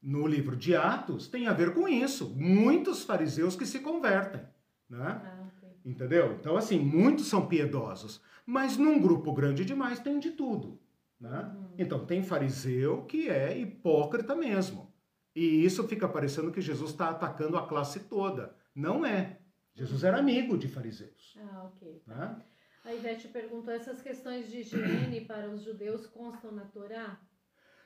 [0.02, 2.34] no livro de Atos tem a ver com isso.
[2.36, 4.42] Muitos fariseus que se convertem,
[4.88, 5.20] né?
[5.24, 5.70] Ah, okay.
[5.84, 6.36] Entendeu?
[6.38, 10.80] Então, assim, muitos são piedosos, mas num grupo grande demais tem de tudo,
[11.20, 11.52] né?
[11.54, 11.74] Uhum.
[11.78, 14.92] Então, tem fariseu que é hipócrita mesmo.
[15.34, 18.54] E isso fica parecendo que Jesus está atacando a classe toda.
[18.74, 19.38] Não é.
[19.74, 21.38] Jesus era amigo de fariseus.
[21.38, 22.02] Ah, ok.
[22.06, 22.42] Né?
[22.84, 27.20] A Ivete perguntou: essas questões de higiene para os judeus constam na Torá?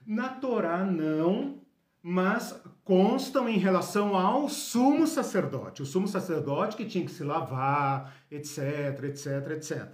[0.07, 1.62] Na Torá, não,
[2.07, 5.80] mas constam em relação ao sumo sacerdote.
[5.80, 9.88] O sumo sacerdote que tinha que se lavar, etc, etc, etc.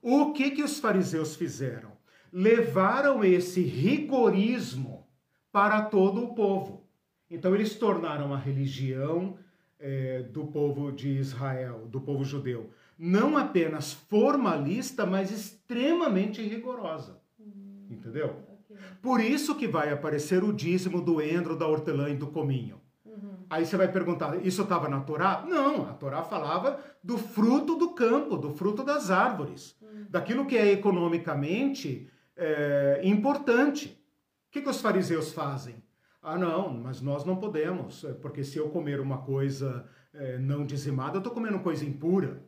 [0.00, 1.90] O que, que os fariseus fizeram?
[2.32, 5.08] Levaram esse rigorismo
[5.50, 6.86] para todo o povo.
[7.28, 9.36] Então, eles tornaram a religião
[9.80, 17.20] é, do povo de Israel, do povo judeu, não apenas formalista, mas extremamente rigorosa.
[17.40, 17.88] Hum.
[17.90, 18.53] Entendeu?
[19.02, 22.80] Por isso que vai aparecer o dízimo do endro, da hortelã e do cominho.
[23.04, 23.44] Uhum.
[23.50, 25.44] Aí você vai perguntar, isso estava na Torá?
[25.48, 30.06] Não, a Torá falava do fruto do campo, do fruto das árvores, uhum.
[30.08, 34.00] daquilo que é economicamente é, importante.
[34.48, 35.82] O que, que os fariseus fazem?
[36.22, 40.64] Ah, não, mas nós não podemos, é, porque se eu comer uma coisa é, não
[40.64, 42.42] dizimada, eu estou comendo coisa impura.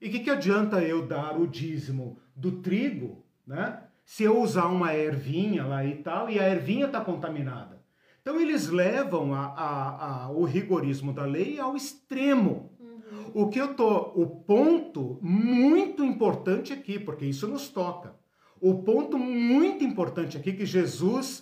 [0.00, 3.82] E o que, que adianta eu dar o dízimo do trigo, né?
[4.06, 7.84] Se eu usar uma ervinha lá e tal, e a ervinha está contaminada.
[8.22, 12.70] Então eles levam a, a, a, o rigorismo da lei ao extremo.
[12.78, 13.30] Uhum.
[13.34, 18.14] O que eu tô, o ponto muito importante aqui, porque isso nos toca.
[18.60, 21.40] O ponto muito importante aqui que Jesus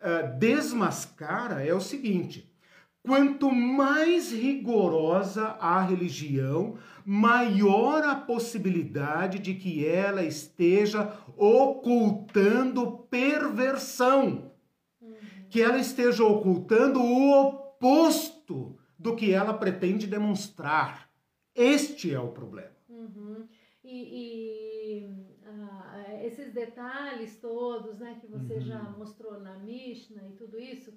[0.00, 2.48] uh, desmascara é o seguinte:
[3.04, 14.54] quanto mais rigorosa a religião, maior a possibilidade de que ela esteja ocultando perversão
[15.54, 21.08] que ela esteja ocultando o oposto do que ela pretende demonstrar.
[21.54, 22.74] Este é o problema.
[22.88, 23.46] Uhum.
[23.84, 28.60] E, e uh, esses detalhes todos né, que você uhum.
[28.62, 30.92] já mostrou na Mishnah e tudo isso,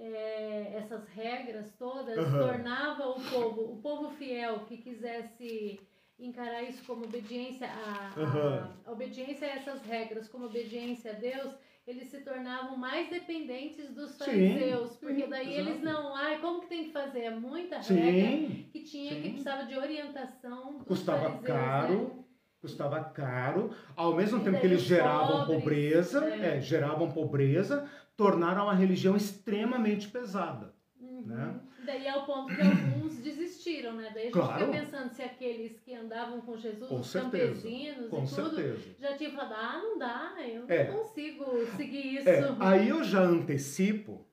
[0.00, 2.38] é, essas regras todas, uhum.
[2.38, 5.78] tornava o povo, o povo fiel que quisesse
[6.18, 11.54] encarar isso como obediência a, a, a obediência a essas regras, como obediência a Deus,
[11.86, 15.68] eles se tornavam mais dependentes dos fariseus, sim, porque daí exato.
[15.68, 17.20] eles não, ai, como que tem que fazer?
[17.20, 19.22] É muita sim, regra que tinha sim.
[19.22, 21.98] que precisava de orientação dos Custava fariseus, caro.
[21.98, 22.24] Né?
[22.60, 26.58] Custava caro, ao mesmo e tempo que eles geravam pobres, pobreza, é.
[26.58, 27.90] É, geravam pobreza,
[28.20, 30.74] tornaram a religião extremamente pesada.
[31.00, 31.22] Uhum.
[31.24, 31.58] Né?
[31.86, 34.10] Daí é o ponto que alguns desistiram, né?
[34.12, 34.66] Daí a gente claro.
[34.66, 37.54] fica pensando se aqueles que andavam com Jesus, com os certeza.
[37.54, 38.96] campesinos com e tudo, certeza.
[39.00, 40.90] já tinham falado, ah, não dá, eu é.
[40.90, 41.46] não consigo
[41.78, 42.28] seguir isso.
[42.28, 42.54] É.
[42.60, 44.28] Aí eu já antecipo,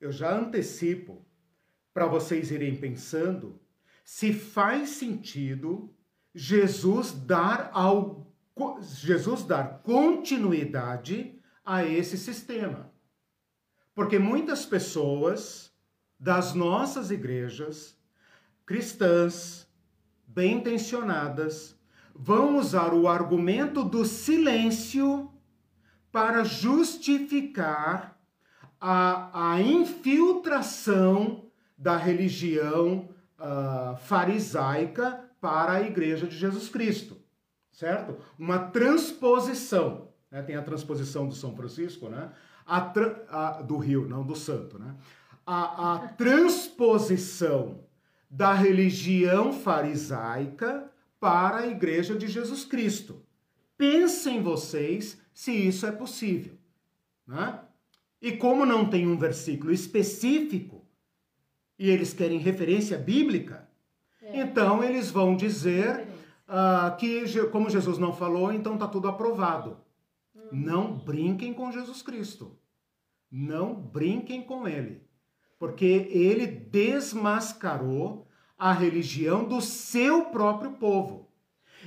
[0.00, 1.24] eu já antecipo
[1.94, 3.60] para vocês irem pensando
[4.04, 5.94] se faz sentido
[6.34, 8.34] Jesus dar ao
[8.80, 12.91] Jesus dar continuidade a esse sistema.
[13.94, 15.72] Porque muitas pessoas
[16.18, 17.96] das nossas igrejas
[18.64, 19.68] cristãs,
[20.26, 21.76] bem intencionadas,
[22.14, 25.30] vão usar o argumento do silêncio
[26.10, 28.18] para justificar
[28.80, 37.16] a, a infiltração da religião uh, farisaica para a igreja de Jesus Cristo,
[37.72, 38.16] certo?
[38.38, 40.42] Uma transposição, né?
[40.42, 42.30] tem a transposição do São Francisco, né?
[42.66, 42.92] A,
[43.28, 44.94] a, do Rio, não do Santo, né?
[45.46, 47.80] a, a transposição
[48.30, 50.90] da religião farisaica
[51.20, 53.22] para a igreja de Jesus Cristo.
[53.76, 56.54] Pensem vocês se isso é possível.
[57.26, 57.58] Né?
[58.20, 60.86] E como não tem um versículo específico,
[61.78, 63.68] e eles querem referência bíblica,
[64.22, 64.40] é.
[64.40, 66.06] então eles vão dizer
[66.48, 69.76] uh, que, como Jesus não falou, então está tudo aprovado.
[70.52, 72.56] Não brinquem com Jesus Cristo.
[73.30, 75.02] Não brinquem com ele
[75.62, 78.26] porque ele desmascarou
[78.58, 81.28] a religião do seu próprio povo.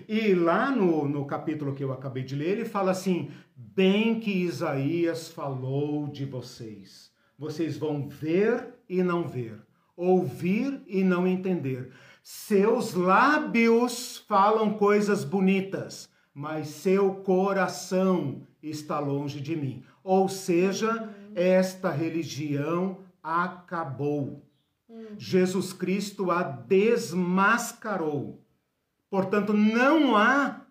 [0.07, 4.31] E lá no, no capítulo que eu acabei de ler, ele fala assim: bem que
[4.31, 7.11] Isaías falou de vocês.
[7.37, 9.59] Vocês vão ver e não ver,
[9.93, 11.91] ouvir e não entender.
[12.23, 19.83] Seus lábios falam coisas bonitas, mas seu coração está longe de mim.
[20.03, 24.43] Ou seja, esta religião acabou.
[25.17, 28.41] Jesus Cristo a desmascarou.
[29.09, 30.65] Portanto, não há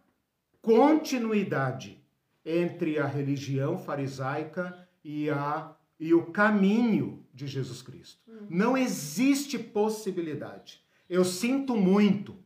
[0.62, 2.02] continuidade
[2.44, 8.22] entre a religião farisaica e, a, e o caminho de Jesus Cristo.
[8.48, 10.82] Não existe possibilidade.
[11.08, 12.36] Eu sinto muito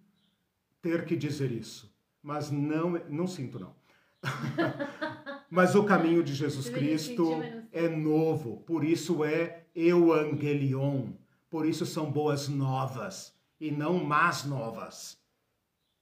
[0.81, 3.78] ter que dizer isso, mas não, não sinto não.
[5.51, 11.13] mas o caminho de Jesus Cristo é novo, por isso é euangelion.
[11.51, 15.19] Por isso são boas novas e não más novas.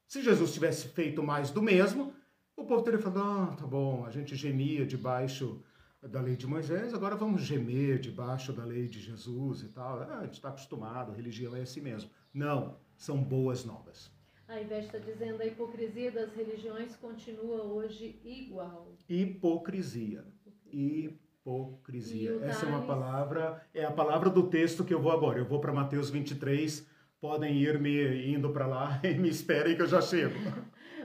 [0.06, 2.12] Se Jesus tivesse feito mais do mesmo,
[2.56, 5.62] o povo teria falado: ah, tá bom, a gente gemia debaixo
[6.02, 10.00] da lei de Moisés, agora vamos gemer debaixo da lei de Jesus e tal.
[10.02, 12.10] Ah, a gente está acostumado, a religião é assim mesmo.
[12.32, 14.10] Não, são boas novas.
[14.48, 18.94] A Ivete está dizendo a hipocrisia das religiões continua hoje igual.
[19.08, 20.24] Hipocrisia.
[20.72, 22.40] Hipocrisia hipocrisia.
[22.42, 25.38] Essa é uma palavra, é a palavra do texto que eu vou agora.
[25.38, 26.86] Eu vou para Mateus 23,
[27.20, 30.34] podem ir me indo para lá e me esperem que eu já chego.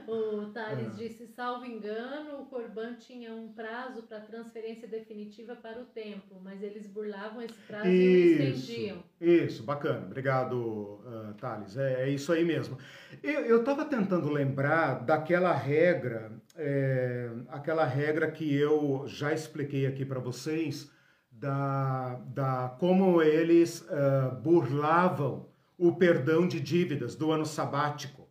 [0.04, 1.04] O Thales é.
[1.04, 6.60] disse, salvo engano, o Corban tinha um prazo para transferência definitiva para o templo, mas
[6.60, 9.04] eles burlavam esse prazo isso, e o estendiam.
[9.20, 10.04] Isso, bacana.
[10.04, 11.76] Obrigado, uh, Thales.
[11.76, 12.76] É, é, isso aí mesmo.
[13.22, 20.18] Eu estava tentando lembrar daquela regra, é, aquela regra que eu já expliquei aqui para
[20.18, 20.90] vocês,
[21.30, 25.48] da, da como eles uh, burlavam
[25.78, 28.28] o perdão de dívidas do ano sabático.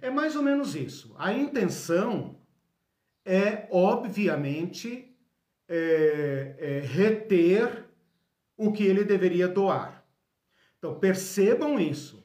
[0.00, 1.14] É mais ou menos isso.
[1.18, 2.36] A intenção
[3.70, 5.14] obviamente,
[5.68, 7.84] é, é, reter
[8.56, 10.04] o que ele deveria doar.
[10.78, 12.21] Então, percebam isso.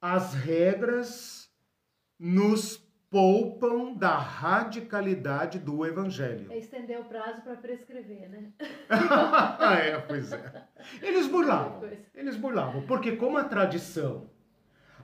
[0.00, 1.50] As regras
[2.18, 2.76] nos
[3.10, 6.50] poupam da radicalidade do evangelho.
[6.50, 8.52] É estender o prazo para prescrever, né?
[9.82, 10.64] é, pois é.
[11.02, 11.90] Eles burlavam.
[12.14, 14.30] Eles burlavam, porque como a tradição,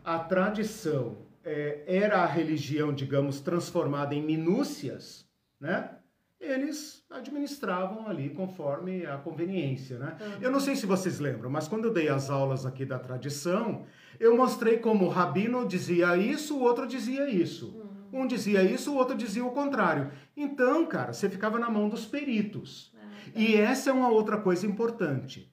[0.04, 5.28] a tradição é, era a religião, digamos, transformada em minúcias,
[5.60, 5.90] né?
[6.38, 10.16] Eles administravam ali conforme a conveniência, né?
[10.20, 10.42] Uhum.
[10.42, 13.84] Eu não sei se vocês lembram, mas quando eu dei as aulas aqui da tradição,
[14.18, 17.68] eu mostrei como o rabino dizia isso, o outro dizia isso.
[18.12, 18.22] Uhum.
[18.22, 20.10] Um dizia isso, o outro dizia o contrário.
[20.36, 22.92] Então, cara, você ficava na mão dos peritos.
[22.96, 23.30] Ah, tá.
[23.34, 25.52] E essa é uma outra coisa importante.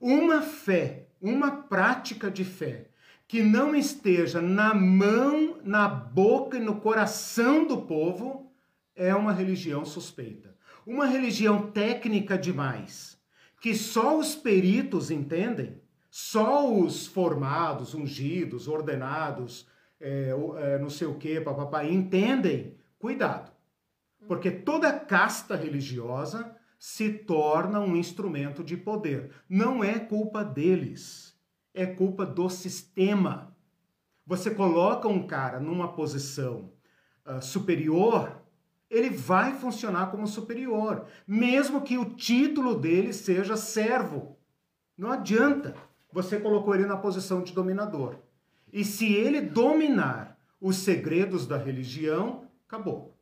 [0.00, 2.88] Uma fé, uma prática de fé
[3.26, 8.50] que não esteja na mão, na boca e no coração do povo
[8.96, 10.56] é uma religião suspeita.
[10.86, 13.20] Uma religião técnica demais,
[13.60, 15.78] que só os peritos entendem,
[16.10, 19.66] só os formados, ungidos, ordenados,
[20.00, 23.52] é, é, não sei o que, papapá, entendem, cuidado.
[24.26, 29.32] Porque toda casta religiosa se torna um instrumento de poder.
[29.48, 31.36] Não é culpa deles,
[31.74, 33.56] é culpa do sistema.
[34.26, 36.72] Você coloca um cara numa posição
[37.26, 38.42] uh, superior,
[38.90, 44.38] ele vai funcionar como superior, mesmo que o título dele seja servo.
[44.96, 45.74] Não adianta.
[46.12, 48.16] Você colocou ele na posição de dominador.
[48.72, 53.16] E se ele dominar os segredos da religião, acabou.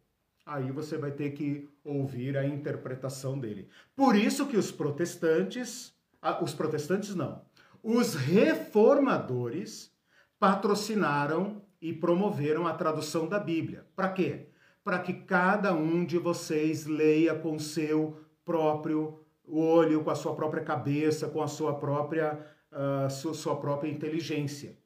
[0.45, 3.68] Aí você vai ter que ouvir a interpretação dele.
[3.95, 7.43] Por isso que os protestantes, ah, os protestantes não,
[7.82, 9.93] os reformadores
[10.39, 13.87] patrocinaram e promoveram a tradução da Bíblia.
[13.95, 14.49] Para quê?
[14.82, 20.62] Para que cada um de vocês leia com seu próprio olho, com a sua própria
[20.62, 24.77] cabeça, com a sua própria, uh, sua, sua própria inteligência.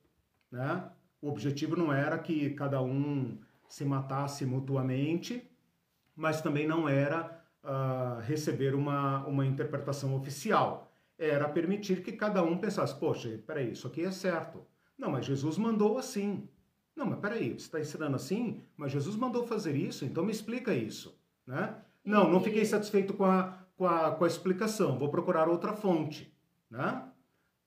[0.50, 0.84] Né?
[1.20, 5.48] O objetivo não era que cada um se matasse mutuamente,
[6.16, 10.92] mas também não era uh, receber uma, uma interpretação oficial.
[11.18, 14.64] Era permitir que cada um pensasse: poxa, peraí, isso aqui é certo.
[14.98, 16.48] Não, mas Jesus mandou assim.
[16.96, 18.62] Não, mas peraí, você está ensinando assim?
[18.76, 21.18] Mas Jesus mandou fazer isso, então me explica isso.
[21.46, 21.74] Né?
[22.04, 26.34] Não, não fiquei satisfeito com a, com a, com a explicação, vou procurar outra fonte.
[26.70, 27.09] Né?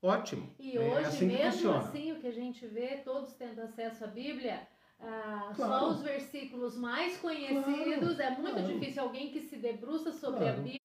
[0.03, 0.53] Ótimo.
[0.59, 4.07] E é hoje, assim mesmo assim, o que a gente vê, todos tendo acesso à
[4.07, 4.67] Bíblia,
[4.99, 5.79] ah, claro.
[5.79, 8.21] só os versículos mais conhecidos, claro.
[8.21, 8.67] é muito claro.
[8.67, 10.83] difícil alguém que se debruça sobre a Bíblia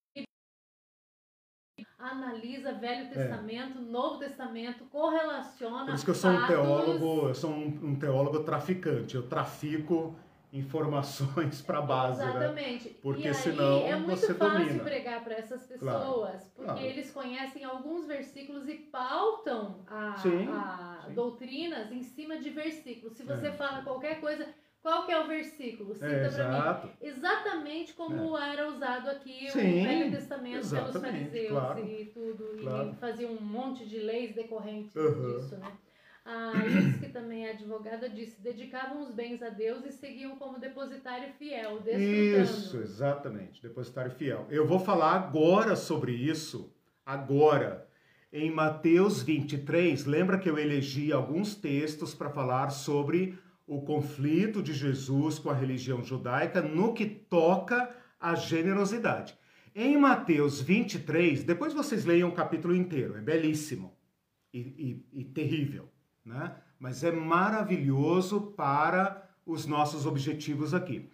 [1.99, 3.09] analisa Velho é.
[3.09, 3.81] Testamento, é.
[3.81, 5.87] Novo Testamento, correlaciona.
[5.87, 9.17] Por isso que eu sou um teólogo, eu sou um, um teólogo traficante.
[9.17, 10.15] Eu trafico
[10.53, 12.31] informações para a base, né?
[12.31, 12.89] Exatamente.
[12.89, 12.95] Né?
[13.03, 14.85] Porque e senão é muito você fácil domina.
[14.85, 16.81] pregar para essas pessoas, claro, porque claro.
[16.81, 21.15] eles conhecem alguns versículos e pautam a, sim, a sim.
[21.15, 23.17] doutrinas em cima de versículos.
[23.17, 23.53] Se você é.
[23.53, 24.47] fala qualquer coisa,
[24.81, 25.93] qual que é o versículo?
[25.95, 26.93] Cita é, para mim.
[27.03, 28.53] Exatamente como é.
[28.53, 32.57] era usado aqui Sim, o Velho Testamento pelos fariseus claro, e tudo.
[32.59, 35.37] E faziam um monte de leis decorrentes uhum.
[35.37, 35.73] disso, né?
[36.31, 40.59] A Iris, que também é advogada, disse: dedicavam os bens a Deus e seguiam como
[40.61, 42.43] depositário fiel, desfrutando.
[42.43, 44.47] Isso, exatamente, depositário fiel.
[44.51, 46.71] Eu vou falar agora sobre isso,
[47.05, 47.89] agora.
[48.31, 54.75] Em Mateus 23, lembra que eu elegi alguns textos para falar sobre o conflito de
[54.75, 57.89] Jesus com a religião judaica no que toca
[58.21, 59.35] à generosidade.
[59.75, 63.97] Em Mateus 23, depois vocês leiam o capítulo inteiro, é belíssimo
[64.53, 65.89] e, e, e terrível
[66.29, 66.53] né?
[66.79, 71.11] Mas é maravilhoso para os nossos objetivos aqui.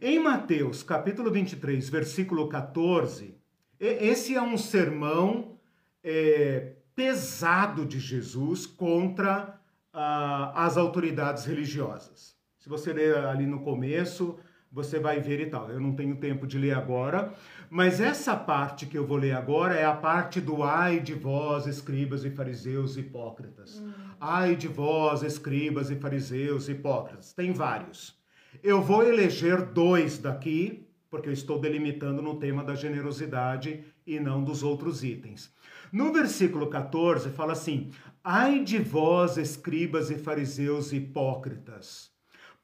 [0.00, 3.34] Em Mateus, capítulo 23, versículo 14,
[3.80, 5.56] esse é um sermão
[6.04, 9.58] é, pesado de Jesus contra
[9.92, 12.36] ah, as autoridades religiosas.
[12.58, 14.38] Se você ler ali no começo,
[14.70, 15.70] você vai ver e tal.
[15.70, 17.32] Eu não tenho tempo de ler agora,
[17.70, 21.66] mas essa parte que eu vou ler agora é a parte do ai de vós,
[21.66, 23.80] escribas e fariseus hipócritas.
[23.80, 23.92] Hum.
[24.20, 27.32] Ai de vós, escribas e fariseus hipócritas.
[27.32, 28.16] Tem vários.
[28.62, 34.44] Eu vou eleger dois daqui, porque eu estou delimitando no tema da generosidade e não
[34.44, 35.52] dos outros itens.
[35.90, 37.90] No versículo 14 fala assim:
[38.22, 42.17] Ai de vós, escribas e fariseus hipócritas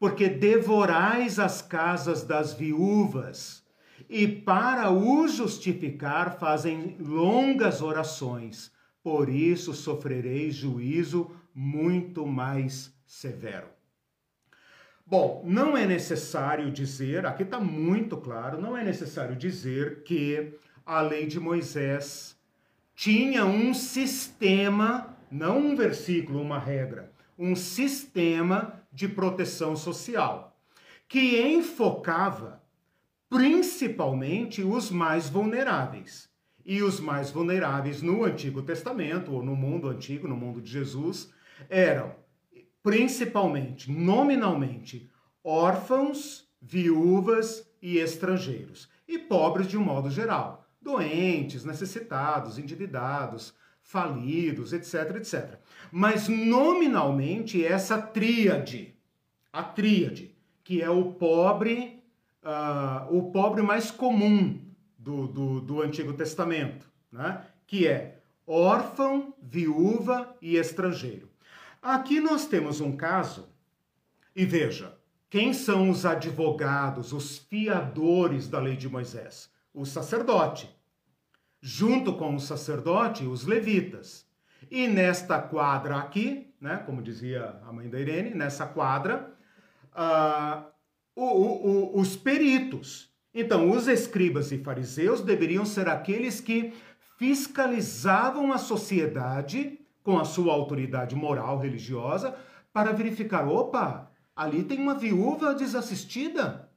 [0.04, 3.64] porque devorais as casas das viúvas,
[4.06, 8.70] e para o justificar fazem longas orações.
[9.02, 13.66] Por isso sofrereis juízo muito mais severo.
[15.06, 20.52] Bom, não é necessário dizer, aqui está muito claro, não é necessário dizer que
[20.84, 22.36] a lei de Moisés
[22.94, 30.54] tinha um sistema, não um versículo, uma regra, um sistema de proteção social
[31.08, 32.62] que enfocava
[33.28, 36.32] principalmente os mais vulneráveis.
[36.64, 41.30] E os mais vulneráveis no Antigo Testamento, ou no mundo antigo, no mundo de Jesus,
[41.68, 42.14] eram
[42.82, 45.10] principalmente, nominalmente,
[45.42, 48.88] órfãos, viúvas e estrangeiros.
[49.06, 50.66] E pobres de um modo geral.
[50.80, 55.58] Doentes, necessitados, endividados, falidos, etc, etc.
[55.96, 58.96] Mas nominalmente essa tríade,
[59.52, 60.34] a tríade,
[60.64, 62.02] que é o pobre,
[62.42, 64.60] uh, o pobre mais comum
[64.98, 67.46] do, do, do Antigo Testamento, né?
[67.64, 71.30] que é órfão, viúva e estrangeiro.
[71.80, 73.48] Aqui nós temos um caso,
[74.34, 74.98] e veja,
[75.30, 79.48] quem são os advogados, os fiadores da lei de Moisés?
[79.72, 80.68] O sacerdote.
[81.60, 84.23] Junto com o sacerdote, os levitas.
[84.70, 89.32] E nesta quadra aqui, né, como dizia a mãe da Irene, nessa quadra,
[89.92, 90.64] uh,
[91.14, 93.12] o, o, o, os peritos.
[93.32, 96.72] Então, os escribas e fariseus deveriam ser aqueles que
[97.18, 102.36] fiscalizavam a sociedade com a sua autoridade moral religiosa
[102.72, 106.68] para verificar: opa, ali tem uma viúva desassistida.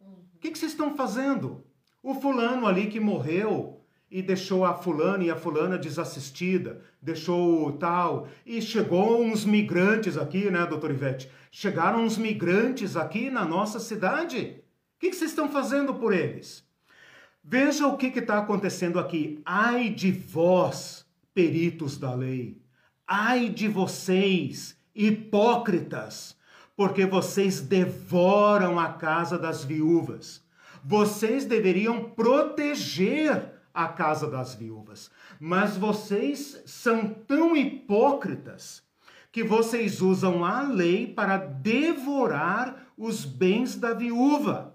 [0.00, 1.64] O que, que vocês estão fazendo?
[2.02, 3.81] O fulano ali que morreu
[4.12, 8.28] e deixou a fulana e a fulana desassistida, deixou tal.
[8.44, 11.30] E chegou uns migrantes aqui, né, doutor Ivete?
[11.50, 14.62] Chegaram uns migrantes aqui na nossa cidade.
[14.96, 16.62] O que, que vocês estão fazendo por eles?
[17.42, 19.40] Veja o que está acontecendo aqui.
[19.46, 22.60] Ai de vós, peritos da lei.
[23.06, 26.36] Ai de vocês, hipócritas,
[26.76, 30.44] porque vocês devoram a casa das viúvas.
[30.84, 35.10] Vocês deveriam proteger a casa das viúvas,
[35.40, 38.82] mas vocês são tão hipócritas
[39.30, 44.74] que vocês usam a lei para devorar os bens da viúva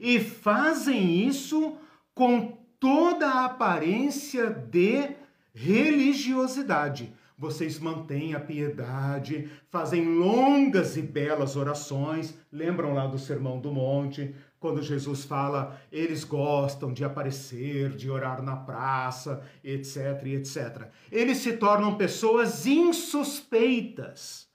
[0.00, 1.76] e fazem isso
[2.14, 5.10] com toda a aparência de
[5.54, 7.14] religiosidade.
[7.36, 12.38] Vocês mantêm a piedade, fazem longas e belas orações.
[12.52, 14.34] Lembram lá do Sermão do Monte,
[14.64, 20.88] quando Jesus fala, eles gostam de aparecer, de orar na praça, etc, etc.
[21.12, 24.48] Eles se tornam pessoas insuspeitas.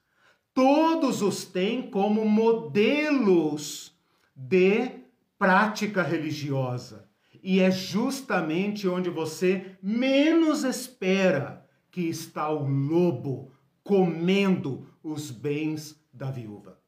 [0.51, 3.95] Todos os têm como modelos
[4.35, 4.93] de
[5.37, 7.07] prática religiosa.
[7.43, 13.51] E é justamente onde você menos espera que está o lobo
[13.83, 16.78] comendo os bens da viúva.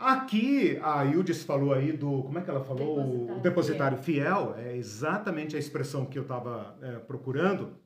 [0.00, 2.22] Aqui a Ildis falou aí do.
[2.22, 2.96] Como é que ela falou?
[2.96, 4.54] Depositário o depositário fiel.
[4.54, 4.66] fiel.
[4.66, 7.76] É exatamente a expressão que eu estava é, procurando.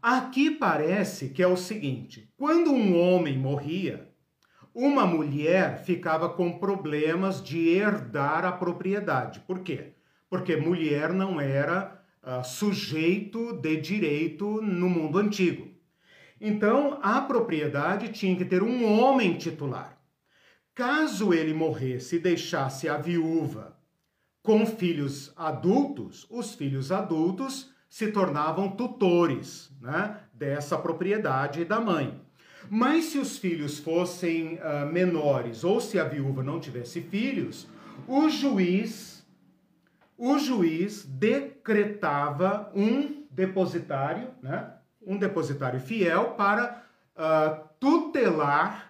[0.00, 4.08] Aqui parece que é o seguinte: quando um homem morria,
[4.74, 9.40] uma mulher ficava com problemas de herdar a propriedade.
[9.40, 9.92] Por quê?
[10.30, 15.68] Porque mulher não era uh, sujeito de direito no mundo antigo.
[16.40, 19.99] Então, a propriedade tinha que ter um homem titular.
[20.80, 23.76] Caso ele morresse e deixasse a viúva
[24.42, 32.18] com filhos adultos, os filhos adultos se tornavam tutores né, dessa propriedade da mãe.
[32.70, 37.66] Mas se os filhos fossem uh, menores ou se a viúva não tivesse filhos,
[38.08, 39.22] o juiz
[40.16, 44.72] o juiz decretava um depositário, né?
[45.06, 46.82] um depositário fiel para
[47.14, 48.89] uh, tutelar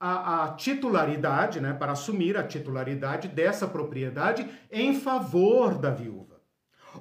[0.00, 1.74] a, a, titularidade, né?
[1.74, 6.40] para assumir a titularidade dessa propriedade em favor da viúva.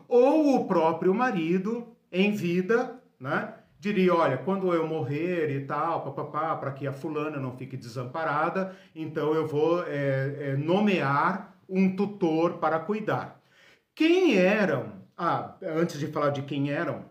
[0.08, 3.54] Ou o próprio marido, em vida, né?
[3.80, 6.14] diria, olha, quando eu morrer e tal,
[6.60, 12.58] para que a fulana não fique desamparada, então eu vou é, é, nomear um tutor
[12.58, 13.42] para cuidar.
[13.96, 15.00] Quem eram?
[15.18, 17.06] Ah, antes de falar de quem eram,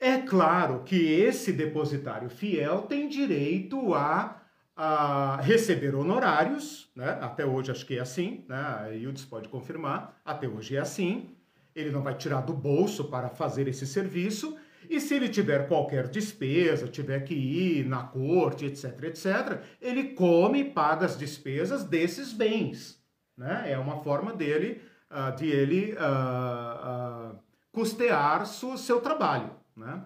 [0.00, 4.41] é claro que esse depositário fiel tem direito a,
[4.76, 7.18] a receber honorários, né?
[7.20, 8.56] Até hoje acho que é assim, né?
[8.56, 11.36] A Ildes pode confirmar, até hoje é assim.
[11.74, 14.56] Ele não vai tirar do bolso para fazer esse serviço.
[14.90, 20.60] E se ele tiver qualquer despesa, tiver que ir na corte, etc, etc, ele come
[20.60, 23.00] e paga as despesas desses bens.
[23.36, 23.72] Né?
[23.72, 27.38] É uma forma dele, uh, de ele uh, uh,
[27.70, 29.50] custear o seu trabalho.
[29.76, 30.02] Né?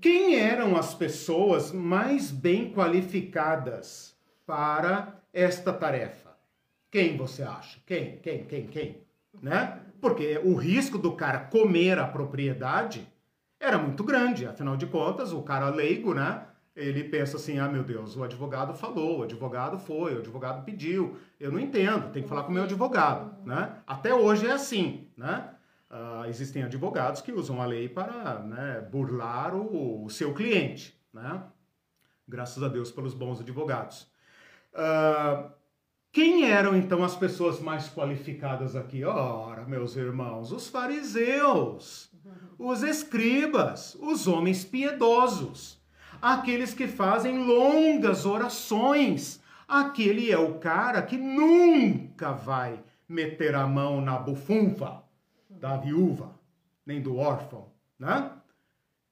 [0.00, 4.16] Quem eram as pessoas mais bem qualificadas
[4.46, 6.36] para esta tarefa?
[6.88, 7.80] Quem você acha?
[7.84, 8.18] Quem?
[8.18, 8.44] Quem?
[8.44, 8.66] Quem?
[8.68, 9.02] Quem?
[9.42, 9.80] Né?
[10.00, 13.08] Porque o risco do cara comer a propriedade
[13.58, 14.46] era muito grande.
[14.46, 16.42] Afinal de contas, o cara leigo, né?
[16.76, 21.18] Ele pensa assim: ah, meu Deus, o advogado falou, o advogado foi, o advogado pediu.
[21.40, 23.78] Eu não entendo, tem que falar com o meu advogado, né?
[23.84, 25.50] Até hoje é assim, né?
[25.90, 31.42] Uh, existem advogados que usam a lei para né, burlar o, o, seu cliente, né?
[32.28, 34.02] Graças a Deus pelos bons advogados.
[34.74, 35.50] Uh,
[36.12, 39.02] quem eram então as pessoas mais qualificadas aqui?
[39.02, 42.10] Ora, meus irmãos, os fariseus,
[42.58, 45.80] os escribas, os homens piedosos,
[46.20, 49.40] aqueles que fazem longas orações.
[49.66, 52.78] Aquele é o cara que nunca vai
[53.08, 55.07] meter a mão na bufunfa
[55.60, 56.38] da viúva,
[56.84, 57.66] nem do órfão,
[57.98, 58.32] né?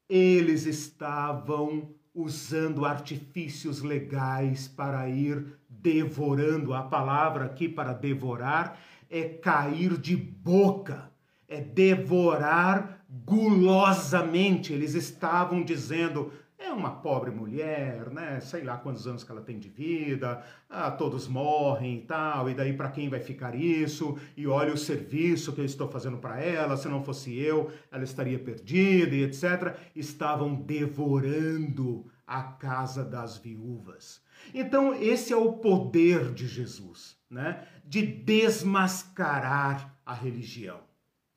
[0.09, 6.73] Eles estavam usando artifícios legais para ir devorando.
[6.73, 8.79] A palavra aqui para devorar
[9.11, 11.11] é cair de boca,
[11.47, 14.73] é devorar gulosamente.
[14.73, 16.33] Eles estavam dizendo:
[16.77, 18.41] uma pobre mulher, né?
[18.41, 22.55] Sei lá quantos anos que ela tem de vida, ah, todos morrem e tal, e
[22.55, 24.19] daí para quem vai ficar isso?
[24.37, 28.05] E olha o serviço que eu estou fazendo para ela, se não fosse eu, ela
[28.05, 29.77] estaria perdida e etc.
[29.95, 34.21] Estavam devorando a casa das viúvas.
[34.53, 37.67] Então, esse é o poder de Jesus, né?
[37.85, 40.81] De desmascarar a religião.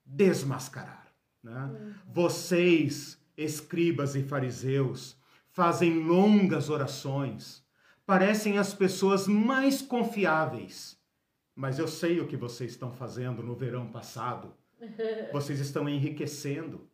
[0.06, 1.08] Desmascarar.
[1.44, 1.64] Né?
[1.64, 1.94] Uhum.
[2.12, 5.16] Vocês escribas e fariseus,
[5.60, 7.62] fazem longas orações,
[8.06, 10.98] parecem as pessoas mais confiáveis.
[11.54, 14.54] Mas eu sei o que vocês estão fazendo no verão passado.
[15.34, 16.88] Vocês estão enriquecendo.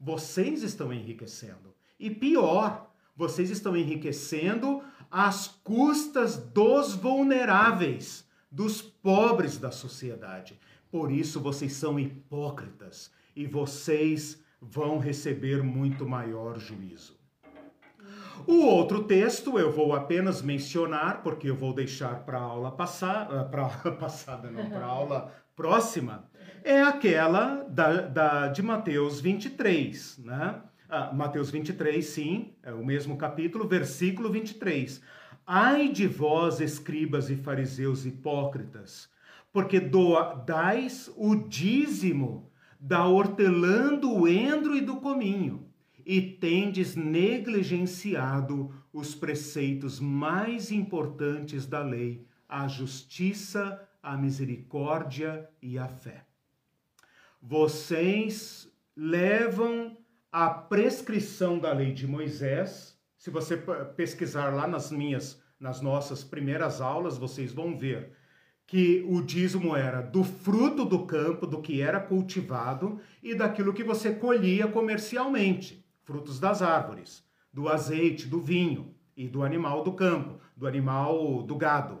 [0.00, 1.74] Vocês estão enriquecendo.
[2.00, 10.58] E pior, vocês estão enriquecendo às custas dos vulneráveis, dos pobres da sociedade.
[10.90, 17.17] Por isso vocês são hipócritas e vocês vão receber muito maior juízo.
[18.46, 23.28] O outro texto eu vou apenas mencionar, porque eu vou deixar para a aula passar,
[23.30, 26.28] ah, para passada, não, para aula próxima,
[26.64, 30.62] é aquela da, da, de Mateus 23, né?
[30.88, 35.02] Ah, Mateus 23, sim, é o mesmo capítulo, versículo 23.
[35.46, 39.10] Ai de vós, escribas e fariseus hipócritas,
[39.52, 39.80] porque
[40.46, 45.67] dais o dízimo da hortelã, do endro e do cominho,
[46.08, 55.86] e tendes negligenciado os preceitos mais importantes da lei, a justiça, a misericórdia e a
[55.86, 56.24] fé.
[57.42, 59.98] Vocês levam
[60.32, 62.98] a prescrição da lei de Moisés.
[63.18, 63.58] Se você
[63.94, 68.12] pesquisar lá nas minhas, nas nossas primeiras aulas, vocês vão ver
[68.66, 73.84] que o dízimo era do fruto do campo, do que era cultivado e daquilo que
[73.84, 77.22] você colhia comercialmente, frutos das árvores,
[77.52, 81.98] do azeite, do vinho e do animal do campo, do animal do gado.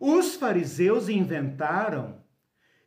[0.00, 2.22] Os fariseus inventaram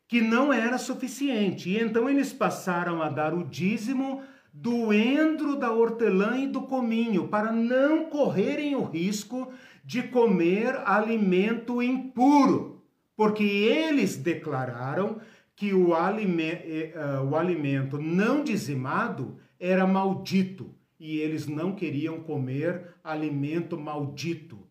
[0.07, 5.71] que não era suficiente e então eles passaram a dar o dízimo do endro, da
[5.71, 9.53] hortelã e do cominho, para não correrem o risco
[9.85, 12.81] de comer alimento impuro
[13.15, 15.21] porque eles declararam
[15.55, 22.21] que o, alimento, eh, eh, o alimento não dizimado era maldito e eles não queriam
[22.21, 24.67] comer alimento maldito.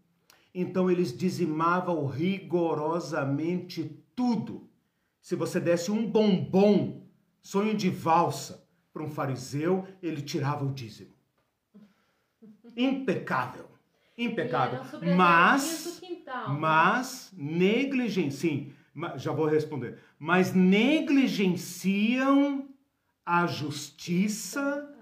[0.53, 4.69] Então eles dizimavam rigorosamente tudo.
[5.23, 7.07] Se você desse um bombom,
[7.41, 11.12] sonho de valsa, para um fariseu, ele tirava o dízimo.
[12.77, 13.71] Impecável.
[14.19, 14.81] Impecável.
[15.17, 16.01] Mas
[16.31, 16.55] Total.
[16.55, 18.73] Mas negligenciam, sim,
[19.17, 19.99] já vou responder.
[20.19, 22.69] Mas negligenciam
[23.32, 24.93] a justiça,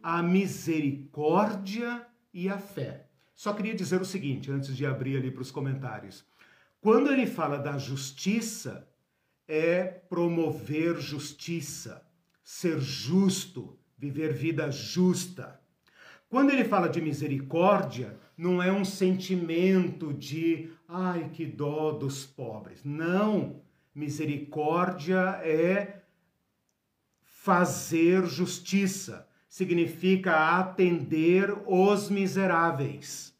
[0.00, 3.08] a misericórdia e a fé.
[3.34, 6.24] Só queria dizer o seguinte, antes de abrir ali para os comentários.
[6.80, 8.88] Quando ele fala da justiça,
[9.48, 12.06] é promover justiça,
[12.44, 15.60] ser justo, viver vida justa.
[16.28, 22.84] Quando ele fala de misericórdia, não é um sentimento de ai que dó dos pobres.
[22.84, 23.60] Não.
[23.92, 25.99] Misericórdia é
[27.42, 33.34] fazer justiça, significa atender os miseráveis,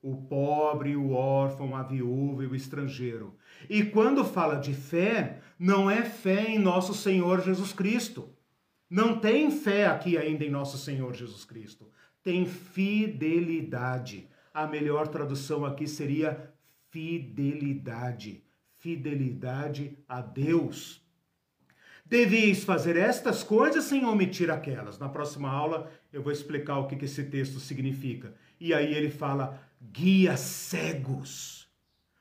[0.00, 3.36] o pobre, o órfão, a viúva e o estrangeiro.
[3.68, 8.30] E quando fala de fé, não é fé em nosso Senhor Jesus Cristo.
[8.88, 11.90] Não tem fé aqui ainda em nosso Senhor Jesus Cristo.
[12.22, 16.52] Tem fidelidade a melhor tradução aqui seria
[16.90, 18.44] fidelidade.
[18.76, 21.01] Fidelidade a Deus.
[22.12, 24.98] Deveis fazer estas coisas sem omitir aquelas.
[24.98, 28.34] Na próxima aula eu vou explicar o que esse texto significa.
[28.60, 31.66] E aí ele fala: guia cegos.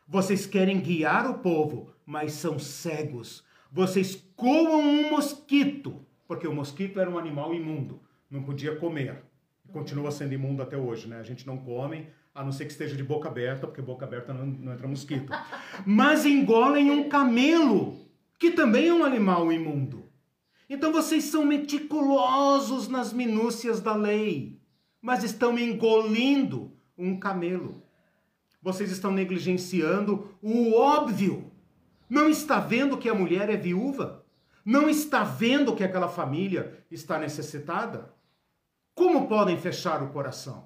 [0.08, 3.44] Vocês querem guiar o povo, mas são cegos.
[3.70, 9.22] Vocês coam um mosquito, porque o mosquito era um animal imundo, não podia comer.
[9.74, 11.20] Continua sendo imundo até hoje, né?
[11.20, 14.34] A gente não come, a não ser que esteja de boca aberta, porque boca aberta
[14.34, 15.34] não, não entra mosquito.
[15.86, 18.10] Mas engolem um camelo,
[18.42, 20.10] que também é um animal imundo.
[20.68, 24.60] Então vocês são meticulosos nas minúcias da lei,
[25.00, 27.84] mas estão engolindo um camelo.
[28.60, 31.52] Vocês estão negligenciando o óbvio.
[32.10, 34.26] Não está vendo que a mulher é viúva?
[34.66, 38.12] Não está vendo que aquela família está necessitada?
[38.96, 40.62] Como podem fechar o coração?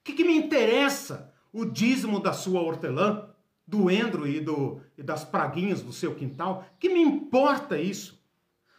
[0.00, 3.30] O que, que me interessa o dízimo da sua hortelã,
[3.66, 6.66] do endro e, do, e das praguinhas do seu quintal?
[6.78, 8.22] Que me importa isso?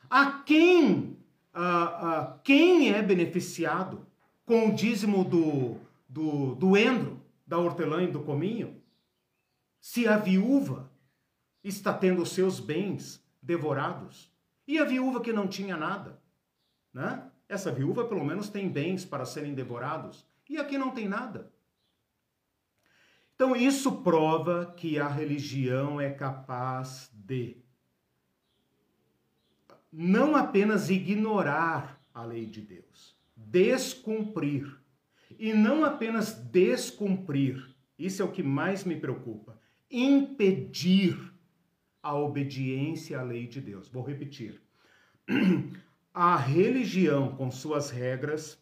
[0.09, 1.17] A quem,
[1.53, 4.05] a, a, quem é beneficiado
[4.45, 5.77] com o dízimo do,
[6.07, 8.81] do, do endro, da hortelã e do cominho?
[9.79, 10.89] Se a viúva
[11.63, 14.31] está tendo os seus bens devorados.
[14.67, 16.19] E a viúva que não tinha nada,
[16.93, 17.29] né?
[17.47, 21.51] Essa viúva pelo menos tem bens para serem devorados, e aqui não tem nada.
[23.35, 27.57] Então isso prova que a religião é capaz de
[29.91, 34.77] não apenas ignorar a lei de Deus, descumprir.
[35.37, 39.59] E não apenas descumprir, isso é o que mais me preocupa,
[39.91, 41.33] impedir
[42.01, 43.89] a obediência à lei de Deus.
[43.89, 44.61] Vou repetir.
[46.13, 48.57] A religião, com suas regras,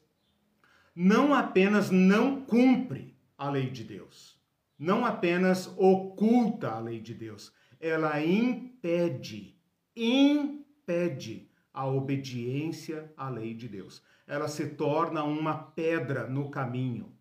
[0.95, 4.32] não apenas não cumpre a lei de Deus,
[4.77, 9.57] não apenas oculta a lei de Deus, ela impede,
[9.95, 14.01] impede a obediência à lei de Deus.
[14.25, 17.13] Ela se torna uma pedra no caminho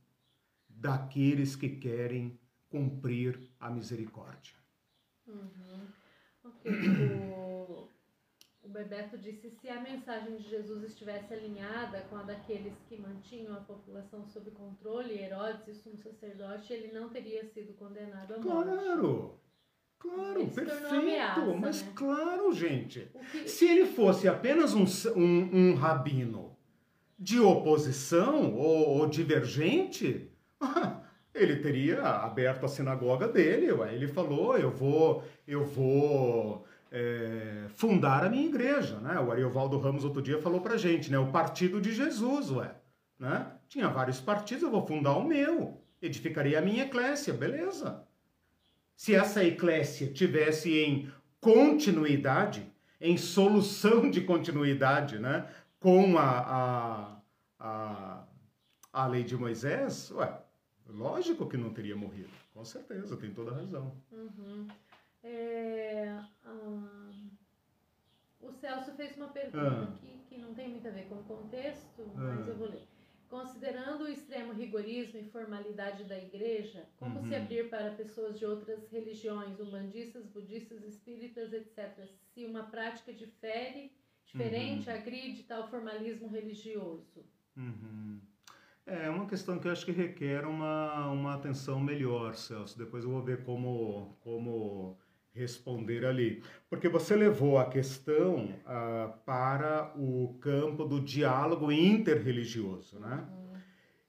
[0.69, 2.39] daqueles que querem
[2.69, 4.55] cumprir a misericórdia.
[5.27, 5.87] Uhum.
[6.45, 7.52] O, o
[8.73, 13.61] Bebeto disse se a mensagem de Jesus estivesse alinhada com a daqueles que mantinham a
[13.61, 18.69] população sob controle, Herodes e sumo sacerdote, ele não teria sido condenado à morte.
[18.71, 19.39] Claro!
[19.99, 20.95] Claro, perfeito!
[20.95, 21.93] Ameaça, mas né?
[21.95, 23.09] claro, gente.
[23.31, 23.49] Que...
[23.49, 24.85] Se ele fosse apenas um,
[25.15, 26.57] um, um rabino
[27.17, 30.29] de oposição ou, ou divergente,
[31.33, 33.95] ele teria aberto a sinagoga dele, ué.
[33.95, 39.19] ele falou, eu vou, eu vou é, fundar a minha igreja, né?
[39.19, 41.19] O Ariovaldo Ramos outro dia falou pra gente, né?
[41.19, 42.75] O partido de Jesus, ué,
[43.19, 43.51] né?
[43.69, 48.05] Tinha vários partidos, eu vou fundar o meu, edificarei a minha eclésia, beleza.
[48.95, 51.11] Se essa eclésia tivesse em
[51.41, 52.71] continuidade,
[53.01, 55.49] em solução de continuidade, né?
[55.81, 57.17] Com a, a,
[57.59, 58.25] a,
[58.93, 60.43] a lei de Moisés, ué,
[60.93, 63.93] Lógico que não teria morrido, com certeza, tem toda razão.
[64.11, 64.69] Uhum.
[65.25, 66.19] É,
[68.43, 69.99] o Celso fez uma pergunta ah.
[70.01, 72.51] que, que não tem muito a ver com o contexto, mas ah.
[72.51, 72.83] eu vou ler.
[73.29, 77.29] Considerando o extremo rigorismo e formalidade da igreja, como uhum.
[77.29, 83.91] se abrir para pessoas de outras religiões, umbandistas, budistas, espíritas, etc., se uma prática difere,
[84.27, 84.97] diferente uhum.
[84.97, 87.25] agride tal formalismo religioso?
[87.57, 88.21] Uhum.
[88.85, 92.77] É uma questão que eu acho que requer uma, uma atenção melhor, Celso.
[92.77, 94.99] Depois eu vou ver como, como
[95.35, 96.43] responder ali.
[96.69, 103.27] Porque você levou a questão uh, para o campo do diálogo interreligioso, né?
[103.31, 103.53] Uhum.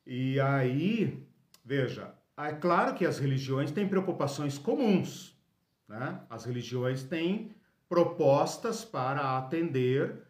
[0.05, 1.25] E aí,
[1.63, 5.37] veja, é claro que as religiões têm preocupações comuns,
[5.87, 6.21] né?
[6.29, 7.51] As religiões têm
[7.87, 10.23] propostas para atender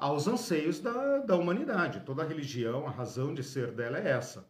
[0.00, 2.00] aos anseios da, da humanidade.
[2.00, 4.48] Toda religião, a razão de ser dela é essa.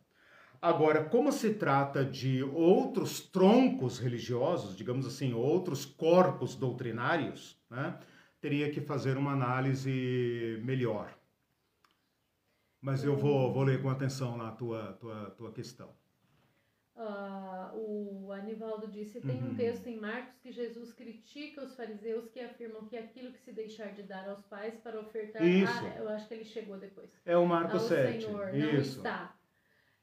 [0.60, 7.98] Agora, como se trata de outros troncos religiosos, digamos assim, outros corpos doutrinários, né,
[8.40, 11.16] teria que fazer uma análise melhor.
[12.80, 15.90] Mas eu vou, vou ler com atenção lá a tua, tua, tua questão.
[16.98, 19.50] Uh, o Anivaldo disse: tem uhum.
[19.50, 23.52] um texto em Marcos que Jesus critica os fariseus que afirmam que aquilo que se
[23.52, 25.44] deixar de dar aos pais para ofertar.
[25.44, 25.72] Isso.
[25.72, 27.08] Ah, eu acho que ele chegou depois.
[27.24, 28.24] É o Marcos 7.
[28.24, 28.72] Senhor, Isso.
[28.72, 29.37] não está.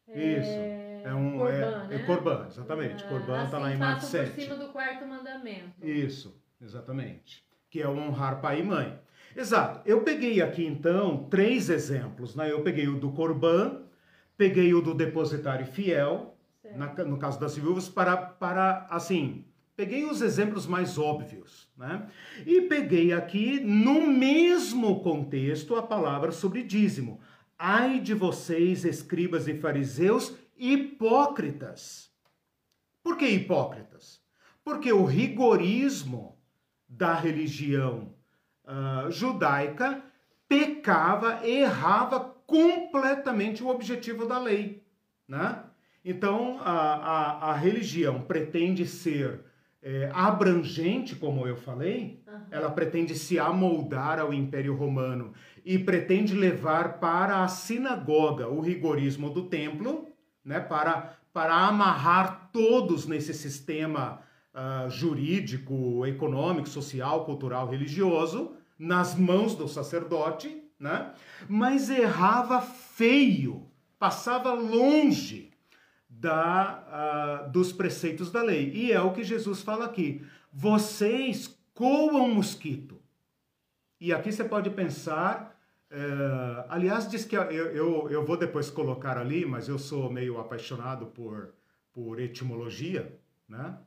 [0.08, 0.50] Isso.
[0.50, 1.96] É, é um Corban, é, né?
[1.96, 3.04] é Corban, exatamente.
[3.04, 4.32] Ah, Corban está assim lá em Marcos 7.
[4.32, 5.86] por cima do quarto mandamento.
[5.86, 7.44] Isso, exatamente.
[7.70, 9.00] Que é honrar pai e mãe.
[9.36, 9.82] Exato.
[9.86, 12.52] Eu peguei aqui então três exemplos, né?
[12.52, 13.82] Eu peguei o do Corban,
[14.38, 16.36] peguei o do depositário fiel
[16.76, 19.46] na, no caso das viúvas, para, para assim,
[19.76, 22.08] peguei os exemplos mais óbvios, né?
[22.46, 27.20] E peguei aqui, no mesmo contexto, a palavra sobre dízimo.
[27.58, 32.12] Ai de vocês, escribas e fariseus, hipócritas.
[33.02, 34.22] Por que hipócritas?
[34.64, 36.38] Porque o rigorismo
[36.88, 38.14] da religião
[38.66, 40.04] uh, judaica
[40.48, 44.84] pecava, errava completamente o objetivo da lei.
[45.28, 45.64] Né?
[46.04, 49.44] Então, a, a, a religião pretende ser
[49.82, 52.42] é, abrangente, como eu falei, uhum.
[52.50, 55.32] ela pretende se amoldar ao Império Romano
[55.66, 60.08] e pretende levar para a sinagoga o rigorismo do templo,
[60.44, 64.22] né, para, para amarrar todos nesse sistema
[64.54, 71.14] uh, jurídico, econômico, social, cultural, religioso, nas mãos do sacerdote, né?
[71.48, 73.68] mas errava feio,
[73.98, 75.52] passava longe
[76.10, 78.72] da, uh, dos preceitos da lei.
[78.74, 80.24] E é o que Jesus fala aqui.
[80.54, 83.02] Vocês coam mosquito.
[84.00, 85.55] E aqui você pode pensar.
[85.92, 90.40] Uh, aliás, diz que eu, eu, eu vou depois colocar ali, mas eu sou meio
[90.40, 91.54] apaixonado por,
[91.94, 93.78] por etimologia, né?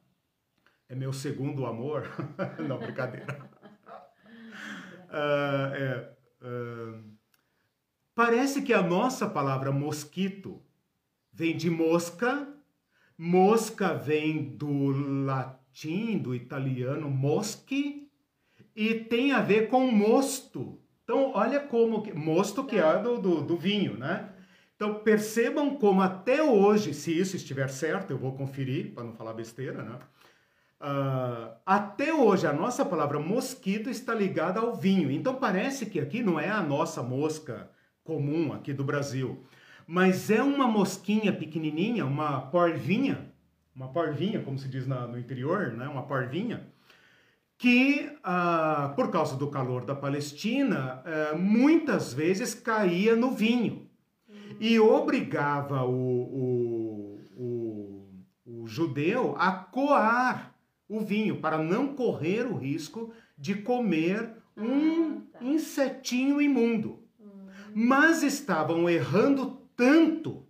[0.89, 2.09] É meu segundo amor.
[2.67, 3.51] Não, brincadeira.
[5.09, 7.05] Uh, é, uh,
[8.15, 10.63] parece que a nossa palavra mosquito
[11.33, 12.49] vem de mosca,
[13.19, 18.11] mosca vem do latim, do italiano moschi,
[18.75, 20.81] e tem a ver com mosto.
[21.09, 22.05] Então, olha como.
[22.15, 24.29] Mosto que é do, do, do vinho, né?
[24.77, 29.33] Então, percebam como até hoje, se isso estiver certo, eu vou conferir, para não falar
[29.33, 29.99] besteira, né?
[30.81, 35.11] Uh, até hoje, a nossa palavra mosquito está ligada ao vinho.
[35.11, 37.71] Então, parece que aqui não é a nossa mosca
[38.05, 39.45] comum aqui do Brasil
[39.91, 43.33] mas é uma mosquinha pequenininha, uma porvinha,
[43.75, 45.89] uma porvinha, como se diz na, no interior, né?
[45.89, 46.69] uma porvinha,
[47.59, 53.89] que, ah, por causa do calor da Palestina, ah, muitas vezes caía no vinho
[54.61, 58.09] e obrigava o, o, o,
[58.47, 60.55] o judeu a coar
[60.89, 65.45] o vinho para não correr o risco de comer um ah, tá.
[65.45, 67.01] insetinho imundo.
[67.21, 67.47] Hum.
[67.75, 70.45] Mas estavam errando tanto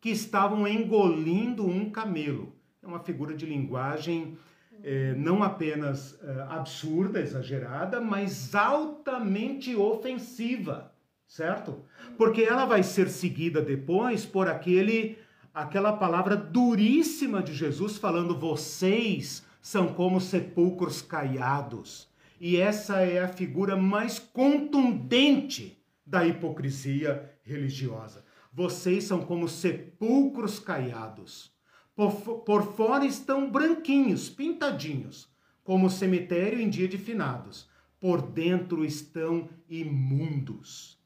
[0.00, 2.54] que estavam engolindo um camelo.
[2.82, 4.36] É uma figura de linguagem
[4.82, 10.92] é, não apenas é, absurda, exagerada, mas altamente ofensiva,
[11.26, 11.84] certo?
[12.16, 15.18] Porque ela vai ser seguida depois por aquele
[15.54, 22.08] aquela palavra duríssima de Jesus falando vocês são como sepulcros caiados.
[22.40, 28.24] E essa é a figura mais contundente da hipocrisia religiosa.
[28.52, 31.51] Vocês são como sepulcros caiados.
[31.94, 32.12] Por,
[32.44, 35.28] por fora estão branquinhos, pintadinhos,
[35.62, 37.68] como cemitério em dia de finados.
[38.00, 40.98] Por dentro estão imundos.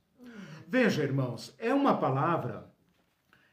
[0.69, 2.73] Veja, irmãos, é uma palavra,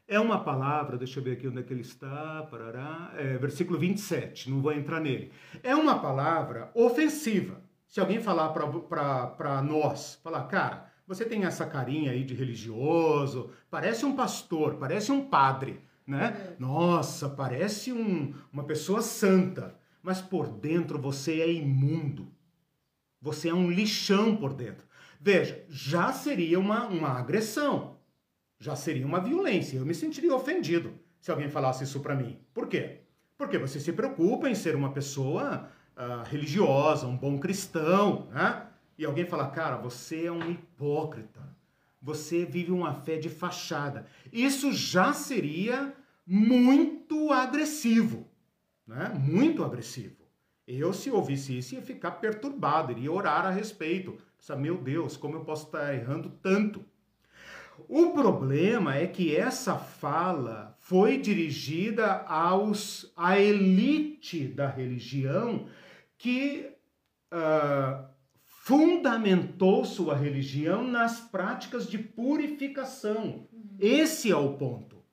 [0.06, 3.78] é uma palavra, deixa eu ver aqui onde é que ele está, parará, é, versículo
[3.78, 5.30] 27, não vou entrar nele.
[5.62, 7.62] É uma palavra ofensiva.
[7.86, 14.04] Se alguém falar para nós, falar, cara, você tem essa carinha aí de religioso, parece
[14.04, 16.54] um pastor, parece um padre, né?
[16.54, 16.56] É.
[16.58, 22.32] Nossa, parece um, uma pessoa santa, mas por dentro você é imundo.
[23.20, 24.86] Você é um lixão por dentro.
[25.20, 27.96] Veja, já seria uma, uma agressão,
[28.58, 29.78] já seria uma violência.
[29.78, 32.38] Eu me sentiria ofendido se alguém falasse isso para mim.
[32.52, 33.00] Por quê?
[33.38, 38.66] Porque você se preocupa em ser uma pessoa uh, religiosa, um bom cristão, né?
[38.98, 41.40] e alguém fala, cara, você é um hipócrita,
[42.04, 44.06] você vive uma fé de fachada.
[44.30, 45.94] Isso já seria
[46.26, 48.28] muito agressivo,
[48.86, 49.08] né?
[49.18, 50.22] Muito agressivo.
[50.68, 54.18] Eu, se ouvisse isso, ia ficar perturbado, iria orar a respeito.
[54.36, 56.84] Pensar, meu Deus, como eu posso estar errando tanto?
[57.88, 65.66] O problema é que essa fala foi dirigida aos à elite da religião
[66.18, 66.70] que
[67.32, 68.13] uh,
[68.64, 73.46] fundamentou sua religião nas práticas de purificação.
[73.78, 75.04] Esse é o ponto.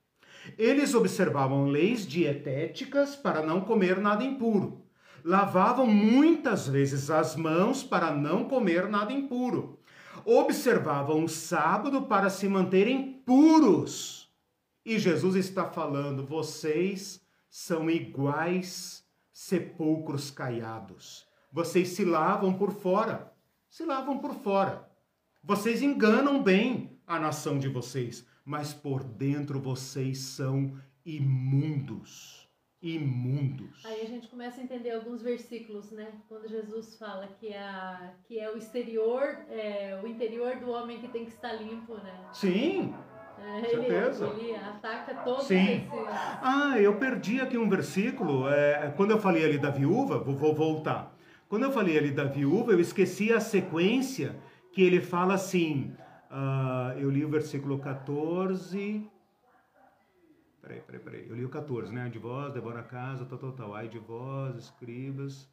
[0.57, 4.85] Eles observavam leis dietéticas para não comer nada impuro.
[5.21, 9.81] Lavavam muitas vezes as mãos para não comer nada impuro.
[10.23, 14.33] Observavam o sábado para se manterem puros.
[14.85, 17.19] E Jesus está falando: vocês
[17.49, 19.03] são iguais
[19.33, 21.27] sepulcros caiados.
[21.51, 23.29] Vocês se lavam por fora,
[23.71, 24.85] se lavam por fora.
[25.41, 32.49] Vocês enganam bem a nação de vocês, mas por dentro vocês são imundos.
[32.81, 33.85] Imundos.
[33.85, 36.11] Aí a gente começa a entender alguns versículos, né?
[36.27, 41.07] Quando Jesus fala que, a, que é o exterior, é, o interior do homem que
[41.07, 42.27] tem que estar limpo, né?
[42.33, 42.93] Sim.
[43.39, 44.27] É, certeza.
[44.27, 45.77] Ele, ele ataca todos Sim.
[45.77, 45.89] Esses...
[46.41, 48.49] Ah, eu perdi aqui um versículo.
[48.49, 51.15] É, quando eu falei ali da viúva, vou, vou voltar.
[51.51, 54.37] Quando eu falei ali da viúva, eu esqueci a sequência
[54.71, 55.93] que ele fala assim.
[56.31, 59.05] Uh, eu li o versículo 14.
[60.61, 61.27] Peraí, peraí, peraí.
[61.27, 62.07] Eu li o 14, né?
[62.07, 63.75] De vós, devora a casa, tal, tal, tal.
[63.75, 65.45] Ai de vós, escribas.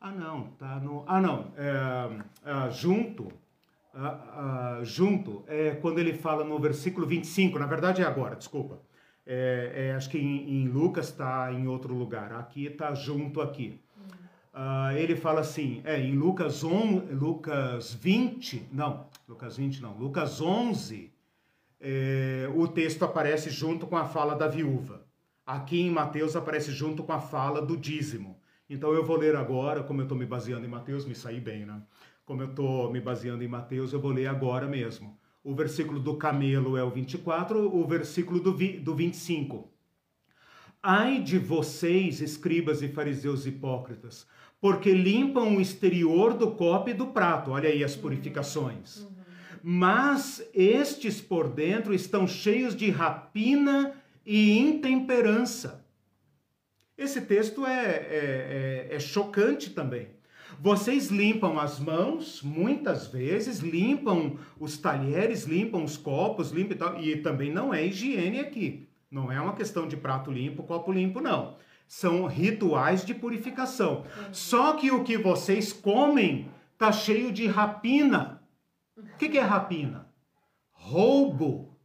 [0.00, 1.04] Ah, não, tá no.
[1.06, 1.52] Ah, não.
[1.56, 3.28] É, é, junto.
[3.94, 8.80] Ah, ah, junto, é quando ele fala no versículo 25, na verdade é agora, desculpa.
[9.24, 13.85] É, é, acho que em, em Lucas está em outro lugar, aqui está junto aqui.
[14.56, 20.40] Uh, ele fala assim, é, em Lucas, on, Lucas 20, não, Lucas 20 não, Lucas
[20.40, 21.12] 11,
[21.78, 25.06] é, o texto aparece junto com a fala da viúva.
[25.44, 28.40] Aqui em Mateus aparece junto com a fala do dízimo.
[28.68, 31.66] Então eu vou ler agora, como eu estou me baseando em Mateus, me saí bem,
[31.66, 31.82] né?
[32.24, 35.18] Como eu estou me baseando em Mateus, eu vou ler agora mesmo.
[35.44, 39.70] O versículo do camelo é o 24, o versículo do, vi, do 25.
[40.82, 44.26] Ai de vocês, escribas e fariseus hipócritas,
[44.60, 47.50] porque limpam o exterior do copo e do prato.
[47.50, 48.98] Olha aí as purificações.
[49.02, 49.16] Uhum
[49.68, 55.84] mas estes por dentro estão cheios de rapina e intemperança.
[56.96, 60.10] Esse texto é, é, é, é chocante também.
[60.60, 67.00] Vocês limpam as mãos, muitas vezes, limpam os talheres, limpam os copos, limpam e, tal,
[67.02, 68.88] e também não é higiene aqui.
[69.10, 71.56] Não é uma questão de prato limpo, copo limpo, não.
[71.86, 74.04] São rituais de purificação.
[74.32, 78.42] Só que o que vocês comem está cheio de rapina.
[78.96, 80.08] O que, que é rapina?
[80.72, 81.76] Roubo.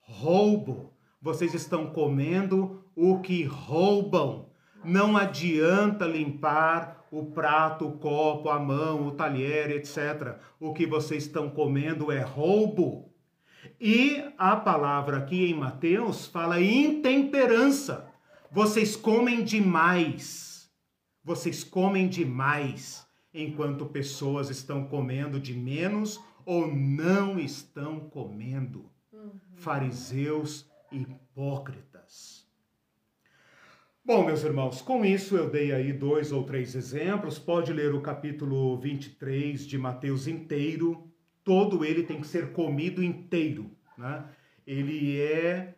[0.00, 0.92] Roubo.
[1.20, 4.48] Vocês estão comendo o que roubam.
[4.84, 10.36] Não adianta limpar o prato, o copo, a mão, o talher, etc.
[10.60, 13.10] O que vocês estão comendo é roubo.
[13.80, 18.06] E a palavra aqui em Mateus fala intemperança.
[18.56, 20.72] Vocês comem demais.
[21.22, 28.90] Vocês comem demais, enquanto pessoas estão comendo de menos ou não estão comendo.
[29.12, 29.38] Uhum.
[29.56, 32.48] Fariseus hipócritas.
[34.02, 37.38] Bom, meus irmãos, com isso eu dei aí dois ou três exemplos.
[37.38, 41.12] Pode ler o capítulo 23 de Mateus inteiro.
[41.44, 43.70] Todo ele tem que ser comido inteiro.
[43.98, 44.24] Né?
[44.66, 45.74] Ele é,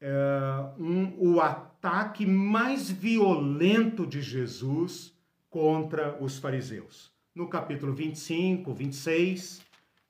[0.00, 1.40] é um, o
[1.80, 5.16] ataque mais violento de Jesus
[5.48, 7.10] contra os fariseus.
[7.34, 9.62] No capítulo 25, 26,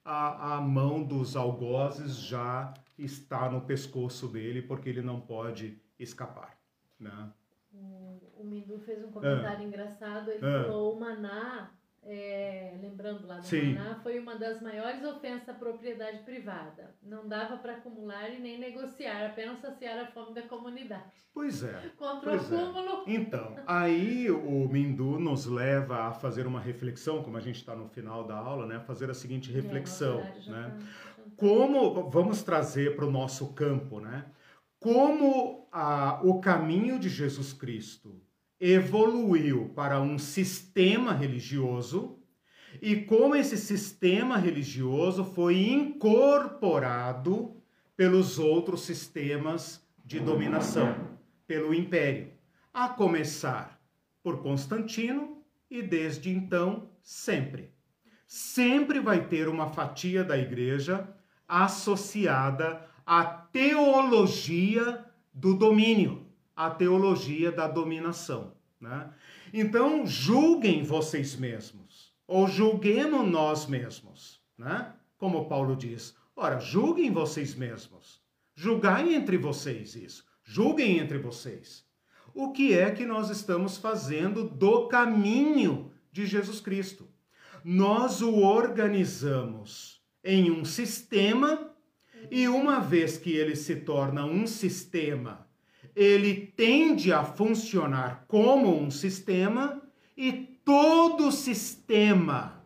[0.04, 6.58] a, a mão dos algozes já está no pescoço dele, porque ele não pode escapar.
[6.98, 7.30] Né?
[7.72, 9.66] O, o Mindu fez um comentário é.
[9.68, 10.64] engraçado, ele é.
[10.64, 11.70] falou o maná
[12.02, 13.74] é, lembrando lá do Sim.
[13.74, 16.94] Maná, foi uma das maiores ofensas à propriedade privada.
[17.02, 21.04] Não dava para acumular e nem negociar, apenas saciar a fome da comunidade.
[21.32, 21.92] Pois é.
[21.96, 22.62] Contra pois o é.
[22.62, 23.04] acúmulo.
[23.06, 23.12] É.
[23.12, 27.86] Então, aí o Mindu nos leva a fazer uma reflexão, como a gente está no
[27.88, 28.80] final da aula, né?
[28.80, 30.70] Fazer a seguinte é, reflexão, é, né?
[30.70, 31.30] Tá, tá.
[31.36, 34.24] Como vamos trazer para o nosso campo, né?
[34.78, 38.20] Como a, o caminho de Jesus Cristo
[38.60, 42.18] evoluiu para um sistema religioso
[42.82, 47.56] e como esse sistema religioso foi incorporado
[47.96, 50.94] pelos outros sistemas de dominação,
[51.46, 52.32] pelo império,
[52.72, 53.80] a começar
[54.22, 57.72] por Constantino e desde então sempre.
[58.26, 61.08] Sempre vai ter uma fatia da igreja
[61.48, 66.19] associada à teologia do domínio
[66.66, 68.52] a teologia da dominação.
[68.78, 69.10] Né?
[69.52, 74.42] Então, julguem vocês mesmos, ou julguemos nós mesmos.
[74.58, 74.92] Né?
[75.16, 78.20] Como Paulo diz, ora, julguem vocês mesmos.
[78.54, 80.24] Julgai entre vocês isso.
[80.44, 81.86] Julguem entre vocês.
[82.34, 87.08] O que é que nós estamos fazendo do caminho de Jesus Cristo?
[87.64, 91.74] Nós o organizamos em um sistema
[92.30, 95.49] e uma vez que ele se torna um sistema
[95.94, 99.82] ele tende a funcionar como um sistema
[100.16, 100.32] e
[100.64, 102.62] todo sistema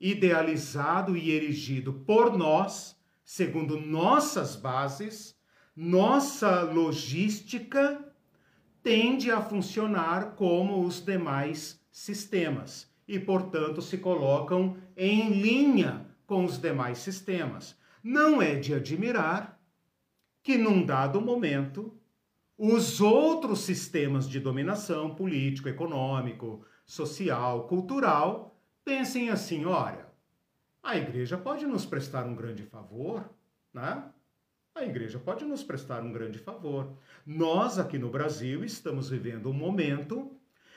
[0.00, 5.34] idealizado e erigido por nós, segundo nossas bases,
[5.74, 8.04] nossa logística
[8.82, 16.58] tende a funcionar como os demais sistemas e, portanto, se colocam em linha com os
[16.58, 17.76] demais sistemas.
[18.02, 19.53] Não é de admirar
[20.44, 21.98] que num dado momento
[22.56, 28.54] os outros sistemas de dominação político, econômico, social, cultural
[28.84, 30.06] pensem assim: olha,
[30.82, 33.28] a igreja pode nos prestar um grande favor,
[33.72, 34.04] né?
[34.74, 36.92] A igreja pode nos prestar um grande favor.
[37.24, 40.36] Nós, aqui no Brasil, estamos vivendo um momento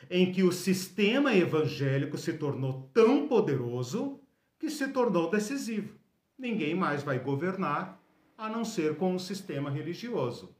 [0.09, 4.19] em que o sistema evangélico se tornou tão poderoso
[4.59, 5.95] que se tornou decisivo.
[6.37, 7.96] Ninguém mais vai governar
[8.37, 10.55] a não ser com o sistema religioso.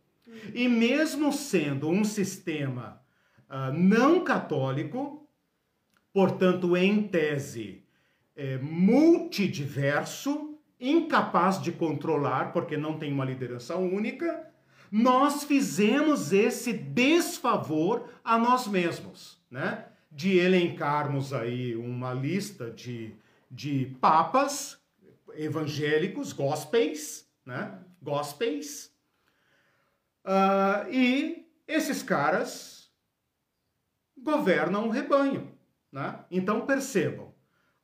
[0.53, 3.01] E mesmo sendo um sistema
[3.49, 5.27] uh, não católico,
[6.11, 7.83] portanto, em tese,
[8.35, 14.47] é, multidiverso, incapaz de controlar, porque não tem uma liderança única,
[14.91, 19.85] nós fizemos esse desfavor a nós mesmos, né?
[20.11, 23.13] De elencarmos aí uma lista de,
[23.51, 24.79] de papas
[25.35, 27.83] evangélicos, gospels, né?
[28.01, 28.91] Gospels.
[30.23, 32.91] Uh, e esses caras
[34.15, 35.57] governam o rebanho,
[35.91, 36.25] né?
[36.29, 37.33] Então percebam,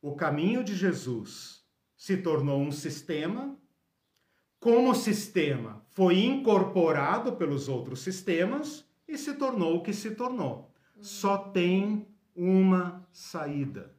[0.02, 1.66] o caminho de Jesus
[1.96, 3.58] se tornou um sistema
[4.60, 10.74] como sistema foi incorporado pelos outros sistemas e se tornou o que se tornou.
[11.02, 13.94] Só tem uma saída: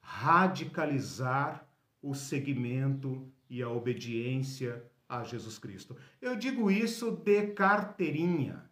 [0.00, 1.68] radicalizar
[2.00, 5.96] o seguimento e a obediência a Jesus Cristo.
[6.20, 8.68] Eu digo isso de carteirinha,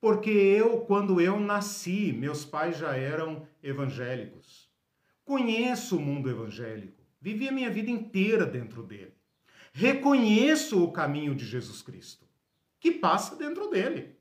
[0.00, 4.70] porque eu, quando eu nasci, meus pais já eram evangélicos.
[5.24, 9.14] Conheço o mundo evangélico, vivi a minha vida inteira dentro dele
[9.72, 12.26] reconheço o caminho de Jesus Cristo,
[12.78, 14.14] que passa dentro dele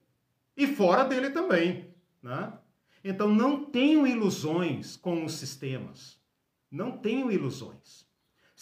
[0.55, 1.93] e fora dele também.
[2.21, 2.53] Né?
[3.03, 6.19] Então não tenho ilusões com os sistemas.
[6.69, 8.07] Não tenho ilusões.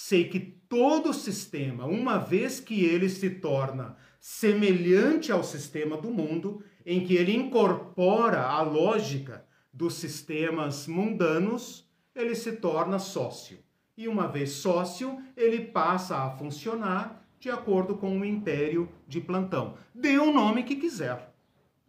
[0.01, 6.63] Sei que todo sistema, uma vez que ele se torna semelhante ao sistema do mundo,
[6.85, 11.85] em que ele incorpora a lógica dos sistemas mundanos,
[12.15, 13.59] ele se torna sócio
[13.97, 19.75] e uma vez sócio, ele passa a funcionar de acordo com o império de plantão.
[19.93, 21.33] Dê o nome que quiser.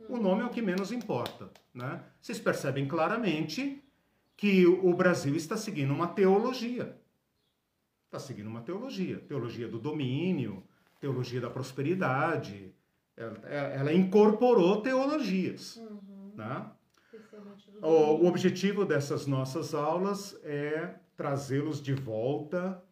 [0.09, 1.49] O nome é o que menos importa.
[1.73, 2.03] Né?
[2.21, 3.81] Vocês percebem claramente
[4.37, 7.00] que o Brasil está seguindo uma teologia.
[8.11, 9.21] Está seguindo uma teologia.
[9.21, 10.65] Teologia do domínio,
[10.99, 12.75] teologia da prosperidade.
[13.17, 15.77] Ela, ela incorporou teologias.
[15.77, 16.33] Uhum.
[16.35, 16.71] Né?
[17.81, 22.83] O, o objetivo dessas nossas aulas é trazê-los de volta,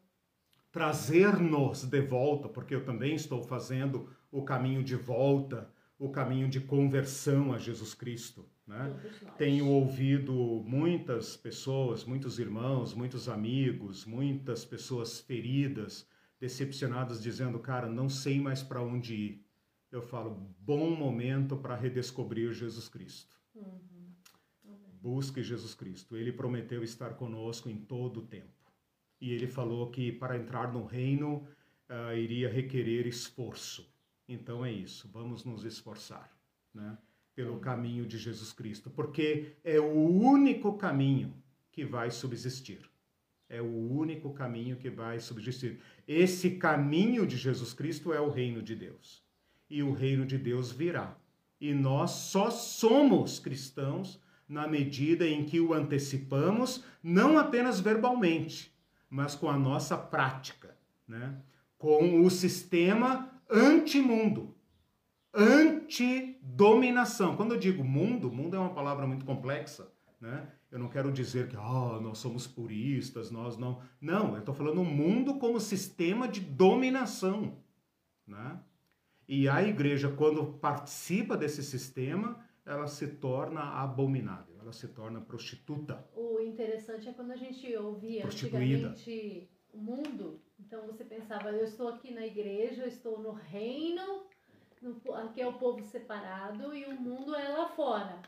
[0.71, 5.69] trazer-nos de volta, porque eu também estou fazendo o caminho de volta,
[5.99, 8.49] o caminho de conversão a Jesus Cristo.
[8.69, 8.95] Né?
[9.39, 16.07] Tenho ouvido muitas pessoas, muitos irmãos, muitos amigos, muitas pessoas feridas,
[16.39, 19.47] decepcionadas, dizendo: Cara, não sei mais para onde ir.
[19.91, 23.41] Eu falo: bom momento para redescobrir Jesus Cristo.
[23.55, 24.13] Uhum.
[25.01, 26.15] Busque Jesus Cristo.
[26.15, 28.53] Ele prometeu estar conosco em todo o tempo.
[29.19, 31.49] E ele falou que para entrar no reino
[31.89, 33.91] uh, iria requerer esforço.
[34.29, 36.39] Então é isso, vamos nos esforçar
[36.75, 36.99] né?
[37.39, 41.33] Pelo caminho de Jesus Cristo, porque é o único caminho
[41.71, 42.81] que vai subsistir.
[43.49, 45.79] É o único caminho que vai subsistir.
[46.05, 49.23] Esse caminho de Jesus Cristo é o reino de Deus.
[49.71, 51.17] E o reino de Deus virá.
[51.61, 58.77] E nós só somos cristãos na medida em que o antecipamos, não apenas verbalmente,
[59.09, 61.41] mas com a nossa prática, né?
[61.79, 64.59] com o sistema antimundo,
[66.49, 67.37] antidominação.
[67.37, 70.51] Quando eu digo mundo, mundo é uma palavra muito complexa, né?
[70.71, 73.81] Eu não quero dizer que oh, nós somos puristas, nós não.
[74.01, 77.63] Não, eu estou falando mundo como sistema de dominação.
[78.27, 78.61] Né?
[79.27, 86.07] E a igreja, quando participa desse sistema, ela se torna abominável, ela se torna prostituta.
[86.15, 91.89] O interessante é quando a gente ouvia antigamente o mundo, então você pensava, eu estou
[91.89, 94.27] aqui na igreja, eu estou no reino, no,
[95.25, 98.21] aqui é o povo separado e o mundo é lá fora.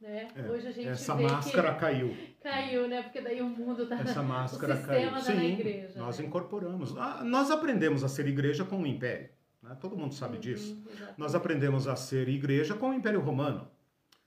[0.00, 0.28] Né?
[0.34, 2.16] É, Hoje a gente essa máscara caiu.
[2.42, 3.02] Caiu, né?
[3.02, 5.10] Porque daí o mundo está Essa máscara caiu.
[5.10, 6.24] Tá Sim, igreja, nós né?
[6.24, 6.96] incorporamos.
[6.96, 9.28] Ah, nós aprendemos a ser igreja com o império.
[9.62, 9.76] Né?
[9.78, 10.82] Todo mundo sabe uhum, disso.
[10.86, 11.18] Exatamente.
[11.18, 13.70] Nós aprendemos a ser igreja com o Império Romano.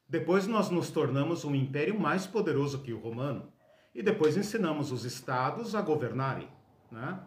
[0.08, 3.52] Depois nós nos tornamos um império mais poderoso que o romano.
[3.96, 6.50] E depois ensinamos os estados a governarem.
[6.92, 7.20] Né?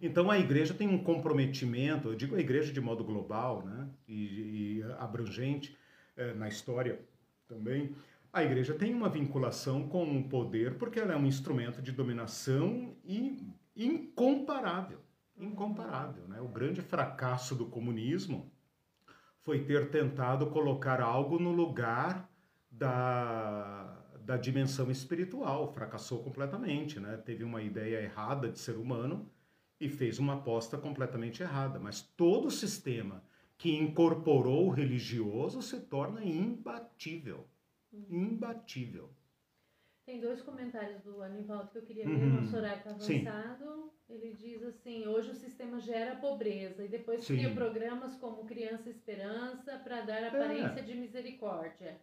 [0.00, 3.88] Então a igreja tem um comprometimento, eu digo a igreja de modo global né?
[4.08, 5.76] e, e abrangente
[6.16, 7.00] é, na história
[7.46, 7.94] também.
[8.32, 12.96] A igreja tem uma vinculação com o poder porque ela é um instrumento de dominação
[13.04, 14.98] e incomparável.
[15.36, 16.40] Incomparável, né?
[16.40, 18.52] O grande fracasso do comunismo
[19.40, 22.28] foi ter tentado colocar algo no lugar
[22.70, 25.72] da, da dimensão espiritual.
[25.72, 27.16] Fracassou completamente, né?
[27.16, 29.30] Teve uma ideia errada de ser humano
[29.80, 31.78] e fez uma aposta completamente errada.
[31.78, 33.22] Mas todo sistema
[33.56, 37.46] que incorporou o religioso se torna imbatível.
[38.10, 39.10] Imbatível.
[40.04, 42.14] Tem dois comentários do Anivaldo que eu queria ler.
[42.14, 42.40] Uhum.
[42.42, 43.64] Nosso horário está avançado.
[43.64, 43.90] Sim.
[44.10, 47.36] Ele diz assim: hoje o sistema gera pobreza e depois Sim.
[47.36, 50.28] cria programas como Criança Esperança para dar é.
[50.28, 50.82] aparência é.
[50.82, 51.96] de misericórdia.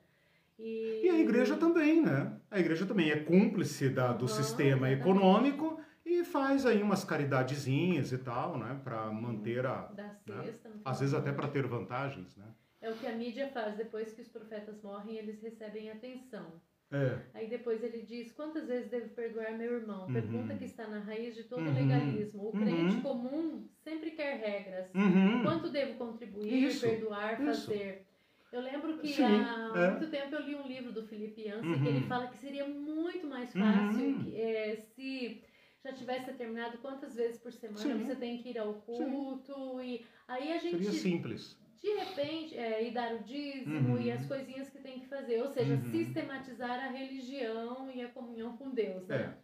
[0.58, 1.02] E...
[1.04, 1.10] e...
[1.10, 2.40] a igreja também, né?
[2.50, 5.02] A igreja também é cúmplice da, do uhum, sistema exatamente.
[5.02, 5.80] econômico
[6.20, 8.80] e faz aí umas caridadezinhas e tal, né?
[8.84, 9.84] Para manter a.
[9.88, 10.82] Da sexta, né?
[10.84, 12.46] Às vezes até para ter vantagens, né?
[12.82, 13.76] É o que a mídia faz.
[13.76, 16.62] Depois que os profetas morrem, eles recebem atenção.
[16.92, 17.20] É.
[17.34, 20.08] Aí depois ele diz: Quantas vezes devo perdoar meu irmão?
[20.08, 20.14] Uhum.
[20.14, 21.74] Pergunta que está na raiz de todo uhum.
[21.74, 22.50] legalismo.
[22.50, 23.02] O crente uhum.
[23.02, 24.94] comum sempre quer regras.
[24.94, 25.44] Uhum.
[25.44, 26.82] Quanto devo contribuir, Isso.
[26.82, 27.68] perdoar, Isso.
[27.68, 28.06] fazer?
[28.52, 29.92] Eu lembro que Sim, há é.
[29.92, 32.08] muito tempo eu li um livro do Felipe Yancey que ele uhum.
[32.08, 34.24] fala que seria muito mais fácil uhum.
[34.26, 35.42] que, é, se
[35.84, 38.04] já tivesse terminado quantas vezes por semana Sim.
[38.04, 39.82] você tem que ir ao culto Sim.
[39.82, 44.02] e aí a gente seria simples de repente, é, e dar o dízimo uhum.
[44.02, 45.82] e as coisinhas que tem que fazer, ou seja, uhum.
[45.82, 49.36] sistematizar a religião e a comunhão com Deus, né?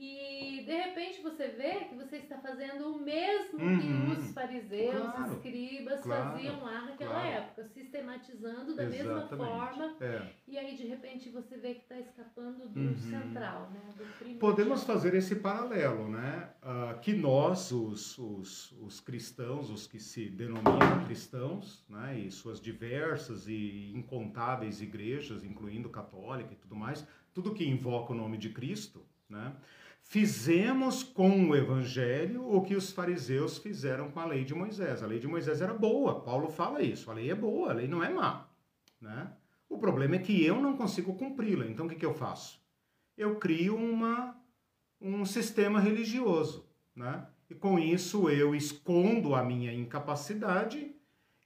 [0.00, 3.80] E de repente você vê que você está fazendo o mesmo uhum.
[3.80, 7.28] que os fariseus, claro, escribas claro, faziam lá naquela claro.
[7.28, 9.08] época, sistematizando da Exatamente.
[9.08, 9.96] mesma forma.
[10.00, 10.22] É.
[10.46, 12.96] E aí de repente você vê que está escapando do uhum.
[12.96, 13.80] central, né?
[13.96, 16.50] Do Podemos fazer esse paralelo, né?
[16.62, 22.20] Uh, que nós, os, os, os cristãos, os que se denominam cristãos, né?
[22.20, 27.04] E suas diversas e incontáveis igrejas, incluindo católica e tudo mais,
[27.34, 29.56] tudo que invoca o nome de Cristo, né?
[30.10, 35.02] Fizemos com o evangelho o que os fariseus fizeram com a lei de Moisés.
[35.02, 37.10] A lei de Moisés era boa, Paulo fala isso.
[37.10, 38.48] A lei é boa, a lei não é má.
[38.98, 39.30] Né?
[39.68, 41.66] O problema é que eu não consigo cumpri-la.
[41.66, 42.58] Então o que, que eu faço?
[43.18, 44.34] Eu crio uma,
[44.98, 46.66] um sistema religioso.
[46.96, 47.26] Né?
[47.50, 50.90] E com isso eu escondo a minha incapacidade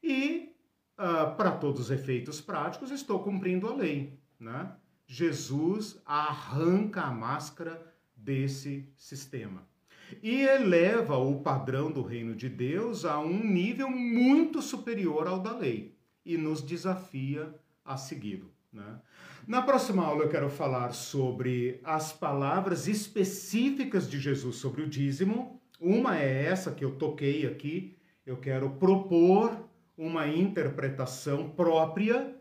[0.00, 0.54] e,
[0.96, 4.16] uh, para todos os efeitos práticos, estou cumprindo a lei.
[4.38, 4.72] Né?
[5.04, 7.91] Jesus arranca a máscara
[8.22, 9.66] desse sistema.
[10.22, 15.56] E eleva o padrão do reino de Deus a um nível muito superior ao da
[15.56, 17.54] lei e nos desafia
[17.84, 18.50] a segui-lo.
[18.72, 19.00] Né?
[19.46, 25.60] Na próxima aula eu quero falar sobre as palavras específicas de Jesus sobre o dízimo.
[25.80, 27.96] Uma é essa que eu toquei aqui.
[28.24, 32.36] Eu quero propor uma interpretação própria.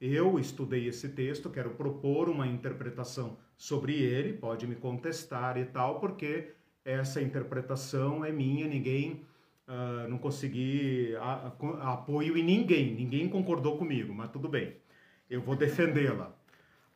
[0.00, 5.98] Eu estudei esse texto, quero propor uma interpretação sobre ele, pode me contestar e tal,
[5.98, 6.52] porque
[6.84, 9.24] essa interpretação é minha, ninguém
[9.66, 14.76] uh, não consegui a, a, apoio em ninguém, ninguém concordou comigo, mas tudo bem,
[15.28, 16.32] eu vou defendê-la.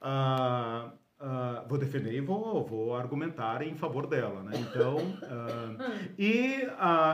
[0.01, 4.53] Uh, uh, vou defender e vou, vou argumentar em favor dela, né?
[4.59, 4.97] Então,
[6.19, 6.67] e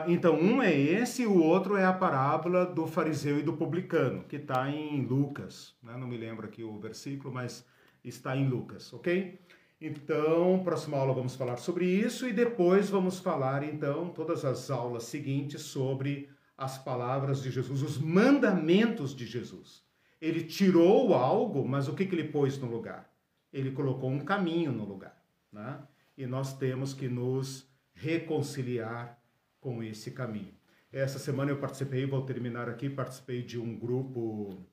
[0.08, 4.36] então um é esse, o outro é a parábola do fariseu e do publicano, que
[4.36, 5.96] está em Lucas, né?
[5.96, 7.66] Não me lembro aqui o versículo, mas
[8.08, 9.38] está em Lucas, ok?
[9.80, 15.04] Então, próxima aula vamos falar sobre isso e depois vamos falar, então, todas as aulas
[15.04, 19.84] seguintes sobre as palavras de Jesus, os mandamentos de Jesus.
[20.20, 23.12] Ele tirou algo, mas o que, que ele pôs no lugar?
[23.52, 25.22] Ele colocou um caminho no lugar,
[25.52, 25.78] né?
[26.16, 29.20] E nós temos que nos reconciliar
[29.60, 30.54] com esse caminho.
[30.90, 34.64] Essa semana eu participei, vou terminar aqui, participei de um grupo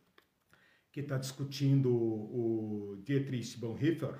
[0.93, 4.13] que está discutindo o Dietrich Bonhoeffer.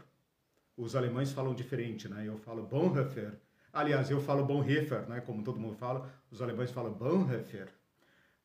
[0.75, 2.27] Os alemães falam diferente, né?
[2.27, 3.39] Eu falo Bonhoeffer.
[3.71, 5.21] Aliás, eu falo Bonhoeffer, né?
[5.21, 6.11] Como todo mundo fala.
[6.31, 7.69] Os alemães falam Bonhoeffer.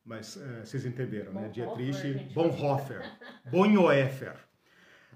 [0.05, 1.49] Mas é, vocês entenderam, né?
[1.49, 3.01] Dietrich Bonhoeffer.
[3.49, 4.35] Bonhoeffer.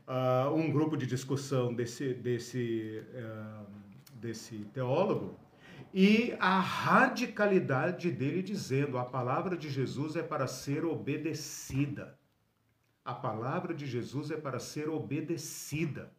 [0.08, 3.66] Uh, um grupo de discussão desse, desse, uh,
[4.16, 5.40] desse teólogo
[5.94, 12.18] e a radicalidade dele dizendo a palavra de Jesus é para ser obedecida.
[13.06, 16.12] A palavra de Jesus é para ser obedecida.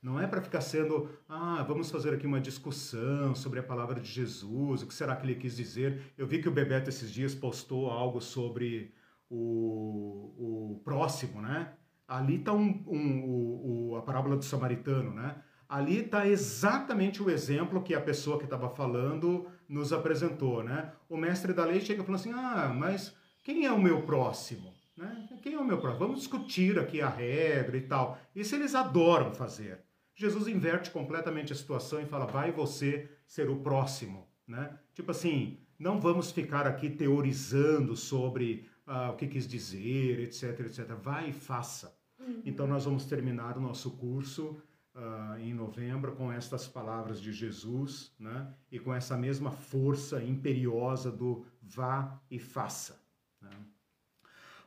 [0.00, 4.08] Não é para ficar sendo, ah, vamos fazer aqui uma discussão sobre a palavra de
[4.08, 6.12] Jesus, o que será que ele quis dizer.
[6.16, 8.94] Eu vi que o Bebeto esses dias postou algo sobre
[9.28, 11.72] o, o próximo, né?
[12.06, 15.42] Ali está um, um, a parábola do samaritano, né?
[15.68, 20.92] Ali está exatamente o exemplo que a pessoa que estava falando nos apresentou, né?
[21.08, 24.77] O mestre da lei chega e fala assim, ah, mas quem é o meu próximo?
[24.98, 25.28] Né?
[25.40, 26.06] Quem é o meu próximo?
[26.06, 28.18] Vamos discutir aqui a regra e tal.
[28.34, 29.84] Isso eles adoram fazer.
[30.12, 34.26] Jesus inverte completamente a situação e fala: vai você ser o próximo.
[34.46, 34.76] né?
[34.92, 40.92] Tipo assim, não vamos ficar aqui teorizando sobre ah, o que quis dizer, etc, etc.
[41.00, 41.96] Vai e faça.
[42.18, 42.42] Uhum.
[42.44, 44.60] Então nós vamos terminar o nosso curso
[44.96, 48.52] uh, em novembro com estas palavras de Jesus, né?
[48.72, 53.00] E com essa mesma força imperiosa do vá e faça.
[53.40, 53.50] Né?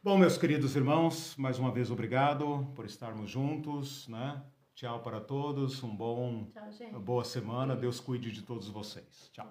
[0.04, 4.44] Bom, meus queridos irmãos, mais uma vez obrigado por estarmos juntos, né?
[4.74, 7.76] Tchau para todos, um bom, Tchau, boa semana.
[7.76, 9.30] Deus cuide de todos vocês.
[9.32, 9.48] Tchau.